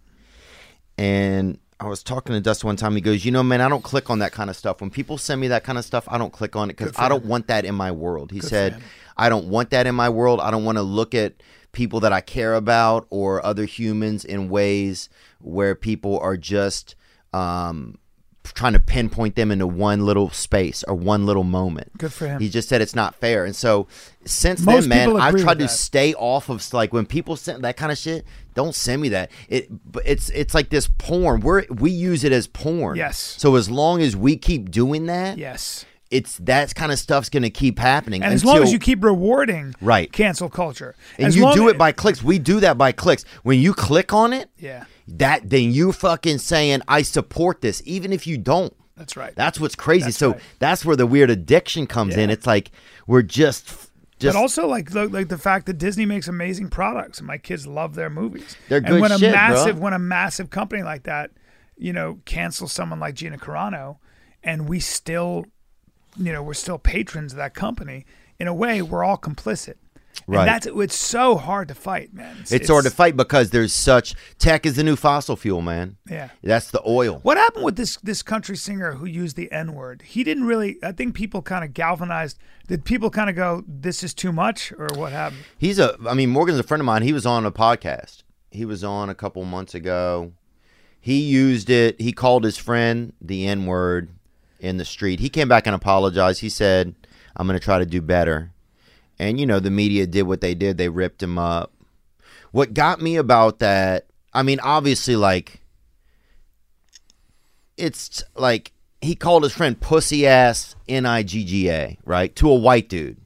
[0.98, 2.94] And I was talking to Dust one time.
[2.94, 4.80] He goes, "You know, man, I don't click on that kind of stuff.
[4.80, 7.08] When people send me that kind of stuff, I don't click on it because I
[7.08, 7.28] don't him.
[7.28, 8.82] want that in my world." He Good said,
[9.16, 10.40] "I don't want that in my world.
[10.40, 11.34] I don't want to look at
[11.72, 15.08] people that I care about or other humans in ways
[15.40, 16.94] where people are just
[17.34, 17.96] um,
[18.44, 22.40] trying to pinpoint them into one little space or one little moment." Good for him.
[22.40, 23.86] He just said it's not fair, and so
[24.24, 25.70] since Most then, man, I've tried to that.
[25.70, 28.24] stay off of like when people send that kind of shit.
[28.54, 29.30] Don't send me that.
[29.48, 31.40] It, but it's it's like this porn.
[31.40, 32.96] We're we use it as porn.
[32.96, 33.36] Yes.
[33.38, 35.86] So as long as we keep doing that, Yes.
[36.10, 38.22] it's that kind of stuff's going to keep happening.
[38.22, 40.12] And as long as you keep rewarding Right.
[40.12, 42.22] cancel culture, and as you do it by clicks.
[42.22, 43.24] We do that by clicks.
[43.42, 48.12] When you click on it, yeah, that then you fucking saying I support this, even
[48.12, 48.74] if you don't.
[48.96, 49.34] that's right.
[49.34, 50.06] That's what's crazy.
[50.06, 50.40] That's so right.
[50.58, 52.30] that's where the weird addiction comes in.
[52.30, 52.70] It's like
[53.06, 53.66] we're just,
[54.18, 57.38] just but also like the, like the fact that Disney makes amazing products and my
[57.38, 58.56] kids love their movies.
[58.68, 59.40] They're good and when a shit, bro.
[59.40, 61.30] massive when a massive company like that,
[61.76, 63.96] you know, cancels someone like Gina Carano,
[64.42, 65.46] and we still,
[66.16, 68.06] you know, we're still patrons of that company.
[68.38, 69.74] In a way, we're all complicit.
[70.26, 70.44] And Right.
[70.44, 72.36] that's it's so hard to fight, man.
[72.50, 75.96] It's, hard to fight because there's such tech is the new fossil fuel, man.
[76.08, 76.28] Yeah.
[76.42, 77.20] That's the oil.
[77.22, 80.02] What happened with this this country singer who used the N word?
[80.02, 80.78] He didn't really.
[80.82, 82.38] I think people kind of galvanized.
[82.68, 85.42] Did people kind of go, "This is too much," or what happened?
[85.58, 85.96] He's a.
[86.06, 87.02] I mean, Morgan's a friend of mine.
[87.02, 88.22] He was on a podcast.
[88.50, 90.32] He was on a couple months ago.
[91.00, 92.00] He used it.
[92.00, 94.10] He called his friend the N word
[94.60, 95.18] in the street.
[95.18, 96.40] He came back and apologized.
[96.42, 96.94] He said,
[97.34, 98.51] "I'm going to try to do better."
[99.22, 100.78] And you know, the media did what they did.
[100.78, 101.72] They ripped him up.
[102.50, 104.06] What got me about that?
[104.34, 105.62] I mean, obviously, like
[107.76, 112.34] it's like he called his friend pussy ass N I G G A, right?
[112.34, 113.18] To a white dude.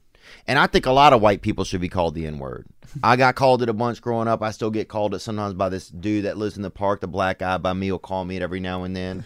[0.45, 2.67] And I think a lot of white people should be called the N word.
[3.01, 4.43] I got called it a bunch growing up.
[4.43, 7.07] I still get called it sometimes by this dude that lives in the park, the
[7.07, 9.25] black guy by me will call me it every now and then.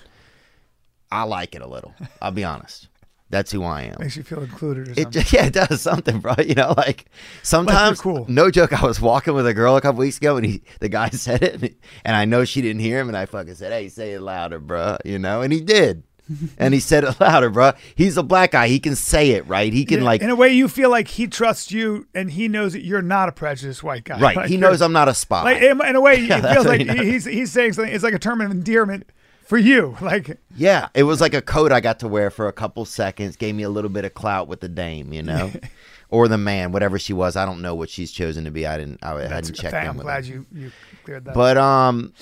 [1.12, 1.94] I like it a little.
[2.22, 2.88] I'll be honest.
[3.32, 3.96] That's who I am.
[4.00, 5.12] Makes you feel included or It something.
[5.12, 6.36] just, yeah, it does something, bro.
[6.46, 7.06] You know, like
[7.44, 8.26] sometimes, cool.
[8.30, 8.74] no joke.
[8.74, 11.42] I was walking with a girl a couple weeks ago, and he, the guy said
[11.42, 11.76] it, and,
[12.06, 14.60] and I know she didn't hear him, and I fucking said, "Hey, say it louder,
[14.60, 16.04] bro." You know, and he did,
[16.58, 17.72] and he said it louder, bro.
[17.96, 19.72] He's a black guy; he can say it, right?
[19.72, 22.48] He can Yeah, like, in a way, you feel like he trusts you, and he
[22.48, 24.20] knows that you're not a prejudiced white guy.
[24.20, 24.36] right?
[24.36, 25.44] Like, he knows I'm not a spy.
[25.44, 27.94] Like in, in a way, Yeah, it feels like he he's he's saying something.
[27.94, 29.10] It's like a term of endearment
[29.52, 29.98] for you.
[30.02, 33.36] Like Yeah, it was like a coat I got to wear for a couple seconds,
[33.36, 35.52] gave me a little bit of clout with the dame, you know,
[36.10, 37.36] or the man, whatever she was.
[37.36, 38.66] I don't know what she's chosen to be.
[38.66, 39.04] I didn't.
[39.04, 40.34] I that's hadn't checked I'm with glad her.
[40.34, 40.72] you you
[41.04, 41.36] cleared that.
[41.36, 42.14] But um,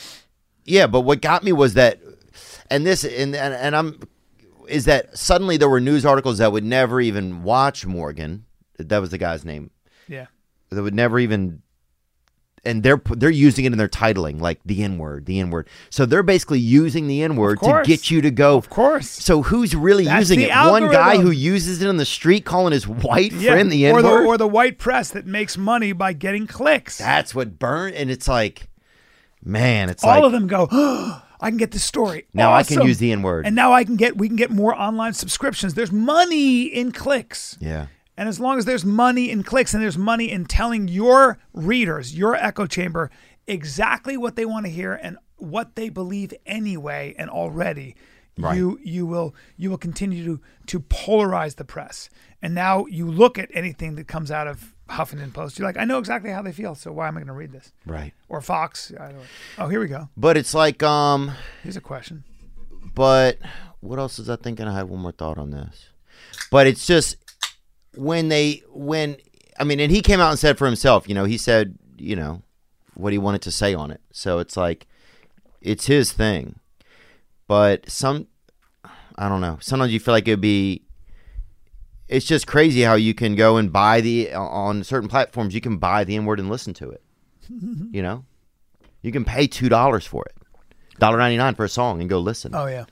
[0.65, 0.87] yeah.
[0.87, 1.99] But what got me was that,
[2.71, 3.99] and this, and and, and I'm,
[4.67, 8.45] is that suddenly there were news articles that would never even watch Morgan.
[8.79, 9.69] That was the guy's name.
[10.07, 10.25] yeah,
[10.71, 11.61] That would never even.
[12.65, 15.67] And they're they're using it in their titling, like the N word, the N word.
[15.89, 18.57] So they're basically using the N word to get you to go.
[18.57, 19.09] of course.
[19.09, 20.49] So who's really That's using it?
[20.51, 23.93] One guy who uses it on the street, calling his white Yeah, friend the N
[23.95, 24.25] word.
[24.25, 26.97] or the white press that makes money by getting clicks.
[26.97, 28.67] That's what burned, and it's like,
[29.43, 30.67] man, it's All like of them go.
[30.71, 32.25] "Oh, I can get this story.
[32.33, 33.45] Now I can use the N-word.
[33.45, 35.73] and now I can get we can get more online subscriptions.
[35.75, 37.57] There's money in clicks.
[37.61, 37.87] yeah,
[38.19, 42.17] And as long as there's money in clicks and there's money in telling your readers,
[42.17, 43.09] your echo chamber,
[43.47, 47.95] exactly what they want to hear and what they believe anyway and already,
[48.37, 48.55] Right.
[48.57, 52.09] you you will you will continue to to polarize the press.
[52.41, 55.83] And now you look at anything that comes out of Huffington Post, you're like, I
[55.85, 57.71] know exactly how they feel, so why am I going to read this?
[57.85, 58.13] right.
[58.29, 58.91] Or Fox.
[59.57, 60.07] Oh, here we go.
[60.17, 61.31] But it's like, um,
[61.63, 62.23] Here's a question.
[62.95, 63.37] but
[63.81, 64.67] what else is I thinking?
[64.67, 65.89] I had one more thought on this,
[66.51, 67.17] but it's just
[67.95, 69.17] when they when
[69.59, 72.15] I mean, and he came out and said for himself, you know, he said, you
[72.15, 72.41] know,
[72.93, 74.01] what he wanted to say on it.
[74.11, 74.87] So it's like,
[75.61, 76.59] it's his thing,
[77.47, 78.27] but some,
[79.17, 79.57] I don't know.
[79.61, 80.83] Sometimes you feel like it'd be.
[82.07, 85.53] It's just crazy how you can go and buy the on certain platforms.
[85.53, 87.03] You can buy the N word and listen to it.
[87.49, 88.25] you know,
[89.01, 90.35] you can pay two dollars for it,
[90.97, 92.55] dollar ninety nine for a song, and go listen.
[92.55, 92.85] Oh yeah.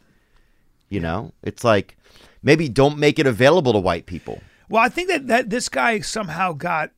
[0.89, 1.97] You know, it's like
[2.43, 4.41] maybe don't make it available to white people.
[4.69, 6.91] Well, I think that, that this guy somehow got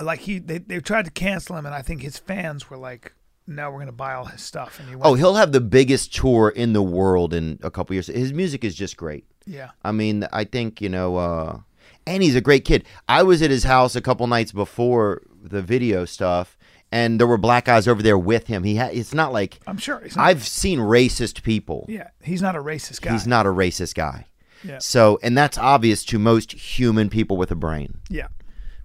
[0.00, 3.14] like he they, they tried to cancel him, and I think his fans were like,
[3.46, 5.60] "No, we're going to buy all his stuff." And he went, Oh, he'll have the
[5.60, 8.08] biggest tour in the world in a couple years.
[8.08, 9.24] His music is just great.
[9.46, 11.58] yeah, I mean, I think you know, uh,
[12.06, 12.84] and he's a great kid.
[13.08, 16.58] I was at his house a couple nights before the video stuff,
[16.92, 18.64] and there were black guys over there with him.
[18.64, 18.94] He had.
[18.94, 20.00] It's not like I'm sure.
[20.00, 21.86] He's not, I've seen racist people.
[21.88, 23.12] yeah, he's not a racist guy.
[23.12, 24.26] He's not a racist guy.
[24.66, 24.78] Yeah.
[24.78, 28.00] So, and that's obvious to most human people with a brain.
[28.10, 28.28] Yeah,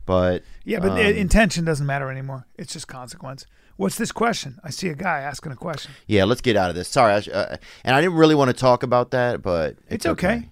[0.06, 2.46] But yeah, but um, intention doesn't matter anymore.
[2.58, 3.46] It's just consequence.
[3.78, 4.60] What's this question?
[4.64, 5.92] I see a guy asking a question.
[6.08, 6.88] Yeah, let's get out of this.
[6.88, 10.06] Sorry, I sh- uh, and I didn't really want to talk about that, but It's,
[10.06, 10.50] okay.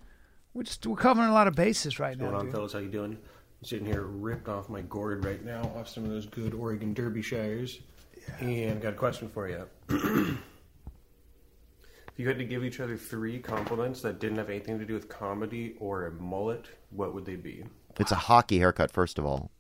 [0.54, 2.40] We're just we're covering a lot of bases right What's going now.
[2.40, 2.54] on, dude.
[2.56, 2.74] fellas?
[2.74, 3.12] How you doing?
[3.14, 6.96] I'm sitting here ripped off my gourd right now off some of those good Oregon
[6.96, 7.80] Derbyshires.
[8.40, 9.68] And got a question for you.
[12.20, 14.94] if you had to give each other three compliments that didn't have anything to do
[14.94, 17.64] with comedy or a mullet, what would they be?
[17.98, 19.52] It's a hockey haircut, first of all.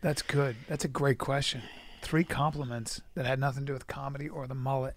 [0.00, 0.56] That's good.
[0.66, 1.62] That's a great question.
[2.02, 4.96] Three compliments that had nothing to do with comedy or the mullet.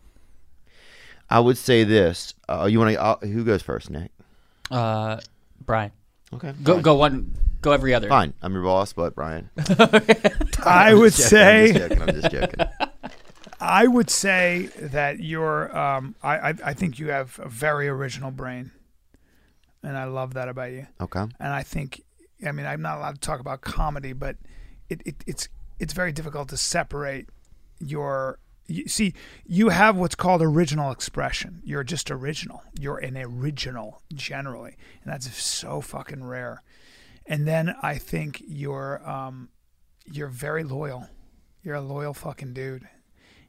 [1.29, 2.33] I would say this.
[2.49, 2.99] Uh, you want to?
[2.99, 4.09] Uh, who goes first, Nick?
[4.71, 5.19] Uh,
[5.63, 5.91] Bryan,
[6.33, 6.81] Okay, go fine.
[6.81, 7.31] go one,
[7.61, 8.09] go every other.
[8.09, 9.51] Fine, I'm your boss, but Bryan.
[10.65, 12.01] I would Joking, I'm say just joking.
[12.01, 12.65] I'm just joking.
[13.59, 15.75] I would say that you're.
[15.77, 18.71] Um, I, I I think you have a very original brain,
[19.83, 20.87] and I love that about you.
[20.99, 21.21] Okay.
[21.39, 22.01] And I think,
[22.45, 24.37] I mean, I'm not allowed to talk about comedy, but
[24.89, 25.49] it, it it's
[25.79, 27.29] it's very difficult to separate
[27.79, 28.39] your.
[28.67, 29.13] You, see,
[29.45, 31.61] you have what's called original expression.
[31.63, 32.63] You're just original.
[32.79, 36.63] You're an original generally, and that's so fucking rare.
[37.27, 39.49] And then I think you're um,
[40.05, 41.09] you're very loyal.
[41.61, 42.87] You're a loyal fucking dude,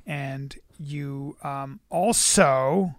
[0.07, 2.95] and you um, also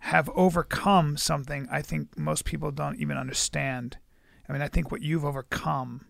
[0.00, 3.98] have overcome something I think most people don't even understand.
[4.48, 6.06] I mean, I think what you've overcome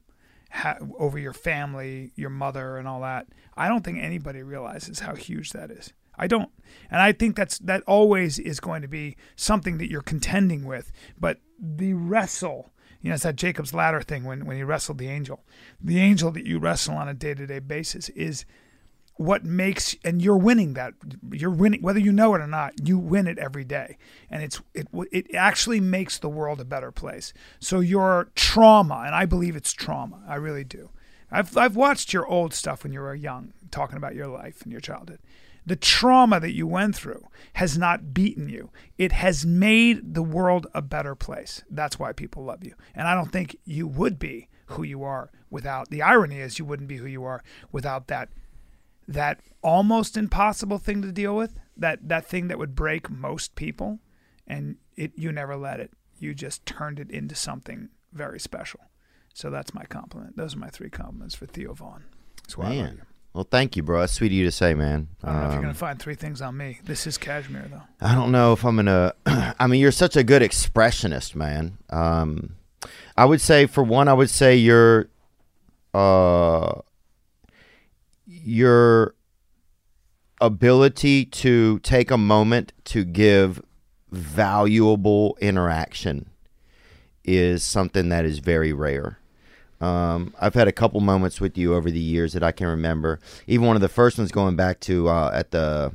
[0.50, 3.26] ha- over your family, your mother, and all that.
[3.56, 5.92] I don't think anybody realizes how huge that is.
[6.18, 6.50] I don't,
[6.90, 10.90] and I think that's that always is going to be something that you're contending with.
[11.18, 12.70] But the wrestle,
[13.00, 15.44] you know, it's that Jacob's ladder thing when when he wrestled the angel.
[15.80, 18.44] The angel that you wrestle on a day to day basis is
[19.18, 20.94] what makes and you're winning that
[21.32, 23.98] you're winning whether you know it or not you win it every day.
[24.30, 27.32] And it's it it actually makes the world a better place.
[27.58, 30.90] So your trauma and i believe it's trauma i really do.
[31.30, 34.70] I've i've watched your old stuff when you were young talking about your life and
[34.70, 35.18] your childhood.
[35.66, 38.70] The trauma that you went through has not beaten you.
[38.96, 41.62] It has made the world a better place.
[41.68, 42.74] That's why people love you.
[42.94, 46.64] And i don't think you would be who you are without the irony is you
[46.64, 47.42] wouldn't be who you are
[47.72, 48.28] without that
[49.08, 53.98] that almost impossible thing to deal with, that that thing that would break most people,
[54.46, 55.90] and it you never let it.
[56.18, 58.80] You just turned it into something very special.
[59.34, 60.36] So that's my compliment.
[60.36, 62.04] Those are my three compliments for Theo Von.
[62.42, 62.82] That's why I love you.
[62.82, 63.02] Man.
[63.34, 64.00] Well, thank you, bro.
[64.00, 65.08] That's sweet of you to say, man.
[65.22, 66.80] I don't know if you're Um, gonna find three things on me.
[66.84, 67.82] This is cashmere though.
[68.00, 69.12] I don't know if I'm gonna.
[69.26, 71.78] I mean, you're such a good expressionist, man.
[71.90, 72.56] Um,
[73.16, 75.08] I would say, for one, I would say you're,
[75.94, 76.80] uh,
[78.44, 79.14] your
[80.40, 83.62] ability to take a moment to give
[84.10, 86.30] valuable interaction
[87.24, 89.18] is something that is very rare.
[89.80, 93.20] Um, I've had a couple moments with you over the years that I can remember.
[93.46, 95.92] Even one of the first ones going back to uh, at the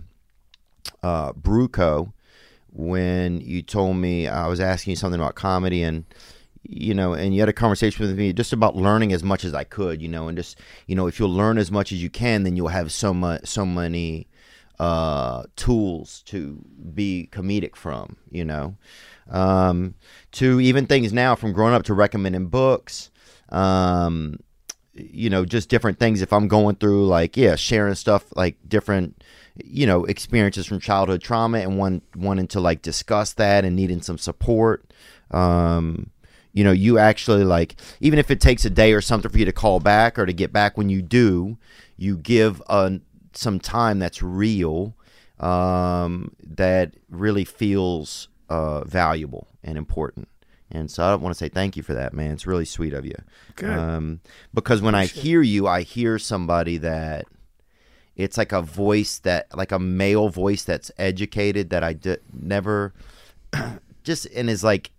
[1.01, 2.13] uh, Bruco
[2.71, 6.05] when you told me I was asking you something about comedy and
[6.63, 9.53] you know and you had a conversation with me just about learning as much as
[9.53, 10.57] I could you know and just
[10.87, 13.45] you know if you'll learn as much as you can then you'll have so much
[13.45, 14.27] so many
[14.79, 16.59] uh, tools to
[16.93, 18.75] be comedic from you know.
[19.29, 19.93] Um,
[20.33, 23.09] to even things now from growing up to recommending books
[23.49, 24.39] um,
[24.93, 26.21] you know just different things.
[26.21, 29.23] If i'm going through like yeah sharing stuff like different
[29.63, 34.01] you know experiences from childhood trauma and one wanting to like discuss that and needing
[34.01, 34.91] some support
[35.31, 36.09] um
[36.53, 39.45] you know you actually like even if it takes a day or something for you
[39.45, 41.57] to call back or to get back when you do
[41.97, 42.91] you give uh,
[43.33, 44.95] some time that's real
[45.39, 50.27] um that really feels uh valuable and important
[50.73, 52.31] and so I don't want to say thank you for that, man.
[52.31, 53.15] It's really sweet of you.
[53.55, 53.69] Good.
[53.69, 54.21] Um,
[54.55, 57.27] because when I hear you, I hear somebody that
[58.15, 62.93] it's like a voice that, like a male voice that's educated that I d- never
[64.03, 64.89] just and is like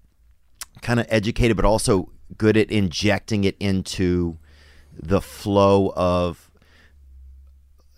[0.83, 4.39] kind of educated, but also good at injecting it into
[4.93, 6.51] the flow of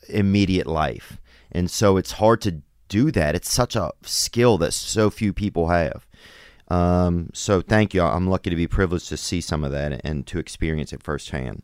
[0.09, 1.19] immediate life.
[1.53, 3.35] And so it's hard to do that.
[3.35, 6.07] It's such a skill that so few people have.
[6.69, 8.03] Um, so thank you.
[8.03, 11.63] I'm lucky to be privileged to see some of that and to experience it firsthand.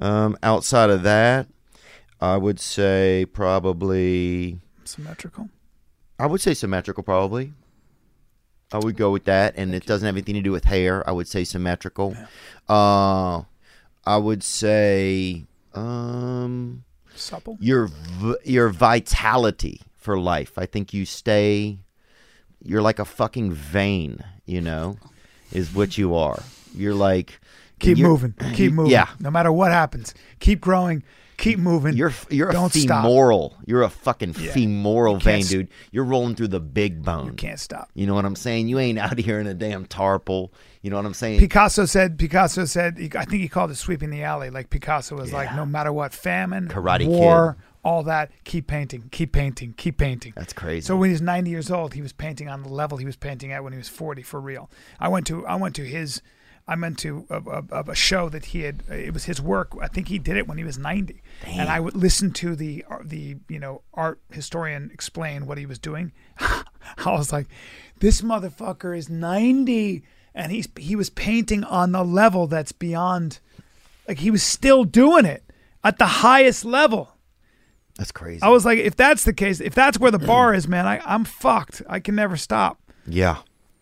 [0.00, 1.48] Um, outside of that,
[2.20, 5.50] I would say probably Symmetrical.
[6.18, 7.52] I would say symmetrical probably.
[8.72, 11.08] I would go with that, and it doesn't have anything to do with hair.
[11.08, 12.14] I would say symmetrical.
[12.68, 13.42] Uh,
[14.04, 16.84] I would say um,
[17.14, 17.56] Supple.
[17.60, 17.88] your
[18.44, 20.58] your vitality for life.
[20.58, 21.78] I think you stay.
[22.62, 24.98] You're like a fucking vein, you know,
[25.52, 26.42] is what you are.
[26.74, 27.40] You're like
[27.78, 28.34] Keep moving.
[28.54, 28.92] Keep moving.
[28.92, 31.02] Yeah, No matter what happens, keep growing.
[31.38, 31.96] Keep moving.
[31.96, 33.04] you're you're a Don't stop.
[33.04, 33.56] femoral.
[33.64, 34.52] You're a fucking Yeah.
[34.52, 35.68] femoral vein, dude.
[35.92, 37.26] You're rolling through the big bone.
[37.26, 37.88] You can't stop.
[37.94, 38.68] You know what I'm saying?
[38.68, 40.50] You ain't out here in a damn tarple.
[40.82, 41.38] You know what I'm saying?
[41.40, 42.18] Picasso said.
[42.18, 42.98] Picasso said.
[43.16, 44.50] I think he called it sweeping the alley.
[44.50, 49.32] Like Picasso was like, no matter what, famine, Karate war, all that, keep painting, keep
[49.32, 50.32] painting, keep painting.
[50.36, 50.84] That's crazy.
[50.86, 53.16] So when he was 90 years old, he was painting on the level he was
[53.16, 54.68] painting at when he was 40 for real.
[54.98, 56.20] I went to I went to his
[56.68, 58.82] I went to a, a, a show that he had.
[58.90, 59.72] Uh, it was his work.
[59.80, 62.84] I think he did it when he was 90, and I would listen to the
[62.90, 66.12] uh, the you know art historian explain what he was doing.
[66.38, 66.64] I
[67.06, 67.46] was like,
[68.00, 70.02] this motherfucker is 90,
[70.34, 73.40] and he's he was painting on the level that's beyond.
[74.06, 75.42] Like he was still doing it
[75.82, 77.14] at the highest level.
[77.96, 78.42] That's crazy.
[78.42, 81.00] I was like, if that's the case, if that's where the bar is, man, I,
[81.04, 81.82] I'm fucked.
[81.88, 82.78] I can never stop.
[83.06, 83.38] yeah.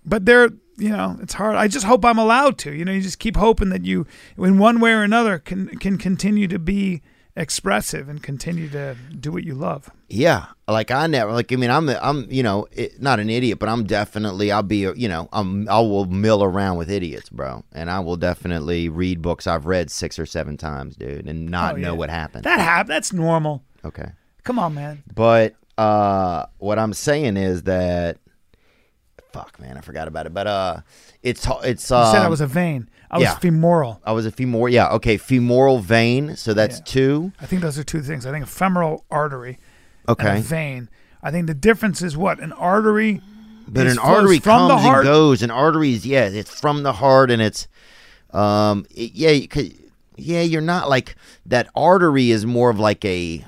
[0.09, 1.57] But there, you know, it's hard.
[1.57, 2.73] I just hope I'm allowed to.
[2.73, 4.07] You know, you just keep hoping that you,
[4.39, 7.03] in one way or another, can can continue to be
[7.39, 9.91] expressive and continue to do what you love.
[10.09, 11.53] Yeah, like I never like.
[11.53, 14.79] I mean, I'm I'm you know it, not an idiot, but I'm definitely I'll be
[14.97, 19.21] you know I'm I will mill around with idiots, bro, and I will definitely read
[19.23, 21.99] books I've read six or seven times, dude, and not Oh, know yeah.
[21.99, 22.45] what happened.
[22.45, 23.63] That hap- That's normal.
[23.85, 24.11] okay,
[24.45, 25.03] Come on, man.
[25.15, 28.19] but uh, what I'm saying is that
[29.37, 30.77] fuck, man, I forgot about it, but uh,
[31.23, 32.89] it's it's You um, said I was a vein.
[33.11, 34.01] I was femoral.
[34.05, 36.85] I was a femoral, yeah, okay, femoral vein, so that's Yeah.
[36.85, 38.27] two, I think those are two things.
[38.27, 39.59] I think a femoral artery
[40.09, 40.89] and okay, a vein.
[41.23, 43.21] I think the difference is what an artery.
[43.69, 44.99] But an artery from comes the heart.
[44.99, 45.43] and goes.
[45.43, 47.67] An artery is yeah, it's from the heart, and it's
[48.33, 49.31] um it- yeah,
[50.17, 50.43] yeah.
[50.43, 51.69] You're not like that.
[51.75, 53.45] Artery is more of like a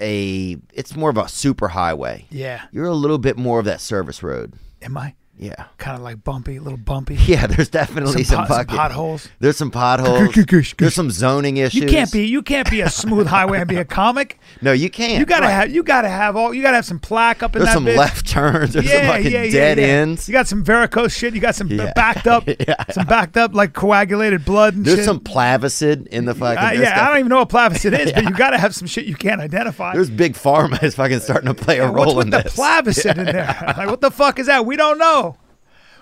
[0.00, 0.56] a.
[0.72, 2.26] It's more of a super highway.
[2.30, 2.62] Yeah.
[2.72, 4.54] You're a little bit more of that service road.
[4.82, 7.14] Am I Yeah, kind of like bumpy, a little bumpy?
[7.26, 7.46] yeah.
[7.46, 9.28] There's definitely Some some, pot- some potholes.
[9.38, 10.34] There's some potholes.
[10.78, 11.80] There's some zoning issues.
[11.82, 14.40] You can't be you can't be a smooth highway and be a comic.
[14.62, 15.18] No, you can't.
[15.20, 15.52] You gotta Right.
[15.52, 17.84] have you gotta have all you gotta have some plaque up in There's that some
[17.86, 17.96] bitch.
[17.96, 18.72] left turns.
[18.72, 19.84] There's yeah, some fucking yeah, yeah, dead yeah.
[19.84, 20.28] ends.
[20.28, 21.34] You got some varicose shit.
[21.34, 21.92] You got some Yeah.
[21.94, 22.74] backed up, Yeah.
[22.90, 24.96] some backed up like coagulated blood and shit.
[24.96, 25.04] There's shit.
[25.06, 26.58] some plavicid in the fucking.
[26.58, 28.74] Uh, there's yeah, I don't even know what plavicid is, but you got to have
[28.74, 29.92] some shit you can't identify.
[29.92, 32.56] There's big pharma is fucking starting to play a role what's with in the this.
[32.56, 33.56] plavicid in there?
[33.76, 34.66] Like, what the fuck is that?
[34.66, 35.27] We don't know.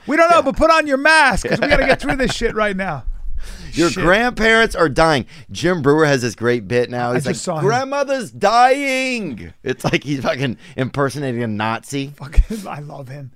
[0.07, 2.33] We don't know, but put on your mask because we got to get through this
[2.37, 3.05] shit right now.
[3.73, 4.03] Your Shit.
[4.03, 5.27] grandparents are dying.
[5.51, 7.13] Jim Breuer has this great bit now.
[7.13, 7.65] He's just like, saw him.
[7.67, 9.53] grandmother's dying.
[9.63, 12.09] It's like he's fucking impersonating a Nazi.
[12.17, 13.33] Fucking, I love him.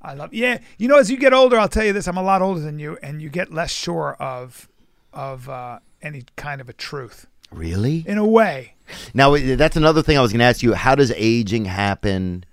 [0.00, 0.32] I love.
[0.32, 2.60] Yeah, you know, as you get older, I'll tell you this: I'm a lot older
[2.60, 4.68] than you, and you get less sure of
[5.12, 7.26] of uh, any kind of a truth.
[7.50, 8.04] Really?
[8.06, 8.74] In a way,
[9.12, 10.72] Now that's another thing I was going to ask you.
[10.74, 12.44] How does aging happen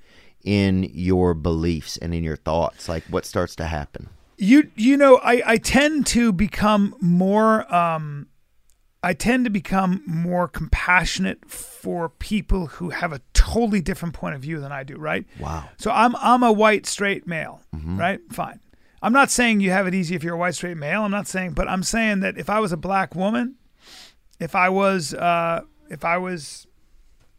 [0.48, 2.88] in your beliefs and in your thoughts?
[2.88, 4.10] Like, what starts to happen?
[4.40, 7.52] you you know, I I tend to become more.
[7.74, 8.28] Um,
[9.04, 14.42] I tend to become more compassionate for people who have a totally different point of
[14.42, 14.96] view than I do.
[14.98, 15.26] Right?
[15.40, 15.70] Wow.
[15.78, 17.98] So I'm I'm a white straight male, Mm-hmm.
[18.00, 18.20] right?
[18.32, 18.60] Fine.
[19.02, 21.04] I'm not saying you have it easy if you're a white straight male.
[21.04, 23.56] I'm not saying, but I'm saying that if I was a black woman,
[24.40, 26.66] if I was uh, if I was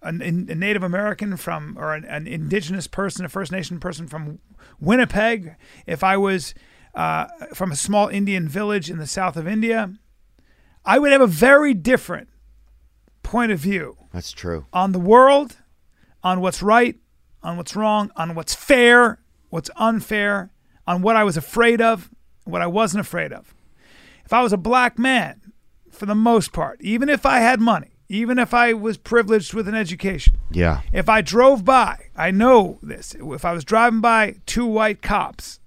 [0.02, 4.38] an, a Native American from or an, an indigenous person, a First Nation person from
[4.80, 5.56] Winnipeg,
[5.86, 6.54] if I was
[6.94, 9.92] uh, from a small Indian village in the south of India,
[10.84, 12.28] I would have a very different
[13.22, 14.66] point of view That's true.
[14.72, 15.56] on the world,
[16.22, 16.96] on what's right,
[17.42, 19.20] on what's wrong, on what's fair,
[19.50, 20.50] what's unfair,
[20.86, 22.10] on what I was afraid of,
[22.44, 23.54] what I wasn't afraid of.
[24.24, 25.52] If I was a black man,
[25.90, 29.68] for the most part, even if I had money, even if I was privileged with
[29.68, 30.80] an education, Yeah.
[30.92, 33.14] if I drove by, I know this.
[33.18, 35.60] If I was driving by two white cops,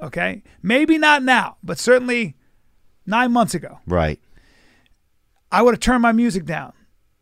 [0.00, 2.34] okay, maybe not now, but certainly
[3.06, 4.20] nine months ago, Right.
[5.52, 6.72] I would have turned my music down.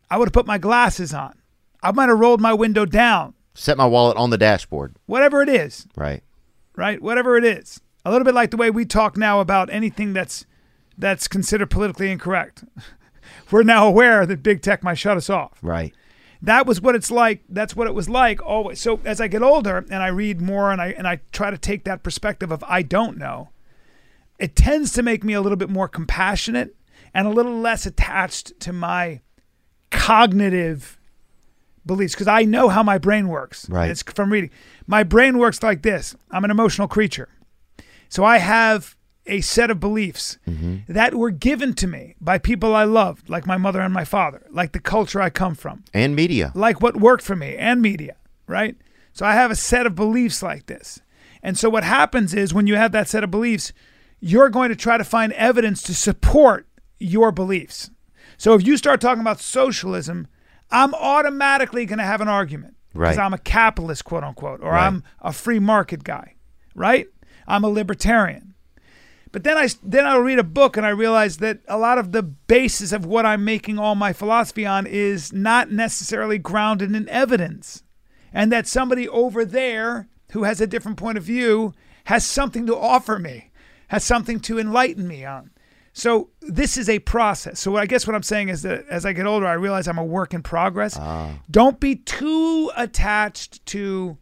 [0.09, 1.37] I would have put my glasses on.
[1.83, 3.33] I might have rolled my window down.
[3.53, 4.95] Set my wallet on the dashboard.
[5.05, 6.23] Whatever it is, Right.
[6.75, 6.99] right?
[7.01, 7.79] Whatever it is.
[8.05, 10.45] A little bit like the way we talk now about anything that's
[10.97, 12.63] that's considered politically incorrect.
[13.53, 15.59] We're now aware that big tech might shut us off.
[15.61, 15.93] Right.
[16.41, 17.43] That was what it's like.
[17.47, 18.79] That's what it was like always.
[18.79, 21.57] So as I get older and I read more and I and I try to
[21.59, 23.51] take that perspective of I don't know,
[24.39, 26.75] it tends to make me a little bit more compassionate
[27.13, 29.21] and a little less attached to my
[29.91, 30.99] cognitive
[31.85, 33.69] beliefs because I know how my brain works.
[33.69, 33.91] Right.
[33.91, 34.49] It's from reading.
[34.87, 36.15] My brain works like this.
[36.31, 37.29] I'm an emotional creature.
[38.09, 40.91] So I have a set of beliefs mm-hmm.
[40.91, 44.45] that were given to me by people I loved, like my mother and my father,
[44.51, 46.51] like the culture I come from And media.
[46.55, 48.15] like what worked for me and media,
[48.47, 48.75] right?
[49.13, 50.99] So I have a set of beliefs like this.
[51.41, 53.71] And so what happens is when you have that set of beliefs,
[54.19, 56.67] you're going to try to find evidence to support
[56.99, 57.89] your beliefs.
[58.37, 60.27] So if you start talking about socialism,
[60.71, 63.25] I'm automatically going to have an argument because Right.
[63.25, 64.85] I'm a capitalist, quote unquote, or Right.
[64.87, 66.35] I'm a free market guy,
[66.75, 67.07] right?
[67.47, 68.52] I'm a libertarian.
[69.33, 72.11] But then I then I'll read a book and I realize that a lot of
[72.11, 77.09] the basis of what I'm making all my philosophy on is not necessarily grounded in
[77.09, 77.83] evidence,
[78.31, 81.73] and that somebody over there who has a different point of view
[82.05, 83.49] has something to offer me,
[83.87, 85.49] has something to enlighten me on.
[85.93, 87.59] So this is a process.
[87.59, 89.97] So I guess what I'm saying is that as I get older, I realize I'm
[89.97, 90.95] a work in progress.
[90.99, 91.39] Ah.
[91.49, 94.17] Don't be too attached to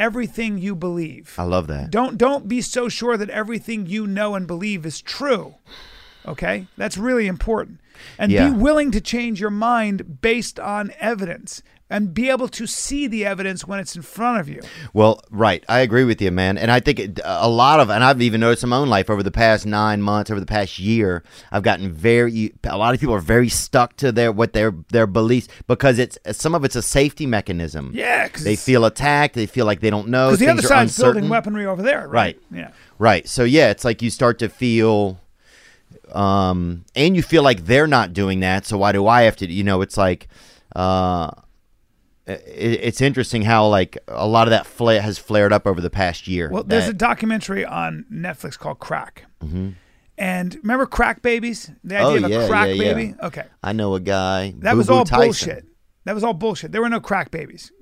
[0.00, 1.34] everything you believe.
[1.38, 1.90] I love that.
[1.90, 5.54] Don't don't be so sure that everything you know and believe is true.
[6.26, 6.66] Okay?
[6.76, 7.80] That's really important.
[8.18, 8.50] And Yeah.
[8.50, 11.62] be willing to change your mind based on evidence.
[11.90, 14.62] And be able to see the evidence when it's in front of you.
[14.94, 15.64] Well, right.
[15.68, 16.56] I agree with you, man.
[16.56, 19.10] And I think it, a lot of, and I've even noticed in my own life
[19.10, 22.54] over the past nine months, over the past year, I've gotten very.
[22.64, 26.16] A lot of people are very stuck to their what their their beliefs because it's
[26.32, 27.90] some of it's a safety mechanism.
[27.92, 29.34] Yeah, they feel attacked.
[29.34, 30.28] They feel like they don't know.
[30.28, 32.20] Because the other side's building weaponry over there, right?
[32.20, 32.40] Right.
[32.52, 32.70] Yeah.
[32.98, 33.26] Right.
[33.26, 35.18] So yeah, it's like you start to feel
[36.12, 39.50] um and you feel like they're not doing that, so why do I have to
[39.50, 40.28] you know, it's like
[40.76, 41.30] uh
[42.46, 46.28] it's interesting how like a lot of that flare has flared up over the past
[46.28, 46.48] year.
[46.50, 49.24] Well, there's a documentary on Netflix called Crack.
[50.18, 51.70] And remember crack babies?
[51.82, 52.24] The idea Mm-hmm.
[52.24, 52.94] Oh, of a yeah, crack yeah, yeah.
[52.94, 53.14] baby?
[53.22, 53.44] Okay.
[53.62, 54.54] I know a guy.
[54.58, 55.26] That was Boo Boo all Tyson.
[55.26, 55.66] bullshit.
[56.04, 56.72] That was all bullshit.
[56.72, 57.72] There were no crack babies.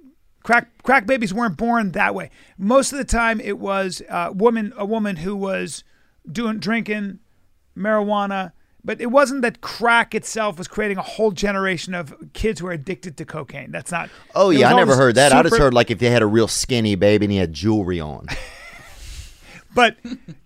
[0.44, 2.30] Crack crack babies weren't born that way.
[2.56, 5.82] Most of the time, it was a woman a woman who was
[6.30, 7.18] doing drinking
[7.76, 8.52] marijuana.
[8.84, 12.72] But it wasn't that crack itself was creating a whole generation of kids who are
[12.72, 13.70] addicted to cocaine.
[13.70, 14.08] That's not.
[14.34, 15.32] Oh yeah, I never heard that.
[15.32, 17.52] I just super- heard like if they had a real skinny baby and he had
[17.52, 18.26] jewelry on.
[19.74, 19.96] But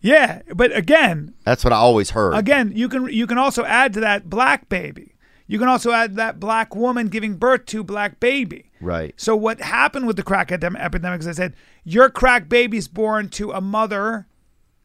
[0.01, 2.35] yeah, but again, That's what I always heard.
[2.35, 5.15] Again, you can you can also add to that black baby.
[5.47, 8.71] You can also add that black woman giving birth to black baby.
[8.81, 9.15] Right.
[9.17, 11.21] So what happened with the crack epidemic?
[11.21, 11.55] As I said,
[11.85, 14.27] your crack baby's born to a mother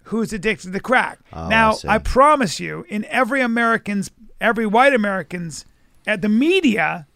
[0.07, 1.19] who's addicted to crack.
[1.33, 1.95] Oh, now, I.
[1.95, 4.11] I promise you, in every American's,
[4.41, 5.65] every white American's,
[6.05, 7.07] at the media,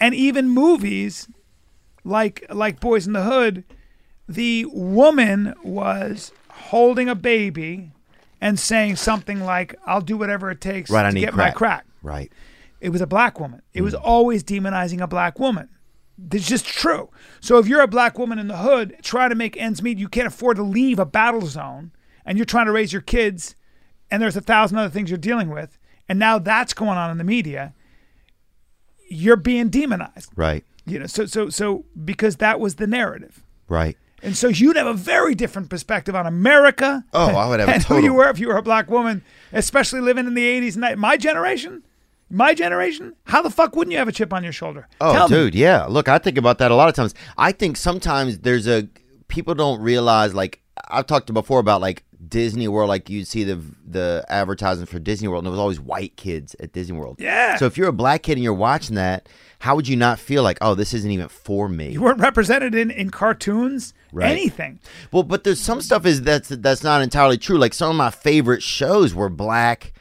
[0.00, 1.28] and even movies,
[2.04, 3.64] like like Boys in the Hood,
[4.28, 7.92] the woman was holding a baby
[8.40, 11.86] and saying something like, "I'll do whatever it takes Right, I to get my crack."
[12.02, 12.30] Right.
[12.80, 13.62] It was a black woman.
[13.72, 13.84] It Mm.
[13.84, 15.68] was always demonizing a black woman.
[16.32, 17.08] It's just true.
[17.40, 20.08] So if you're a black woman in the hood trying to make ends meet, you
[20.08, 21.90] can't afford to leave a battle zone,
[22.26, 23.54] and you're trying to raise your kids,
[24.10, 25.78] and there's a thousand other things you're dealing with,
[26.08, 27.72] and now that's going on in the media.
[29.08, 30.30] You're being demonized.
[30.36, 30.64] Right.
[30.84, 33.42] You know, so so so because that was the narrative.
[33.68, 33.96] Right.
[34.22, 37.04] And so you'd have a very different perspective on America.
[37.12, 39.22] Oh, I would have a and who you were if you were a black woman,
[39.52, 41.82] especially living in the '80s and my generation.
[42.28, 43.14] My generation.
[43.24, 44.88] How the fuck wouldn't you have a chip on your shoulder?
[45.00, 45.36] Oh, Tell me.
[45.36, 45.84] dude, yeah.
[45.84, 47.14] Look, I think about that a lot of times.
[47.38, 48.88] I think sometimes there's a
[49.28, 52.88] people don't realize like I've talked to before about like Disney World.
[52.88, 56.54] Like you'd see the the advertising for Disney World, and there was always white kids
[56.60, 57.16] at Disney World.
[57.18, 57.56] Yeah.
[57.56, 59.28] So if you're a black kid and you're watching that,
[59.60, 61.90] how would you not feel like, oh, this isn't even for me?
[61.90, 63.94] You weren't represented in in cartoons.
[64.12, 64.30] Right.
[64.30, 64.80] Anything.
[65.12, 67.58] Well, but there's some stuff is that's that's not entirely true.
[67.58, 69.92] Like some of my favorite shows were black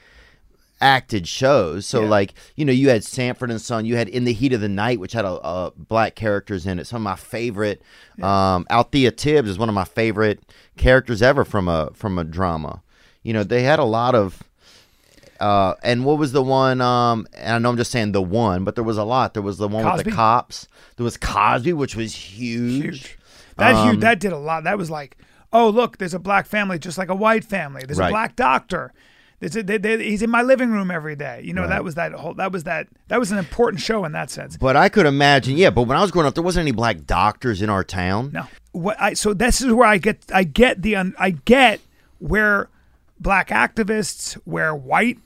[0.82, 1.86] acted shows.
[1.86, 2.10] So Yeah.
[2.10, 4.70] like you know you had Sanford and Son, you had In the Heat of the
[4.70, 6.86] Night, which had a, a black characters in it.
[6.88, 7.82] Some of my favorite.
[8.22, 10.42] Um, Althea Tibbs is one of my favorite
[10.78, 12.82] characters ever from a from a drama.
[13.24, 14.42] You know they had a lot of.
[15.40, 16.80] Uh, and what was the one?
[16.80, 19.34] Um, and I know I'm just saying the one, but there was a lot.
[19.34, 20.68] There was the one with the cops.
[20.96, 22.84] There was Cosby, which was huge.
[22.84, 23.18] Huge.
[23.58, 24.00] That Um, huge.
[24.02, 24.64] That did a lot.
[24.64, 25.18] That was like,
[25.52, 27.84] oh look, there's a black family just like a white family.
[27.86, 28.08] There's Right.
[28.08, 28.94] a black doctor.
[29.40, 31.42] They, they, he's in my living room every day.
[31.44, 31.70] You know Right.
[31.72, 32.34] that was that whole.
[32.36, 32.88] That was that.
[33.10, 34.58] That was an important show in that sense.
[34.58, 35.70] But I could imagine, yeah.
[35.70, 38.32] But when I was growing up, there wasn't any black doctors in our town.
[38.34, 38.46] No.
[38.72, 41.80] What I so this is where I get I get the un, I get
[42.20, 42.70] where
[43.20, 45.20] black activists, where white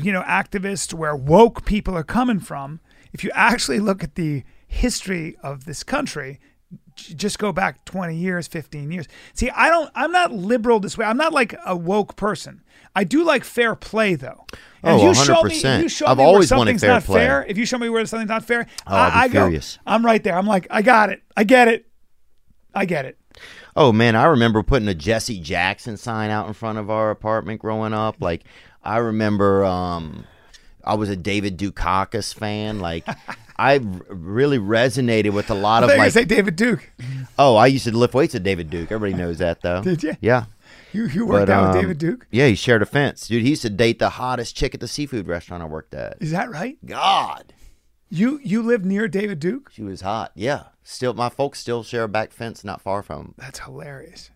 [0.00, 2.80] you know activists, where woke people are coming from.
[3.12, 6.40] If you actually look at the history of this country,
[6.96, 9.06] just go back 20 years, 15 years.
[9.34, 11.06] See, I don't I'm not liberal this way.
[11.06, 12.62] I'm not like a woke person.
[12.94, 14.46] I do like fair play though.
[14.82, 15.82] And Oh, if you show me, if 100%.
[15.82, 17.20] you show I've me where always wanted something's fair not play.
[17.20, 19.50] fair, if you show me where something's not fair, Oh, I, I go.
[19.86, 20.36] I'm right there.
[20.36, 21.22] I'm like, I got it.
[21.36, 21.86] I get it.
[22.74, 23.18] I get it.
[23.76, 27.60] Oh man, I remember putting a Jesse Jackson sign out in front of our apartment
[27.60, 28.16] growing up.
[28.20, 28.44] Like,
[28.84, 30.24] I remember, um,
[30.84, 32.78] I was a David Dukakis fan.
[32.78, 33.04] Like,
[33.56, 36.12] I really resonated with a lot of like.
[36.12, 36.92] say David Duke.
[37.38, 38.92] oh, I used to lift weights at David Duke.
[38.92, 39.82] Everybody knows that though.
[39.82, 40.16] Did you?
[40.20, 40.44] Yeah.
[40.94, 42.26] You you worked But, out with um, David Duke.
[42.30, 43.42] Yeah, he shared a fence, dude.
[43.42, 46.16] He used to date the hottest chick at the seafood restaurant I worked at.
[46.20, 46.78] Is that right?
[46.86, 47.52] God,
[48.10, 49.70] You you lived near David Duke?
[49.72, 50.30] she was hot.
[50.34, 53.20] Yeah, still, my folks still share a back fence not far from.
[53.20, 53.34] Him.
[53.38, 54.30] That's hilarious.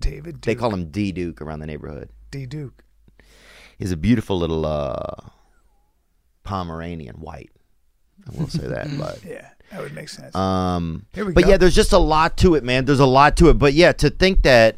[0.00, 0.42] David Duke.
[0.42, 2.10] They call him D Duke around the neighborhood.
[2.30, 2.82] D Duke.
[3.78, 5.28] He's a beautiful little uh,
[6.42, 7.50] Pomeranian white.
[8.26, 10.34] I will say that, but Yeah, that would make sense.
[10.34, 11.50] um, Here we but go.
[11.50, 12.84] yeah, there's just a lot to it, man.
[12.86, 13.54] There's a lot to it.
[13.54, 14.76] But yeah, to think that,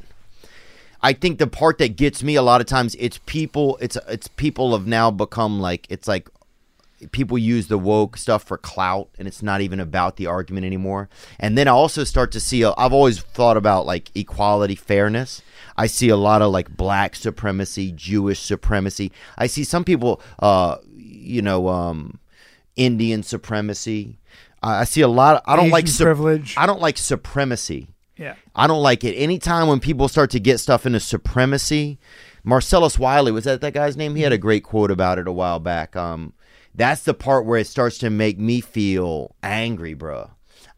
[1.02, 3.78] I think the part that gets me a lot of times, it's people.
[3.80, 6.28] It's it's people have now become like it's like
[7.12, 11.08] people use the woke stuff for clout and it's not even about the argument anymore
[11.38, 15.40] and then i also start to see i i've always thought about like equality fairness
[15.76, 20.76] i see a lot of like black supremacy jewish supremacy i see some people uh
[20.96, 22.18] you know um
[22.74, 24.18] indian supremacy
[24.62, 25.36] I I see a lot.
[25.36, 26.54] Of, I don't like Asian sup- privilege.
[26.56, 27.88] I don't like supremacy.
[28.18, 28.34] Yeah.
[28.54, 29.14] I don't like it.
[29.14, 31.98] Anytime when people start to get stuff into supremacy,
[32.44, 34.16] Marcellus Wiley was that that guy's name?
[34.16, 35.94] He had a great quote about it a while back.
[35.96, 36.32] Um,
[36.74, 40.30] that's the part where it starts to make me feel angry, bruh.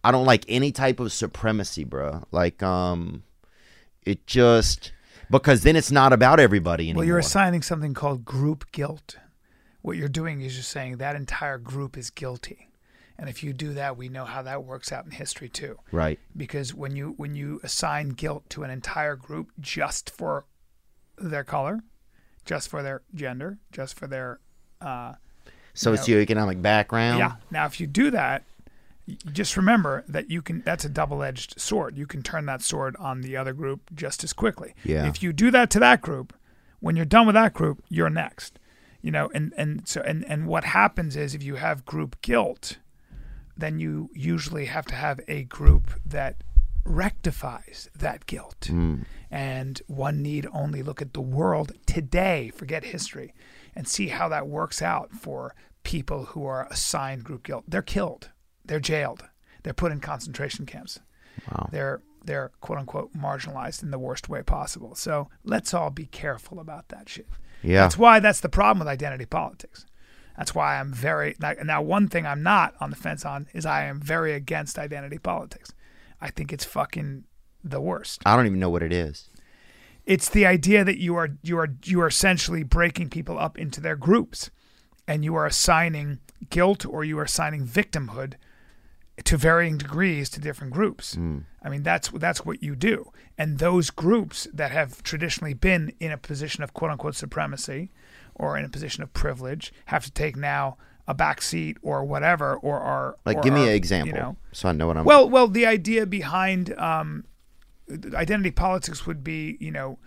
[0.03, 2.25] I don't like any type of supremacy, bruh.
[2.31, 3.23] Like, um,
[4.05, 4.93] it just
[5.31, 7.01] because then it's not about everybody anymore.
[7.01, 9.17] Well, you're assigning something called group guilt.
[9.83, 12.70] What you're doing is you're saying that entire group is guilty.
[13.21, 15.79] And if you do that, we know how that works out in history too.
[15.93, 16.19] right.
[16.35, 20.47] Because when you when you assign guilt to an entire group just for
[21.19, 21.81] their color,
[22.47, 24.41] just for their gender, just for their
[24.81, 25.13] uh,
[25.75, 27.19] Socioeconomic background.
[27.19, 27.35] yeah.
[27.51, 28.45] Now, if you do that,
[29.31, 30.63] just remember that you can.
[30.63, 31.99] That's a double-edged sword.
[31.99, 34.75] You can turn that sword on the other group just as quickly.
[34.83, 35.07] Yeah.
[35.07, 36.35] If you do that to that group,
[36.81, 38.59] when you're done with that group, you're next.
[39.03, 42.79] You know, and and so and and what happens is if you have group guilt,
[43.61, 46.43] then you usually have to have a group that
[46.85, 48.67] rectifies that guilt.
[48.69, 49.03] Hmm.
[49.31, 53.35] And one need only look at the world today, forget history,
[53.77, 57.65] and see how that works out for people who are assigned group guilt.
[57.69, 58.31] They're killed,
[58.65, 59.25] they're jailed,
[59.63, 61.01] they're put in concentration camps.
[61.51, 61.69] Wow.
[61.71, 64.95] They're they're quote unquote marginalized in the worst way possible.
[64.95, 67.29] So let's all be careful about that shit.
[67.63, 67.83] Yeah.
[67.83, 69.87] That's why that's the problem with identity politics.
[70.37, 71.83] That's why I'm very now.
[71.83, 75.73] One thing I'm not on the fence on is I am very against identity politics.
[76.21, 77.25] I think it's fucking
[77.63, 78.23] the worst.
[78.25, 79.29] I don't even know what it is.
[80.07, 83.81] It's the idea that you are you are you are essentially breaking people up into
[83.81, 84.51] their groups,
[85.07, 88.35] and you are assigning guilt or you are assigning victimhood
[89.25, 91.15] to varying degrees to different groups.
[91.15, 91.39] Hmm.
[91.63, 93.13] I mean that's that's what you do.
[93.37, 97.91] And those groups that have traditionally been in a position of quote unquote supremacy
[98.35, 100.77] or in a position of privilege have to take now
[101.09, 104.23] a back seat or whatever or are Like, or give me are, an example, You
[104.23, 105.05] know, so I know what I'm.
[105.05, 107.25] well, well, the idea behind um,
[108.15, 109.99] identity politics would be, you know,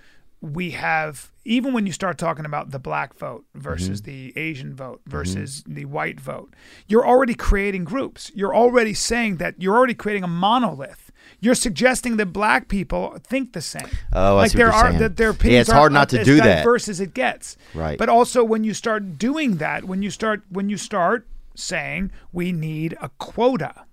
[0.41, 4.11] we have even when you start talking about the black vote versus Mm-hmm.
[4.11, 6.53] the Asian vote versus the white vote,
[6.87, 8.31] you're already creating groups.
[8.33, 11.02] You're already saying that you're already creating a monolith.
[11.43, 13.87] You're suggesting that black people think the same.
[14.13, 14.99] Oh, I like see what there are saying.
[14.99, 16.57] that their Yeah, opinions it's hard aren't to as do that.
[16.63, 17.57] diverse as it gets.
[17.73, 17.97] Right.
[17.97, 22.51] But also when you start doing that, when you start when you start saying we
[22.51, 23.85] need a quota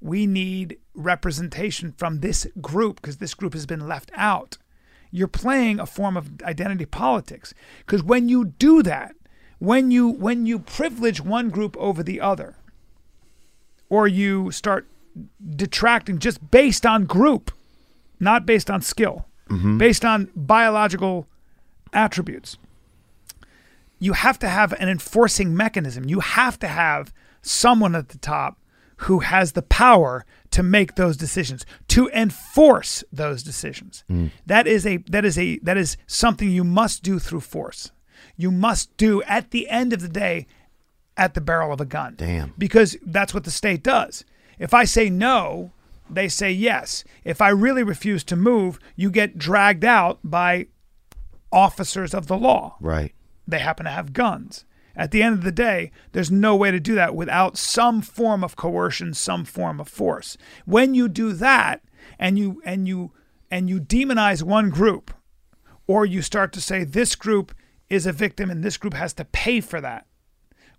[0.00, 4.58] we need representation from this group because this group has been left out.
[5.10, 7.54] You're playing a form of identity politics
[7.86, 9.14] because when you do that,
[9.58, 12.56] when you when you privilege one group over the other,
[13.88, 14.86] or you start
[15.56, 17.50] detracting just based on group,
[18.20, 19.78] not based on skill, mm-hmm.
[19.78, 21.26] based on biological
[21.92, 22.56] attributes,
[23.98, 26.04] you have to have an enforcing mechanism.
[26.04, 27.12] You have to have
[27.42, 28.58] someone at the top
[28.98, 34.04] who has the power to make those decisions, to enforce those decisions.
[34.10, 34.30] Mm.
[34.46, 37.90] That is a that is a that is something you must do through force.
[38.36, 40.46] You must do at the end of the day
[41.16, 42.14] at the barrel of a gun.
[42.16, 42.52] Damn.
[42.58, 44.24] Because that's what the state does.
[44.58, 45.72] If I say no,
[46.08, 47.04] they say yes.
[47.24, 50.66] If I really refuse to move, you get dragged out by
[51.52, 53.14] officers of the law right.
[53.46, 54.64] they happen to have guns.
[54.96, 58.44] At the end of the day, there's no way to do that without some form
[58.44, 60.36] of coercion, some form of force.
[60.66, 61.82] When you do that
[62.18, 63.12] and you and you
[63.50, 65.12] and you demonize one group
[65.86, 67.54] or you start to say this group
[67.88, 70.06] is a victim and this group has to pay for that.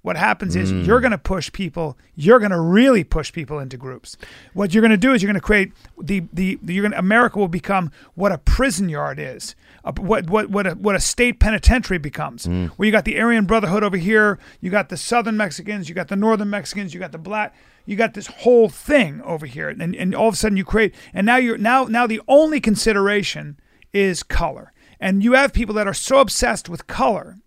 [0.06, 0.86] What happens is mm.
[0.86, 1.98] you're going to push people.
[2.14, 4.18] You're going to really push people into groups.
[4.54, 7.40] What you're going to do is you're going to create the the you're going America
[7.40, 11.40] will become what a prison yard is, a, what what what a, what a state
[11.40, 12.46] penitentiary becomes.
[12.46, 12.70] Mm.
[12.70, 16.10] Where you got the Aryan Brotherhood over here, you got the Southern Mexicans, you got
[16.10, 17.56] the Northern Mexicans, you got the black,
[17.88, 20.94] you got this whole thing over here, and and all of a sudden you create,
[21.16, 23.60] and now you're now now the only consideration
[23.92, 27.40] is color, and you have people that are so obsessed with color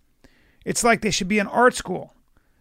[0.65, 2.13] it's like they should be in art school.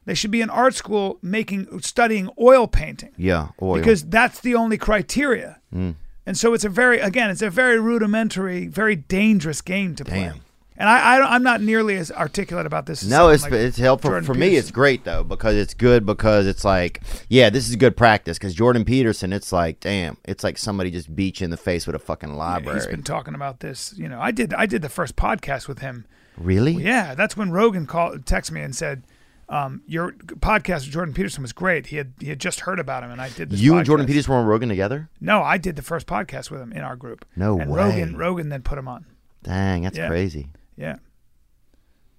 [0.08, 3.48] They should be in art school making studying oil painting Yeah.
[3.60, 3.74] Oil.
[3.78, 5.60] because that's the only criteria.
[5.74, 5.96] Mm.
[6.24, 10.20] And so it's a very again, it's a very rudimentary, very dangerous game to play.
[10.30, 10.40] Damn.
[10.80, 13.02] And I, I don't- I'm not nearly as articulate about this.
[13.02, 14.56] as No, it's like it's helpful Jordan for me.
[14.56, 18.38] It's great though because it's good because it's like, yeah, this is good practice.
[18.38, 21.86] Because Jordan Peterson, it's like, damn, it's like somebody just beat you in the face
[21.86, 22.78] with a fucking library.
[22.78, 23.92] He's been talking about this.
[23.98, 26.06] You know, I did I did the first podcast with him.
[26.38, 26.72] really?
[26.72, 29.02] Yeah, that's when Rogan called, texted me and said,
[29.48, 31.86] um, "Your podcast with Jordan Peterson was great.
[31.86, 34.06] He had he had just heard about him, and I did this You and Jordan.
[34.06, 35.08] Peterson were on Rogan together?
[35.20, 37.24] No, I did the first podcast with him in our group.
[37.36, 37.78] No and way.
[37.80, 39.06] Rogan Rogan then put him on.
[39.42, 40.08] Dang, that's Yeah.
[40.08, 40.48] crazy.
[40.76, 40.96] Yeah.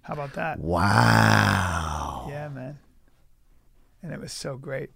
[0.01, 0.59] How about that?
[0.59, 2.27] Wow.
[2.29, 2.79] Yeah, man.
[4.01, 4.89] And it was so great.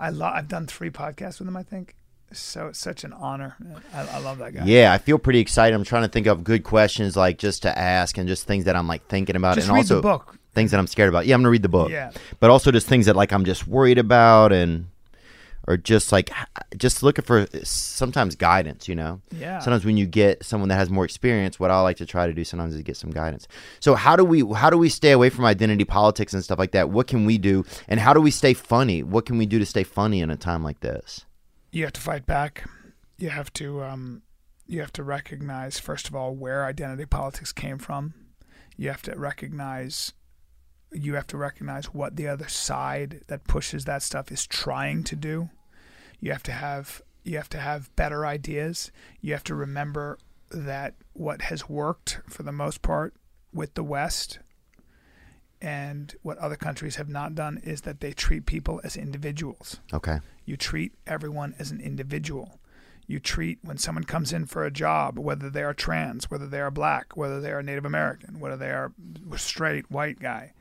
[0.00, 0.32] I love.
[0.34, 1.56] I've done three podcasts with him.
[1.56, 1.94] I think.
[2.32, 3.56] So it's such an honor.
[3.92, 4.64] I, I love that guy.
[4.64, 5.74] Yeah, I feel pretty excited.
[5.74, 8.74] I'm trying to think of good questions like just to ask and just things that
[8.74, 10.38] I'm like thinking about Just and read also the book.
[10.54, 11.26] Things that I'm scared about.
[11.26, 11.90] Yeah, I'm gonna read the book.
[11.90, 12.12] Yeah.
[12.40, 14.86] But also just things that like I'm just worried about and
[15.66, 16.30] or just like
[16.76, 19.20] just looking for sometimes guidance, you know.
[19.30, 19.60] Yeah.
[19.60, 22.32] Sometimes when you get someone that has more experience, what I like to try to
[22.32, 23.48] do sometimes is get some guidance.
[23.80, 26.72] So how do we how do we stay away from identity politics and stuff like
[26.72, 26.90] that?
[26.90, 29.02] What can we do and how do we stay funny?
[29.02, 31.24] What can we do to stay funny in a time like this?
[31.74, 32.68] you have to fight back.
[33.18, 34.22] You have to um,
[34.66, 38.14] you have to recognize first of all where identity politics came from.
[38.76, 40.12] You have to recognize
[40.94, 45.16] you have to recognize what the other side that pushes that stuff is trying to
[45.16, 45.50] do.
[46.20, 48.92] You have to have you have to have better ideas.
[49.20, 50.18] You have to remember
[50.50, 53.14] that what has worked for the most part
[53.52, 54.38] with the West
[55.64, 59.80] and what other countries have not done is that they treat people as individuals.
[59.94, 60.20] Okay.
[60.44, 62.58] You treat everyone as an individual.
[63.06, 66.60] You treat when someone comes in for a job, whether they are trans, whether they
[66.60, 68.92] are black, whether they are Native American, whether they are
[69.36, 70.52] straight white guy.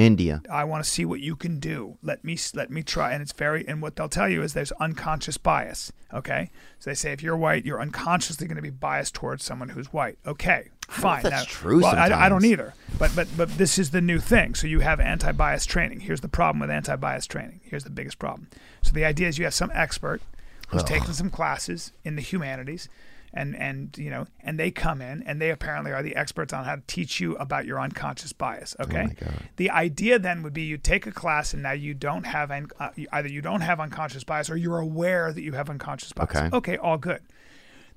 [0.00, 0.42] India.
[0.50, 1.98] I want to see what you can do.
[2.02, 3.12] Let me let me try.
[3.12, 5.92] And it's very and what they'll tell you is there's unconscious bias.
[6.12, 9.68] Okay, so they say if you're white, you're unconsciously going to be biased towards someone
[9.68, 10.18] who's white.
[10.26, 11.22] Okay, fine.
[11.22, 12.74] that's true Well, I, I don't either.
[12.98, 14.54] But but but this is the new thing.
[14.54, 16.00] So you have anti-bias training.
[16.00, 17.60] Here's the problem with anti-bias training.
[17.64, 18.48] Here's the biggest problem.
[18.82, 20.22] So the idea is you have some expert
[20.68, 22.88] who's taken some classes in the humanities.
[23.32, 26.64] And, and you know and they come in and they apparently are the experts on
[26.64, 29.06] how to teach you about your unconscious bias okay
[29.54, 32.66] the idea then would be you take a class and now you don't have un-
[32.80, 36.30] uh, either you don't have unconscious bias or you're aware that you have unconscious bias
[36.36, 36.48] Okay.
[36.52, 37.20] okay all good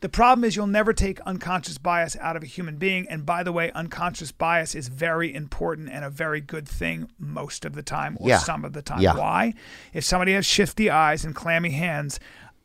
[0.01, 3.07] the problem is you'll never take unconscious bias out of a human being.
[3.07, 7.63] And by the way, unconscious bias is very important and a very good thing most
[7.63, 8.39] of the time or Yeah.
[8.39, 8.99] some of the time.
[8.99, 9.15] Yeah.
[9.15, 9.53] Why?
[9.93, 12.19] If somebody has shifty eyes and clammy hands,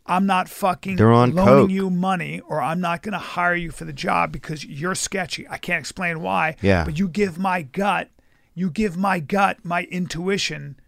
[0.08, 1.70] I'm not fucking They're on loaning coke.
[1.70, 5.46] you money or I'm not going to hire you for the job because you're sketchy.
[5.48, 6.56] I can't explain why.
[6.62, 6.84] Yeah.
[6.84, 8.08] But you give my gut,
[8.54, 10.80] you give my gut, my intuition,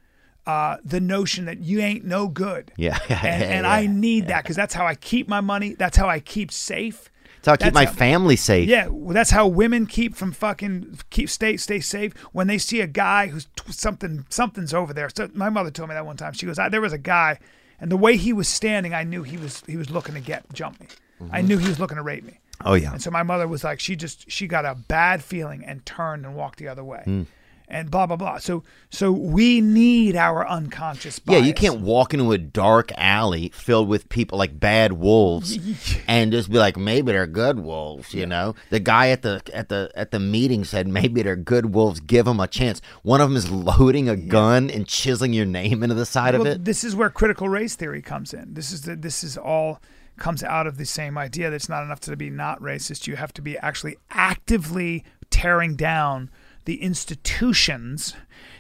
[0.47, 2.73] uh, the notion that you ain't no good.
[2.77, 2.99] Yeah.
[3.09, 5.75] And, and I need that because that's how I keep my money.
[5.75, 7.11] That's how I keep safe.
[7.43, 8.69] That's how I keep That's my how- family safe.
[8.69, 12.81] Yeah, well, that's how women keep from fucking keep stay stay safe when they see
[12.81, 15.09] a guy who's t- something something's over there.
[15.15, 16.33] So my mother told me that one time.
[16.35, 17.39] She goes, "There was a guy,
[17.81, 20.45] and the way he was standing, I knew he was he was looking to get
[20.53, 20.87] jump me.
[21.31, 21.49] I mm-hmm.
[21.49, 22.93] knew he was looking to rape me." Oh yeah.
[22.93, 26.27] And so my mother was like, she just she got a bad feeling and turned
[26.27, 27.03] and walked the other way.
[27.07, 27.27] Mm.
[27.73, 28.39] And blah blah blah.
[28.39, 33.89] So so we need our unconscious Yeah, you can't walk into a dark alley filled
[33.89, 35.57] with people like bad wolves
[36.09, 38.13] and just be like, maybe they're good wolves.
[38.13, 41.73] You know, the guy at the at the at the meeting said maybe they're good
[41.73, 42.01] wolves.
[42.01, 42.81] Give them a chance.
[43.03, 46.43] One of them is loading a gun and chiseling your name into the side well,
[46.43, 46.65] of it.
[46.65, 48.55] This is where critical race theory comes in.
[48.55, 49.81] This is the, this is all
[50.19, 53.07] comes out of the same idea that it's not enough to be not racist.
[53.07, 56.31] You have to be actually actively tearing down
[56.71, 58.15] the institutions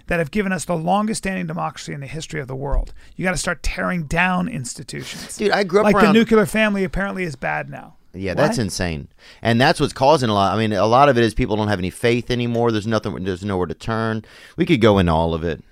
[0.08, 2.92] that have given us the longest standing democracy in the history of the world.
[3.14, 5.36] You got to start tearing down institutions.
[5.36, 7.94] Dude, I grew up like around- the nuclear family apparently is bad now.
[8.12, 9.06] Yeah, that's insane,
[9.40, 10.52] and that's what's causing a lot.
[10.52, 12.72] I mean, a lot of it is people don't have any faith anymore.
[12.72, 13.22] There's nothing.
[13.22, 14.24] There's nowhere to turn.
[14.56, 15.62] We could go into all of it.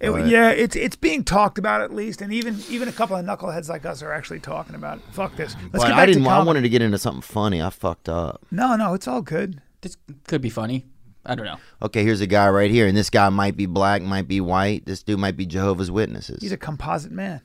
[0.00, 3.24] It- yeah, it's it's being talked about at least, and even even a couple of
[3.24, 5.04] knuckleheads like us are actually talking about it.
[5.12, 5.54] Fuck this.
[5.54, 6.24] Let's But get back I didn't.
[6.24, 7.62] To I wanted to get into something funny.
[7.62, 8.44] I fucked up.
[8.50, 9.62] No, no, it's all good.
[9.82, 9.96] This
[10.26, 10.86] could be funny.
[11.26, 11.56] I don't know.
[11.82, 14.86] Okay, here's a guy right here, and this guy might be black, might be white.
[14.86, 16.40] This dude might be Jehovah's Witnesses.
[16.40, 17.40] He's a composite man.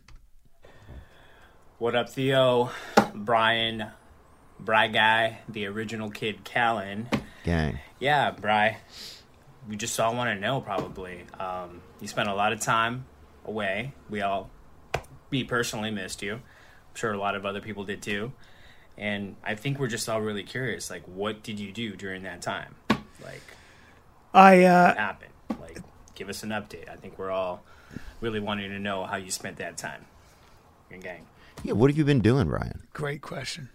[1.79, 2.69] What up, Theo?
[3.15, 3.87] Bryan,
[4.59, 7.07] Bry Guy, the original kid, Callen.
[7.43, 7.79] Gang.
[7.99, 8.77] Yeah, Bry.
[9.67, 11.25] We just all want to know, probably.
[11.39, 13.05] Um, you spent a lot of time
[13.45, 13.93] away.
[14.11, 14.51] We all,
[15.31, 16.35] me personally, missed you.
[16.35, 18.31] I'm sure a lot of other people did too.
[18.95, 20.91] And I think we're just all really curious.
[20.91, 22.75] Like, what did you do during that time?
[23.23, 23.41] Like,
[24.33, 25.31] I uh, what happened?
[25.59, 25.77] Like,
[26.15, 26.89] give us an update.
[26.89, 27.63] I think we're all
[28.21, 30.05] really wanting to know how you spent that time.
[30.89, 31.25] Your gang.
[31.63, 32.81] Yeah, what have you been doing, Bryan?
[32.93, 33.69] great question.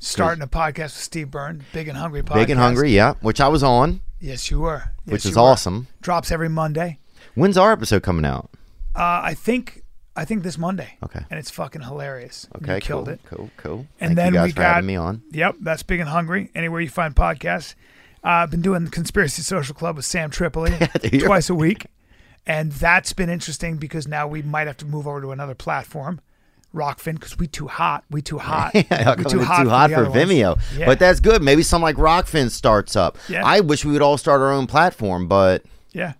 [0.00, 2.34] Starting a podcast with Steve Byrne, Big and Hungry podcast.
[2.34, 3.14] Big and hungry, yeah.
[3.20, 4.92] Which I was on, Yes, you were.
[5.04, 5.42] Yes, which is were.
[5.42, 5.86] awesome.
[6.00, 6.98] Drops every Monday.
[7.34, 8.50] When's our episode coming out?
[8.94, 9.82] Uh, I think
[10.16, 10.98] I think this Monday.
[11.04, 11.20] Okay.
[11.30, 12.46] And it's fucking hilarious.
[12.56, 13.20] Okay, you killed cool, it.
[13.26, 13.86] cool, cool.
[14.00, 15.22] And Thank then you guys we for got having me on.
[15.32, 16.50] Yep, that's Big and Hungry.
[16.54, 17.74] Anywhere you find podcasts.
[18.24, 20.72] Uh, I've been doing the Conspiracy Social Club with Sam Tripoli
[21.20, 21.86] twice a week,
[22.46, 26.20] and that's been interesting because now we might have to move over to another platform,
[26.74, 28.04] Rokfin, because we too hot.
[28.10, 28.74] We too hot.
[28.74, 30.06] We come it's too hot the for.
[30.06, 30.58] Vimeo?
[30.76, 30.86] Yeah.
[30.86, 31.42] But that's good.
[31.42, 33.18] Maybe something like Rokfin starts up.
[33.28, 33.44] Yeah.
[33.44, 36.14] I wish we would all start our own platform, but yeah.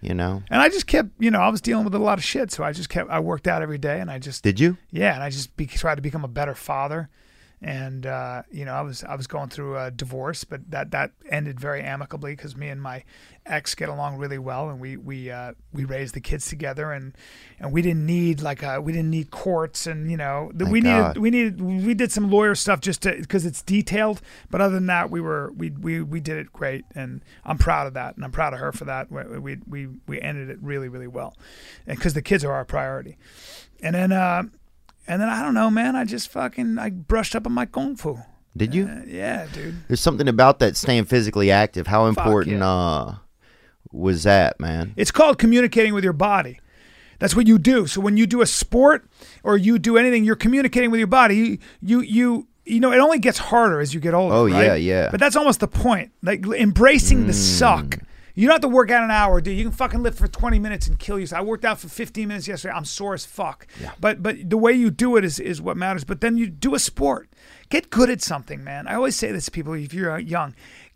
[0.00, 0.42] You know?
[0.50, 2.62] And I just kept, you know, I was dealing with a lot of shit, so
[2.62, 3.10] I just kept.
[3.10, 4.76] I worked out every day, and I just Did you?
[4.90, 7.08] yeah, and I just be, tried to become a better father.
[7.62, 11.12] And uh, you know, I was I was going through a divorce, but that that
[11.30, 13.04] ended very amicably because me and my
[13.46, 17.16] ex get along really well, and we we uh, we raised the kids together, and
[17.58, 20.80] and we didn't need like a, we didn't need courts, and you know, Thank we
[20.80, 21.16] God.
[21.16, 24.20] needed we needed we did some lawyer stuff just to because it's detailed,
[24.50, 27.86] but other than that, we were we we we did it great, and I'm proud
[27.86, 29.10] of that, and I'm proud of her for that.
[29.10, 31.34] We we we, we ended it really really well,
[31.86, 33.16] and because the kids are our priority,
[33.82, 34.12] and then.
[34.12, 34.44] Uh,
[35.06, 35.96] and then I don't know, man.
[35.96, 38.18] I just fucking I brushed up on my kung fu.
[38.56, 38.86] Did you?
[38.86, 39.76] Uh, yeah, dude.
[39.88, 41.86] There's something about that staying physically active.
[41.88, 42.66] How important yeah.
[42.68, 43.14] uh
[43.92, 44.92] was that, man?
[44.96, 46.60] It's called communicating with your body.
[47.20, 47.86] That's what you do.
[47.86, 49.06] So when you do a sport
[49.42, 51.36] or you do anything, you're communicating with your body.
[51.36, 54.34] You you you, you know, it only gets harder as you get older.
[54.34, 54.64] Oh, right?
[54.64, 55.10] yeah, yeah.
[55.10, 56.12] But that's almost the point.
[56.22, 57.58] Like embracing the Mm.
[57.58, 57.98] suck.
[58.34, 59.56] You don't have to work out an hour, dude.
[59.56, 61.40] You can fucking lift for 20 minutes and kill yourself.
[61.40, 62.74] I worked out for 15 minutes yesterday.
[62.74, 63.66] I'm sore as fuck.
[64.00, 66.04] But but the way you do it is is what matters.
[66.04, 67.28] But then you do a sport.
[67.68, 68.88] Get good at something, man.
[68.88, 70.54] I always say this to people if you're uh, young.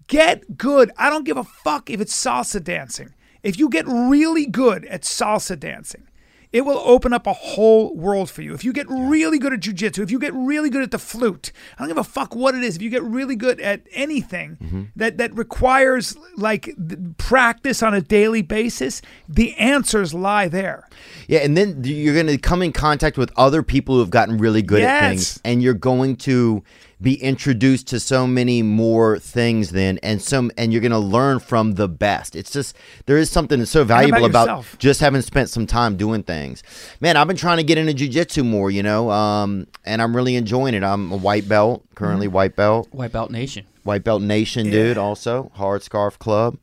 [0.08, 0.90] Get good.
[0.96, 3.14] I don't give a fuck if it's salsa dancing.
[3.42, 6.07] If you get really good at salsa dancing,
[6.52, 8.54] it will open up a whole world for you.
[8.54, 11.52] If you get really good at jujitsu, if you get really good at the flute,
[11.76, 12.76] I don't give a fuck what it is.
[12.76, 14.82] If you get really good at anything Mm-hmm.
[14.96, 16.74] that that requires like
[17.18, 20.88] practice on a daily basis, the answers lie there.
[21.26, 24.38] Yeah, and then you're going to come in contact with other people who have gotten
[24.38, 26.62] really good at things, and you're going to
[27.00, 31.38] be introduced to so many more things then, and some, and you're going to learn
[31.38, 32.34] from the best.
[32.34, 32.76] It's just
[33.06, 34.76] there is something that's so valuable about, yourself.
[34.78, 36.62] just having spent some time doing things.
[37.00, 40.34] Man, I've been trying to get into jujitsu more, you know, um, and I'm really
[40.34, 40.82] enjoying it.
[40.82, 42.34] I'm a white belt, currently Mm-hmm.
[42.34, 42.88] white belt.
[42.92, 43.64] Wipeout Nation.
[43.84, 44.98] White Belt Nation, dude.
[44.98, 46.58] Also, Hard Scarf Club,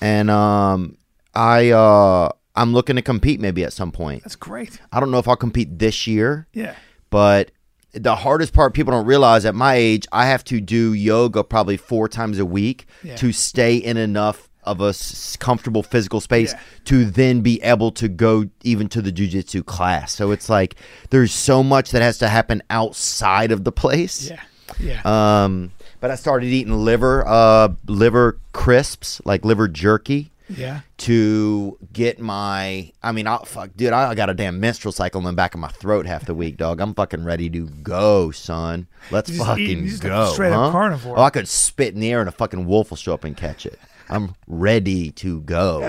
[0.00, 0.98] and um,
[1.34, 4.24] I uh, I'm looking to compete maybe at some point.
[4.24, 4.80] That's great.
[4.92, 6.74] I don't know if I'll compete this year, Yeah.
[7.08, 7.50] but
[7.96, 11.76] the hardest part people don't realize at my age, I have to do yoga probably
[11.76, 13.16] four times a week Yeah.
[13.16, 16.60] to stay in enough of a s- comfortable physical space Yeah.
[16.86, 20.12] to then be able to go even to the jujitsu class.
[20.12, 20.74] So it's like
[21.10, 24.28] there's so much that has to happen outside of the place.
[24.30, 24.40] Yeah.
[24.80, 25.00] Yeah.
[25.44, 25.70] Um,
[26.00, 30.80] but I started eating liver, uh, liver crisps, like liver jerky, yeah.
[30.98, 32.92] to get my.
[33.02, 33.92] I mean, I fuck, dude.
[33.92, 36.56] I got a damn menstrual cycle in the back of my throat half the week,
[36.56, 36.80] dog.
[36.80, 38.86] I'm fucking ready to go, son.
[39.10, 40.32] Let's You fucking eat- go.
[40.32, 41.18] straight up carnivore.
[41.18, 43.36] Oh, I could spit in the air and a fucking wolf will show up and
[43.36, 43.78] catch it.
[44.08, 45.80] I'm ready to go.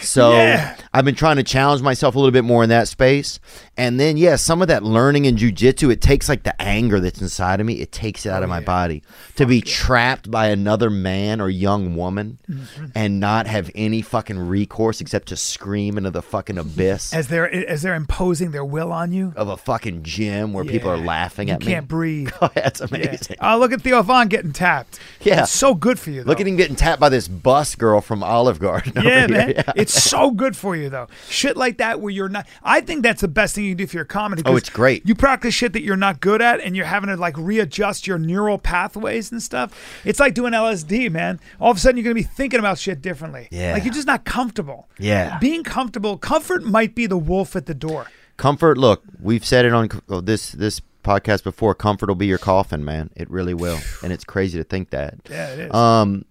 [0.00, 0.76] So Yeah.
[0.94, 3.38] I've been trying to challenge myself a little bit more in that space.
[3.76, 7.20] And then, yeah, some of that learning in jujitsu, it takes like the anger that's
[7.20, 9.02] inside of me, it takes it out of my body.
[9.36, 12.86] To be trapped by another man or young woman Mm-hmm.
[12.94, 17.50] and not have any fucking recourse except to scream into the fucking abyss As they're
[17.68, 19.32] as they're imposing their will on you.
[19.36, 21.66] of a fucking gym where people are laughing You at me.
[21.66, 22.30] You can't breathe.
[22.54, 23.36] That's amazing.
[23.40, 24.98] Oh, look at Theo Von getting tapped.
[25.20, 25.42] Yeah.
[25.42, 26.22] It's so good for you.
[26.24, 26.28] Though.
[26.30, 28.96] Look at him getting tapped by this bus girl from Olive Garden.
[28.98, 29.28] over Yeah, here.
[29.28, 29.48] man.
[29.56, 29.72] Yeah.
[29.88, 31.08] It's so good for you, though.
[31.28, 32.46] Shit like that where you're not.
[32.62, 34.42] I think that's the best thing you can do for your comedy.
[34.44, 35.06] Oh, it's great.
[35.06, 38.18] You practice shit that you're not good at, and you're having to like readjust your
[38.18, 40.00] neural pathways and stuff.
[40.04, 41.40] It's like doing LSD, man.
[41.60, 43.48] All of a sudden, you're gonna be thinking about shit differently.
[43.50, 43.72] Yeah.
[43.72, 44.88] Like you're just not comfortable.
[44.98, 45.38] Yeah.
[45.38, 48.06] Being comfortable, comfort might be the wolf at the door.
[48.36, 48.78] Comfort.
[48.78, 51.74] Look, we've said it on oh, this this podcast before.
[51.74, 53.10] Comfort will be your coffin, man.
[53.16, 55.14] It really will, and it's crazy to think that.
[55.28, 55.74] Yeah, it is.
[55.74, 56.24] Um,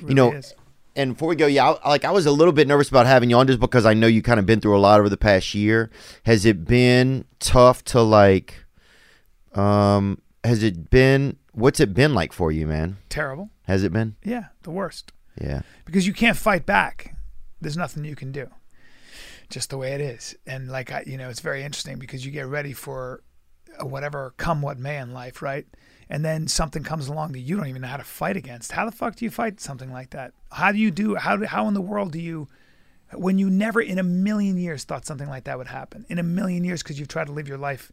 [0.00, 0.54] you really know, is.
[0.96, 3.30] And before we go, yeah, I, like I was a little bit nervous about having
[3.30, 5.16] you on just because I know you kind of been through a lot over the
[5.16, 5.90] past year.
[6.24, 8.64] Has it been tough to like?
[9.54, 11.36] Um, has it been?
[11.52, 12.98] What's it been like for you, man?
[13.08, 13.50] Terrible.
[13.62, 14.16] Has it been?
[14.24, 15.12] Yeah, the worst.
[15.40, 15.62] Yeah.
[15.84, 17.16] because you can't fight back.
[17.60, 18.48] There's nothing you can do.
[19.50, 20.36] Just the way it is.
[20.46, 23.22] And like I, you know, it's very interesting because you get ready for
[23.80, 25.66] whatever come what may in life, right?
[26.10, 28.72] And then something comes along that you don't even know how to fight against.
[28.72, 30.32] How the fuck do you fight something like that?
[30.52, 31.14] How do you do?
[31.16, 32.48] How do, how in the world do you?
[33.14, 36.22] When you never in a million years thought something like that would happen, in a
[36.22, 37.92] million years because you've tried to live your life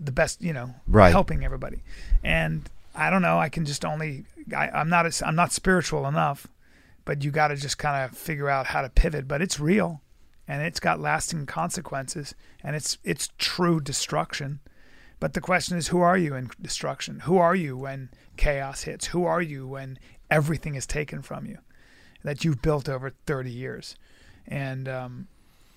[0.00, 1.10] the best, you know, Right.
[1.10, 1.82] helping everybody.
[2.22, 3.38] And I don't know.
[3.38, 4.24] I can just only.
[4.56, 5.06] I, I'm not.
[5.06, 6.46] as- I'm not spiritual enough,
[7.04, 9.28] but you got to just kind of figure out how to pivot.
[9.28, 10.00] But it's real,
[10.48, 14.60] and it's got lasting consequences, and it's it's true destruction.
[15.20, 17.20] But the question is, who are you in destruction?
[17.20, 19.06] Who are you when chaos hits?
[19.06, 19.98] Who are you when
[20.30, 21.58] everything is taken from you
[22.22, 23.96] that you've built over 30 years?
[24.46, 25.28] And um,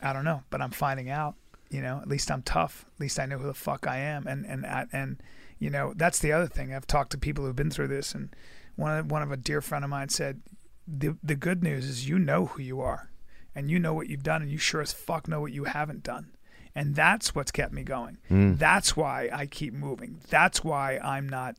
[0.02, 1.36] I don't know, but I'm finding out.
[1.70, 2.86] You know, at least I'm tough.
[2.96, 4.26] At least I know who the fuck I am.
[4.26, 5.22] And and and,
[5.60, 6.74] you know, that's the other thing.
[6.74, 8.30] I've talked to people who've been through this, and
[8.78, 10.42] one of, one of a dear friend of mine said,
[10.88, 13.12] the the good news is you know who you are,
[13.54, 16.04] and you know what you've done, and you sure as fuck know what you haven't
[16.04, 16.32] done.
[16.78, 18.18] And that's what's kept me going.
[18.30, 18.58] Mm.
[18.60, 20.20] That's why I keep moving.
[20.30, 21.56] That's why I'm not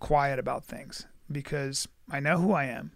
[0.00, 2.92] quiet about things because I know who I am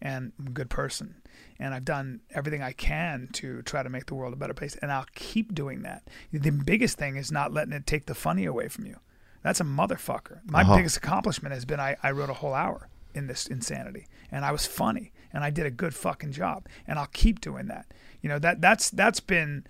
[0.00, 1.16] and I'm a good person.
[1.58, 4.74] And I've done everything I can to try to make the world a better place.
[4.82, 6.02] And I'll keep doing that.
[6.32, 8.96] The biggest thing is not letting it take the funny away from you.
[9.44, 10.40] That's a motherfucker.
[10.44, 10.76] My Uh-huh.
[10.76, 14.50] biggest accomplishment has been I, I wrote a whole hour in this insanity and I
[14.50, 16.66] was funny and I did a good fucking job.
[16.86, 17.86] And I'll keep doing that.
[18.22, 19.64] You know, that that's that's been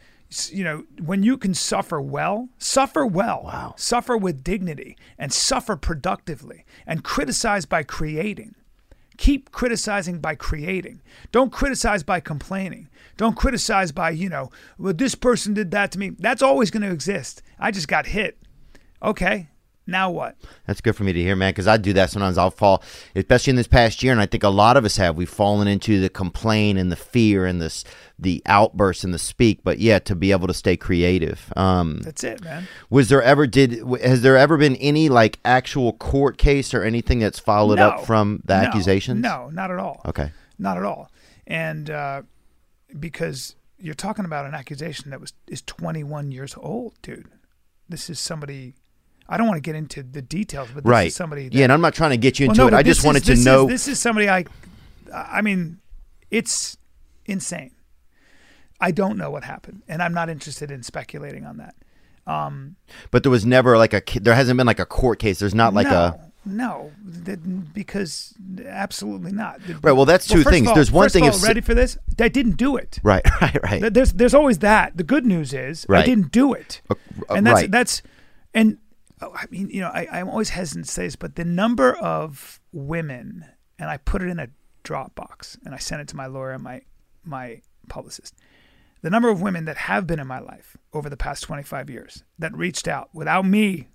[0.53, 3.75] you know, when you can suffer well, suffer well, wow.
[3.77, 8.55] suffer with dignity, and suffer productively, and criticize by creating.
[9.19, 11.01] Keep criticizing by creating.
[11.31, 12.89] Don't criticize by complaining.
[13.17, 16.11] Don't criticize by, you know, well, this person did that to me.
[16.19, 17.43] That's always going to exist.
[17.59, 18.39] I just got hit.
[19.03, 19.49] Okay,
[19.87, 20.37] now what?
[20.67, 22.39] That's good for me to hear, man, because I do that sometimes.
[22.39, 22.83] I'll fall,
[23.17, 25.17] especially in this past year, and I think a lot of us have.
[25.17, 27.85] We've fallen into the complain and the fear and this
[28.19, 29.65] the outburst and the speak.
[29.65, 31.53] But yeah, to be able to stay creative.
[31.57, 32.69] Um, That's it, man.
[32.91, 37.19] was there ever did has there ever been any like actual court case or anything
[37.19, 37.89] that's followed No.
[37.89, 38.69] up from the No.
[38.69, 39.21] accusations?
[39.21, 40.01] No, not at all.
[40.07, 40.31] Okay.
[40.59, 41.11] Not at all.
[41.47, 42.23] And uh,
[42.99, 47.27] because you're talking about an accusation that was is 21 years old, dude.
[47.89, 48.75] This is somebody.
[49.29, 51.07] I don't want to get into the details, but this Right.
[51.09, 51.45] is somebody.
[51.49, 52.81] That, yeah, and I'm not trying to get you Well, into no, it.
[52.81, 53.67] I just wanted is- this to is- know.
[53.67, 54.45] this is somebody I.
[55.15, 55.79] I mean,
[56.31, 56.77] it's
[57.27, 57.73] insane.
[58.81, 61.75] I don't know what happened, and I'm not interested in speculating on that.
[62.27, 62.77] Um,
[63.11, 65.39] but there was never like a there hasn't been like a court case.
[65.39, 68.35] There's not like no, a no, that- because
[68.65, 69.61] absolutely not.
[69.83, 70.69] Right, well, that's two of things.
[70.69, 71.97] all- There's one thing if all, s- ready for this?
[72.21, 72.99] I didn't do it.
[73.03, 73.93] right, right, right.
[73.95, 74.97] There's there's always that.
[74.97, 76.03] The good news is right.
[76.03, 76.95] I didn't do it, Uh,
[77.31, 77.71] and that's right.
[77.71, 78.03] that's
[78.55, 78.79] and
[79.23, 81.97] Oh, I mean you know I I'm always hesitant to say this, but the number
[81.97, 83.47] of women
[83.79, 84.49] and I put it in a
[84.85, 86.83] Dropbox and I sent it to my lawyer and my
[87.25, 88.35] my publicist.
[89.03, 92.23] The number of women that have been in my life over the past 25 years
[92.39, 93.89] that reached out without me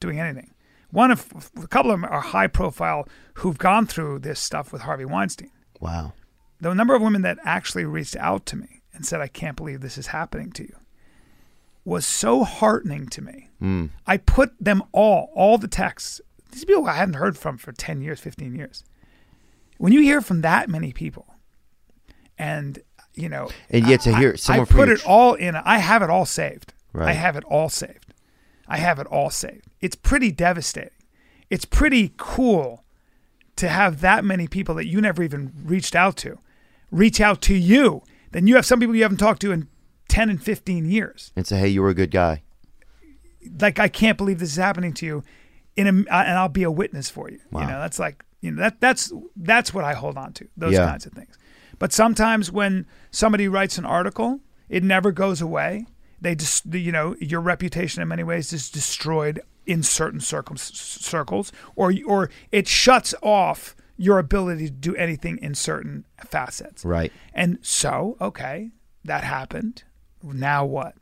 [0.00, 0.54] doing anything.
[0.90, 4.82] One of a couple of them are high profile who've gone through this stuff with
[4.82, 6.12] Harvey Weinstein wow.
[6.60, 9.80] the number of women that actually reached out to me and said, I can't believe
[9.80, 10.76] this is happening to you,
[11.90, 13.48] was so heartening to me.
[13.60, 13.90] Mm.
[14.06, 16.20] I put them all, all the texts,
[16.52, 18.84] these people I hadn't heard from for 10 years, 15 years.
[19.78, 21.26] When you hear from that many people,
[22.38, 22.78] and,
[23.14, 25.78] you know, And yet to hear I, someone I put your it all in, I
[25.78, 26.74] have it all saved.
[26.94, 28.14] I have it all saved.
[28.68, 29.66] I have it all saved.
[29.80, 30.90] It's pretty devastating.
[31.50, 32.84] It's pretty cool
[33.56, 36.38] to have that many people that you never even reached out to
[36.92, 38.02] reach out to you.
[38.30, 39.68] Then you have some people you haven't talked to in
[40.10, 41.32] 10 and 15 years.
[41.36, 42.42] and say, hey, you were a good guy.
[43.60, 45.24] Like, I can't believe this is happening to you.
[45.76, 47.38] In a, uh, and I'll be a witness for you.
[47.50, 47.62] Wow.
[47.62, 50.48] You know, that's like, you know, that that's that's what I hold on to.
[50.56, 50.84] Those Yeah.
[50.86, 51.38] kinds of things.
[51.78, 55.86] But sometimes when somebody writes an article, it never goes away.
[56.20, 61.52] They just, you know, your reputation in many ways is destroyed in certain circum- circles,
[61.76, 66.84] or or it shuts off your ability to do anything in certain facets.
[66.84, 67.12] Right.
[67.32, 68.70] And so, okay,
[69.04, 69.84] that happened.
[70.22, 70.94] Now what?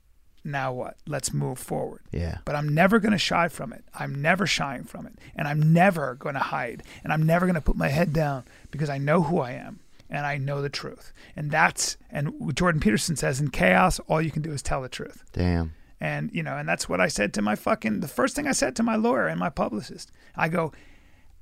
[0.45, 0.97] Now what?
[1.07, 2.03] Let's move forward.
[2.12, 2.39] Yeah.
[2.45, 3.85] But I'm never going to shy from it.
[3.95, 5.15] I'm never shying from it.
[5.36, 6.82] And I'm never going to hide.
[7.05, 9.81] And I'm never going to put my head down because I know who I am
[10.09, 11.12] and I know the truth.
[11.36, 14.89] And that's, and Jordan Peterson says, in chaos, all you can do is tell the
[14.89, 15.23] truth.
[15.32, 15.74] Damn.
[16.01, 18.53] And, you know, and that's what I said to my fucking, the first thing I
[18.53, 20.12] said to my lawyer and my publicist.
[20.36, 20.73] I go,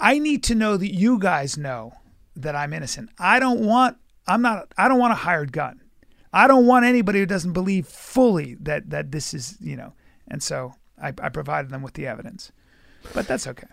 [0.00, 1.92] I need to know that you guys know
[2.34, 3.10] that I'm innocent.
[3.18, 5.80] I don't want, I'm not, I don't want a hired gun.
[6.36, 9.94] I don't want anybody who doesn't believe fully that, that this is, you know,
[10.28, 12.52] and so I, I provided them with the evidence.
[13.14, 13.68] But that's okay.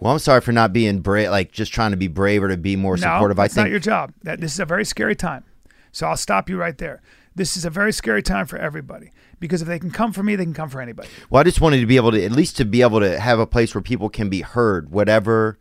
[0.00, 2.74] Well, I'm sorry for not being brave, like just trying to be braver to be
[2.74, 3.38] more supportive.
[3.38, 4.12] I think it's not your job.
[4.24, 5.44] That this is a very scary time.
[5.92, 7.02] So I'll stop you right there.
[7.36, 10.34] This is a very scary time for everybody because if they can come for me,
[10.34, 11.08] they can come for anybody.
[11.30, 13.38] Well, I just wanted to be able to at least to be able to have
[13.38, 15.56] a place where people can be heard, whatever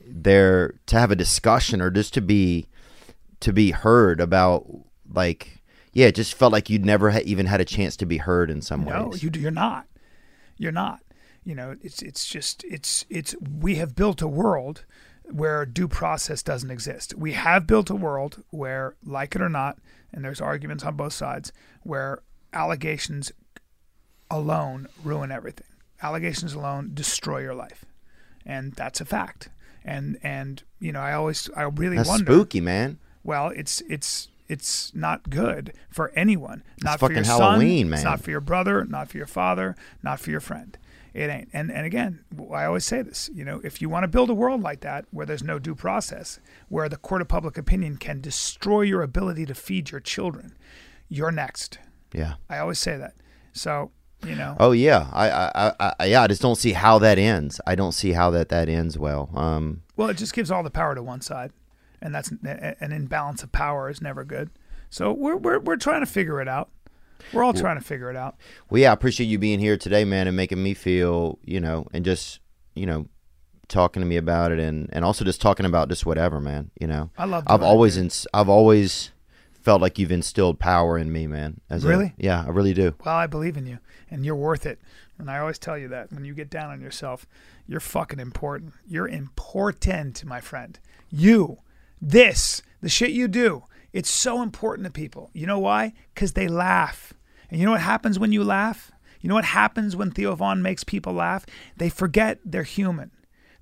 [0.00, 2.68] they're to have a discussion or just to be
[3.40, 4.64] to be heard about
[5.12, 5.57] like
[5.98, 8.50] yeah, it just felt like you'd never ha- even had a chance to be heard
[8.50, 9.20] in some No, ways.
[9.20, 9.86] you you're not.
[10.56, 11.00] You're not.
[11.42, 14.84] You know, it's it's just it's it's we have built a world
[15.24, 17.14] where due process doesn't exist.
[17.16, 19.78] We have built a world where, like it or not,
[20.12, 21.52] and there's arguments on both sides,
[21.82, 22.20] where
[22.52, 23.32] allegations
[24.30, 25.66] alone ruin everything.
[26.00, 27.84] Allegations alone destroy your life,
[28.46, 29.48] and that's a fact.
[29.84, 32.24] And and you know, I always I really That's wonder.
[32.32, 32.98] spooky, man.
[33.24, 36.62] Well, it's it's it's not good for anyone.
[36.82, 37.40] Not for your fucking son.
[37.40, 38.12] Halloween, It's man.
[38.12, 38.84] not for your brother.
[38.84, 39.76] Not for your father.
[40.02, 40.76] Not for your friend.
[41.14, 41.48] It ain't.
[41.52, 42.20] And and again,
[42.52, 43.28] I always say this.
[43.32, 45.74] You know, if you want to build a world like that where there's no due
[45.74, 46.38] process,
[46.68, 50.56] where the court of public opinion can destroy your ability to feed your children,
[51.08, 51.78] you're next.
[52.12, 52.34] Yeah.
[52.48, 53.14] I always say that.
[53.52, 53.90] So
[54.26, 55.50] you know, Oh yeah, I, I,
[55.80, 56.22] I, I, yeah.
[56.22, 57.60] I just don't see how that ends.
[57.66, 59.30] I don't see how that that ends well.
[59.34, 61.52] Um, well, it just gives all the power to one side,
[62.00, 64.50] and that's an imbalance of power is never good.
[64.90, 66.70] So we're we're we're trying to figure it out.
[67.32, 68.36] We're all trying to figure it out.
[68.70, 71.86] well, yeah, I appreciate you being here today, man, and making me feel, you know,
[71.92, 72.38] and just,
[72.74, 73.06] you know,
[73.66, 76.70] talking to me about it, and and also just talking about just whatever, man.
[76.80, 79.10] You know, I love I've always, ins- I've always
[79.62, 81.60] felt like you've instilled power in me, man.
[81.68, 82.14] As a- Really?
[82.16, 82.94] yeah, I really do.
[83.04, 83.78] Well, I believe in you,
[84.10, 84.80] and you're worth it.
[85.18, 87.26] And I always tell you that when you get down on yourself,
[87.66, 88.72] you're fucking important.
[88.86, 90.78] You're important, my friend.
[91.10, 91.58] You,
[92.00, 95.30] this, the shit you do, it's so important to people.
[95.32, 95.94] You know why?
[96.14, 97.12] Because they laugh.
[97.50, 98.92] And you know what happens when you laugh?
[99.20, 101.44] You know what happens when Theo Von makes people laugh?
[101.76, 103.10] They forget they're human.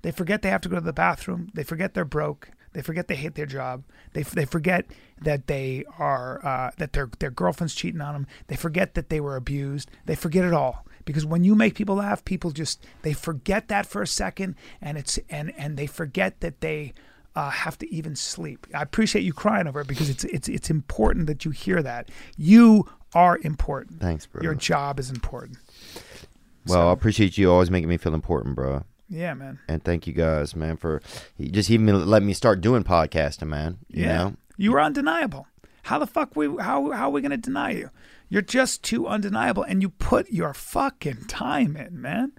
[0.01, 1.49] They forget they have to go to the bathroom.
[1.53, 2.51] They forget they're broke.
[2.73, 3.85] They forget they hate their job.
[4.13, 4.85] They, they forget
[5.21, 8.27] that they are uh, that their their girlfriend's cheating on them.
[8.47, 9.89] They forget that they were abused.
[10.05, 13.87] They forget it all because when you make people laugh, people just they forget that
[13.87, 16.93] for a second, and it's and and they forget that they
[17.37, 18.65] uh, have to even sleep.
[18.73, 22.09] I appreciate you crying over it because it's it's it's important that you hear that
[22.35, 24.01] you are important.
[24.01, 24.41] Thanks, bro.
[24.41, 25.59] Your job is important.
[26.65, 28.83] Well, I appreciate you always making me feel important, bro.
[29.07, 29.59] Yeah, man.
[29.69, 30.99] And thank you guys, man, for
[31.39, 33.77] just even letting me start doing podcasting, man.
[33.87, 34.17] You yeah.
[34.17, 35.45] know, You were undeniable.
[35.83, 37.91] How the fuck we how how are we gonna deny you?
[38.29, 42.31] You're just too undeniable, and you put your fucking time in, man.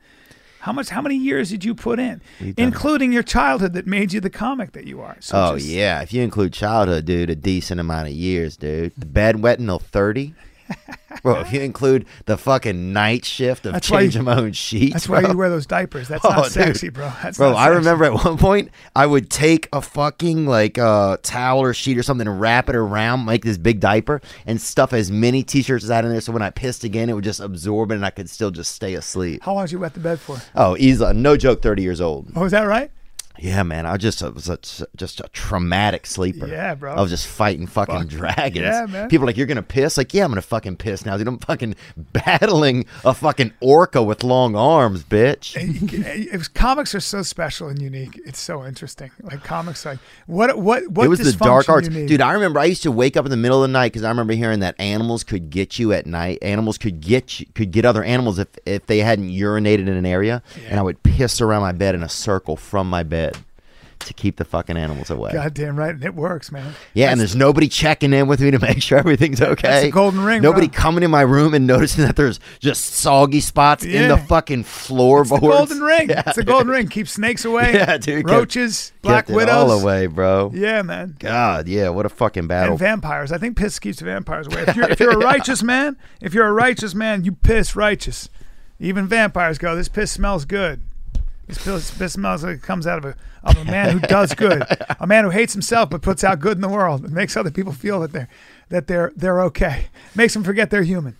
[0.60, 0.88] How much?
[0.88, 2.20] How many years did you put in,
[2.56, 5.16] including your childhood that made you the comic that you are?
[5.20, 8.92] So oh just- yeah, if you include childhood, dude, a decent amount of years, dude.
[8.96, 10.34] The bed wet until thirty.
[11.34, 14.52] Bro, if you include the fucking night shift of That's why changing you- my own
[14.52, 16.08] sheets, That's why you wear those diapers.
[16.08, 16.52] That's Oh, not dude.
[16.52, 17.10] sexy, bro.
[17.22, 21.60] That's bro, I remember at one point I would take a fucking like uh, towel
[21.60, 25.10] or sheet or something and wrap it around, make this big diaper, and stuff as
[25.10, 26.20] many t-shirts as I had in there.
[26.20, 28.72] So when I pissed again, it would just absorb it, and I could still just
[28.74, 29.42] stay asleep.
[29.42, 30.38] How long did you wet the bed for?
[30.54, 32.28] Oh, easily, no joke, thirty years old.
[32.36, 32.90] Oh, is that right?
[33.40, 34.58] Yeah, man, I just I was a,
[34.96, 36.46] just a traumatic sleeper.
[36.46, 36.94] Yeah, bro.
[36.94, 38.08] I was just fighting fucking Fuck.
[38.08, 38.64] dragons.
[38.64, 39.08] Yeah, man.
[39.08, 39.96] People are like, you're gonna piss?
[39.96, 41.28] Like, yeah, I'm gonna fucking piss now, dude.
[41.28, 45.54] I'm fucking battling a fucking orca with long arms, bitch.
[45.56, 48.20] it was, comics are so special and unique.
[48.26, 49.10] It's so interesting.
[49.22, 52.20] Like comics, like what what what it was the dark arts, dude.
[52.20, 54.08] I remember I used to wake up in the middle of the night because I
[54.08, 56.38] remember hearing that animals could get you at night.
[56.42, 60.06] Animals could get you, could get other animals if if they hadn't urinated in an
[60.06, 60.70] area, yeah.
[60.70, 63.27] and I would piss around my bed in a circle from my bed
[64.00, 65.32] to keep the fucking animals away.
[65.32, 66.74] Goddamn right, and it works, man.
[66.94, 69.90] Yeah, and there's nobody checking in with me to make sure everything's okay.
[69.90, 70.76] golden ring, Nobody bro.
[70.78, 75.40] coming in my room and noticing that there's just soggy spots in the fucking floorboards.
[75.42, 76.08] The golden ring.
[76.10, 76.88] Yeah, it's the golden ring.
[76.88, 77.72] Keep snakes away.
[77.74, 78.24] Yeah, dude.
[78.26, 79.54] kept- Roaches, black kept it widows.
[79.54, 80.50] all away, bro.
[80.54, 81.16] Yeah, man.
[81.18, 82.72] God, yeah, what a fucking battle.
[82.72, 83.30] And vampires.
[83.32, 84.64] I think piss keeps vampires away.
[84.66, 88.28] If you're, if you're a righteous man, if you're a righteous man, you piss righteous.
[88.80, 90.80] Even vampires go, this piss smells good.
[91.48, 94.34] This piss, piss smells like it comes out of a, of a man who does
[94.34, 94.62] good,
[95.00, 97.50] a man who hates himself but puts out good in the world and makes other
[97.50, 98.28] people feel that they're
[98.68, 99.86] that they're they're okay.
[100.14, 101.16] Makes them forget they're human.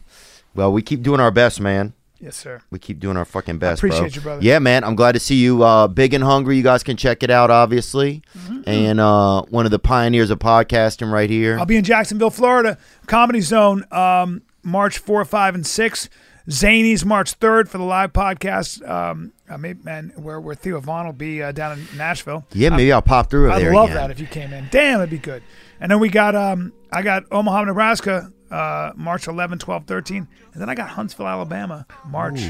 [0.55, 1.95] well, we keep doing our best, man.
[2.21, 2.61] Yes, sir.
[2.71, 4.09] We keep doing our fucking best, appreciate bro.
[4.09, 4.43] you, brother.
[4.43, 4.83] Yeah, man.
[4.83, 5.63] I'm glad to see you.
[5.63, 6.57] Uh, big and hungry.
[6.57, 8.23] You guys can check it out, obviously.
[8.37, 8.63] Mm-hmm.
[8.67, 11.57] And uh, one of the pioneers of podcasting right here.
[11.59, 12.77] I'll be in Jacksonville, Florida,
[13.07, 16.09] Comedy Zone, um, March 4, 5, and 6.
[16.49, 18.87] Zanies March 3rd for the live podcast.
[18.89, 22.47] Um, uh, maybe, man, where, where Theo Von will be uh, down in Nashville.
[22.53, 23.97] yeah, maybe I'll pop through I'd there love again.
[23.97, 24.67] that if you came in.
[24.71, 25.43] Damn, it'd be good.
[25.81, 30.29] And then we got, um, I got Omaha, Nebraska, uh, March 11, 12, 13.
[30.53, 32.41] And then I got Huntsville, Alabama, March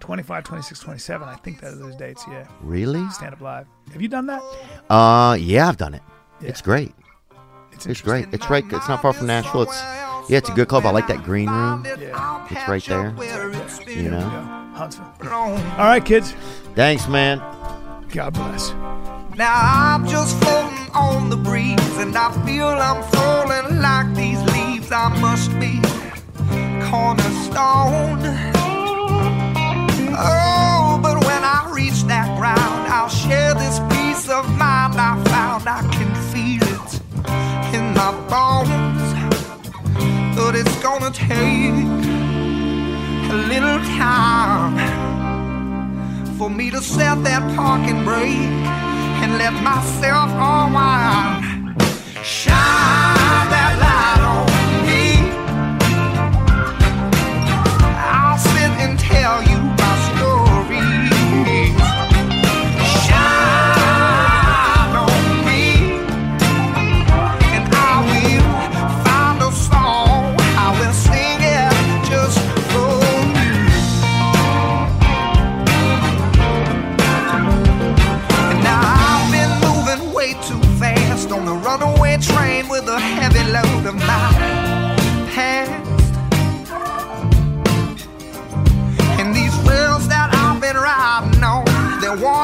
[0.00, 1.28] 25, 26, 27.
[1.28, 2.46] I think that are those dates, yeah.
[2.60, 3.08] Really?
[3.10, 3.66] Stand Up Live.
[3.92, 4.42] Have you done that?
[4.90, 6.02] Uh, yeah, I've done it.
[6.40, 6.92] It's great.
[7.72, 8.26] It's, It's great.
[8.32, 8.64] It's right.
[8.70, 9.62] It's not far from Nashville.
[9.62, 9.80] It's
[10.28, 10.86] yeah, it's a good club.
[10.86, 11.84] I like that green room.
[11.86, 13.14] It's right there.
[13.88, 14.28] You know.
[14.74, 15.06] Huntsville.
[15.22, 16.34] All right, kids.
[16.74, 17.38] Thanks, man.
[18.10, 18.70] God bless.
[19.36, 24.90] Now I'm just floating on the breeze, and I feel I'm falling like these leaves.
[24.90, 25.80] I must be
[26.88, 28.20] cornerstone.
[30.20, 35.68] Oh, but when I reach that ground, I'll share this peace of mind I found.
[35.68, 37.00] I can feel it
[37.74, 38.87] in my bones,
[40.50, 41.74] but it's gonna take
[43.30, 44.78] a little time
[46.38, 48.64] for me to set that parking brake
[49.22, 51.76] and let myself unwind.
[52.24, 53.57] Shine.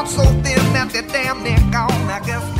[0.07, 1.91] so thin that they're damn near gone.
[2.09, 2.54] I guess